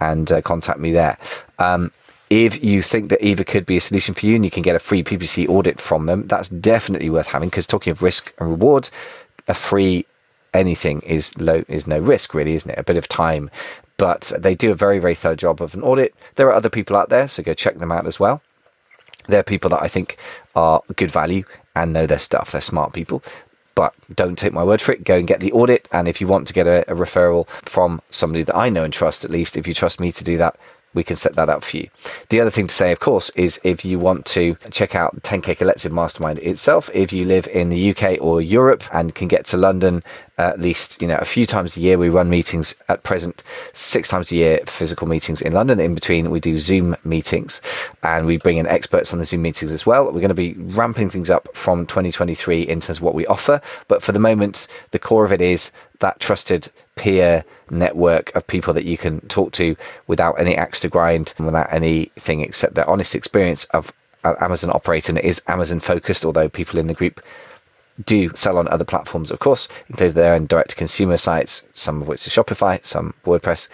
and 0.00 0.32
uh, 0.32 0.42
contact 0.42 0.80
me 0.80 0.92
there. 0.92 1.16
Um, 1.58 1.90
if 2.30 2.62
you 2.64 2.82
think 2.82 3.10
that 3.10 3.22
Eva 3.22 3.44
could 3.44 3.66
be 3.66 3.76
a 3.76 3.80
solution 3.80 4.14
for 4.14 4.26
you 4.26 4.34
and 4.34 4.44
you 4.44 4.50
can 4.50 4.62
get 4.62 4.76
a 4.76 4.80
free 4.80 5.02
PPC 5.02 5.48
audit 5.48 5.80
from 5.80 6.06
them, 6.06 6.26
that's 6.26 6.48
definitely 6.48 7.10
worth 7.10 7.28
having 7.28 7.48
because 7.48 7.66
talking 7.66 7.90
of 7.90 8.02
risk 8.02 8.34
and 8.38 8.48
rewards, 8.48 8.90
a 9.48 9.54
free 9.54 10.06
anything 10.54 11.00
is 11.02 11.36
low 11.38 11.64
is 11.68 11.86
no 11.86 11.98
risk 11.98 12.32
really 12.32 12.54
isn't 12.54 12.70
it 12.70 12.78
a 12.78 12.82
bit 12.82 12.96
of 12.96 13.06
time 13.08 13.50
but 13.96 14.32
they 14.38 14.54
do 14.54 14.70
a 14.70 14.74
very, 14.74 14.98
very 14.98 15.14
thorough 15.14 15.36
job 15.36 15.62
of 15.62 15.74
an 15.74 15.82
audit. 15.82 16.14
There 16.34 16.48
are 16.48 16.52
other 16.52 16.68
people 16.68 16.96
out 16.96 17.08
there, 17.08 17.28
so 17.28 17.42
go 17.42 17.54
check 17.54 17.78
them 17.78 17.92
out 17.92 18.06
as 18.06 18.20
well. 18.20 18.42
They're 19.26 19.42
people 19.42 19.70
that 19.70 19.82
I 19.82 19.88
think 19.88 20.18
are 20.54 20.82
good 20.96 21.10
value 21.10 21.44
and 21.74 21.92
know 21.92 22.06
their 22.06 22.18
stuff. 22.18 22.52
They're 22.52 22.60
smart 22.60 22.92
people. 22.92 23.22
But 23.74 23.94
don't 24.14 24.38
take 24.38 24.52
my 24.52 24.64
word 24.64 24.80
for 24.80 24.92
it. 24.92 25.04
Go 25.04 25.18
and 25.18 25.26
get 25.26 25.40
the 25.40 25.52
audit. 25.52 25.88
And 25.92 26.08
if 26.08 26.20
you 26.20 26.26
want 26.26 26.46
to 26.46 26.54
get 26.54 26.66
a, 26.66 26.90
a 26.90 26.94
referral 26.94 27.48
from 27.62 28.00
somebody 28.10 28.42
that 28.44 28.56
I 28.56 28.68
know 28.68 28.84
and 28.84 28.92
trust, 28.92 29.24
at 29.24 29.30
least 29.30 29.56
if 29.56 29.66
you 29.66 29.74
trust 29.74 30.00
me 30.00 30.12
to 30.12 30.24
do 30.24 30.38
that, 30.38 30.58
we 30.96 31.04
can 31.04 31.14
set 31.14 31.36
that 31.36 31.48
up 31.48 31.62
for 31.62 31.76
you. 31.76 31.88
The 32.30 32.40
other 32.40 32.50
thing 32.50 32.66
to 32.66 32.74
say, 32.74 32.90
of 32.90 32.98
course, 32.98 33.30
is 33.36 33.60
if 33.62 33.84
you 33.84 34.00
want 34.00 34.26
to 34.26 34.56
check 34.72 34.96
out 34.96 35.22
10K 35.22 35.58
Collective 35.58 35.92
Mastermind 35.92 36.40
itself, 36.40 36.90
if 36.92 37.12
you 37.12 37.24
live 37.24 37.46
in 37.46 37.68
the 37.68 37.90
UK 37.90 38.18
or 38.20 38.40
Europe 38.40 38.82
and 38.92 39.14
can 39.14 39.28
get 39.28 39.44
to 39.46 39.56
London 39.56 40.02
at 40.38 40.60
least 40.60 41.00
you 41.00 41.08
know 41.08 41.16
a 41.16 41.24
few 41.24 41.46
times 41.46 41.76
a 41.76 41.80
year, 41.80 41.98
we 41.98 42.08
run 42.08 42.28
meetings 42.28 42.74
at 42.88 43.02
present 43.02 43.42
six 43.72 44.08
times 44.08 44.30
a 44.30 44.36
year, 44.36 44.60
physical 44.66 45.06
meetings 45.06 45.40
in 45.40 45.52
London. 45.52 45.80
In 45.80 45.94
between, 45.94 46.30
we 46.30 46.40
do 46.40 46.58
Zoom 46.58 46.96
meetings, 47.04 47.60
and 48.02 48.26
we 48.26 48.36
bring 48.36 48.58
in 48.58 48.66
experts 48.66 49.12
on 49.12 49.18
the 49.18 49.24
Zoom 49.24 49.42
meetings 49.42 49.72
as 49.72 49.86
well. 49.86 50.04
We're 50.04 50.20
going 50.20 50.28
to 50.28 50.34
be 50.34 50.54
ramping 50.54 51.10
things 51.10 51.30
up 51.30 51.48
from 51.54 51.86
2023 51.86 52.62
in 52.62 52.80
terms 52.80 52.98
of 52.98 53.02
what 53.02 53.14
we 53.14 53.26
offer, 53.26 53.60
but 53.88 54.02
for 54.02 54.12
the 54.12 54.18
moment, 54.18 54.66
the 54.90 54.98
core 54.98 55.24
of 55.24 55.32
it 55.32 55.40
is 55.40 55.70
that 56.00 56.20
trusted 56.20 56.70
peer 56.96 57.44
network 57.70 58.34
of 58.34 58.46
people 58.46 58.74
that 58.74 58.84
you 58.84 58.98
can 58.98 59.20
talk 59.28 59.52
to 59.52 59.76
without 60.06 60.40
any 60.40 60.56
axe 60.56 60.80
to 60.80 60.88
grind 60.88 61.34
and 61.36 61.46
without 61.46 61.72
anything 61.72 62.40
except 62.40 62.74
their 62.74 62.88
honest 62.88 63.14
experience 63.14 63.64
of 63.66 63.92
uh, 64.24 64.34
Amazon 64.40 64.70
operating. 64.70 65.16
It 65.16 65.24
is 65.24 65.42
Amazon 65.46 65.80
focused, 65.80 66.24
although 66.24 66.48
people 66.48 66.78
in 66.78 66.86
the 66.86 66.94
group 66.94 67.22
do 68.04 68.30
sell 68.34 68.58
on 68.58 68.68
other 68.68 68.84
platforms, 68.84 69.30
of 69.30 69.38
course, 69.38 69.68
including 69.88 70.14
their 70.14 70.34
own 70.34 70.46
direct 70.46 70.76
consumer 70.76 71.16
sites, 71.16 71.64
some 71.72 72.02
of 72.02 72.08
which 72.08 72.26
are 72.26 72.30
Shopify, 72.30 72.84
some 72.84 73.14
WordPress 73.24 73.68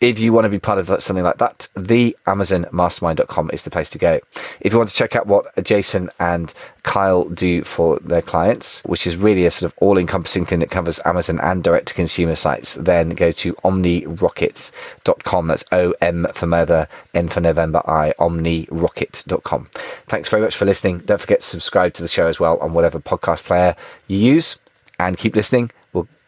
if 0.00 0.18
you 0.18 0.32
want 0.32 0.44
to 0.44 0.48
be 0.48 0.58
part 0.58 0.78
of 0.78 1.02
something 1.02 1.24
like 1.24 1.38
that, 1.38 1.68
the 1.74 2.16
amazonmastermind.com 2.26 3.50
is 3.52 3.62
the 3.62 3.70
place 3.70 3.90
to 3.90 3.98
go. 3.98 4.20
If 4.60 4.72
you 4.72 4.78
want 4.78 4.90
to 4.90 4.96
check 4.96 5.16
out 5.16 5.26
what 5.26 5.46
Jason 5.64 6.10
and 6.18 6.52
Kyle 6.82 7.24
do 7.24 7.64
for 7.64 7.98
their 7.98 8.22
clients, 8.22 8.82
which 8.84 9.06
is 9.06 9.16
really 9.16 9.46
a 9.46 9.50
sort 9.50 9.70
of 9.70 9.78
all 9.78 9.98
encompassing 9.98 10.44
thing 10.44 10.60
that 10.60 10.70
covers 10.70 11.00
Amazon 11.04 11.40
and 11.40 11.62
direct 11.64 11.88
to 11.88 11.94
consumer 11.94 12.36
sites, 12.36 12.74
then 12.74 13.10
go 13.10 13.32
to 13.32 13.54
omnirockets.com. 13.54 15.46
That's 15.46 15.64
O 15.72 15.94
M 16.00 16.26
for 16.32 16.46
mother, 16.46 16.88
N 17.14 17.28
for 17.28 17.40
November, 17.40 17.82
I, 17.86 18.12
omnirocket.com. 18.18 19.68
Thanks 20.06 20.28
very 20.28 20.42
much 20.42 20.56
for 20.56 20.64
listening. 20.64 20.98
Don't 21.00 21.20
forget 21.20 21.40
to 21.40 21.46
subscribe 21.46 21.94
to 21.94 22.02
the 22.02 22.08
show 22.08 22.26
as 22.26 22.38
well 22.38 22.58
on 22.58 22.72
whatever 22.72 23.00
podcast 23.00 23.44
player 23.44 23.74
you 24.06 24.18
use 24.18 24.58
and 24.98 25.18
keep 25.18 25.36
listening 25.36 25.70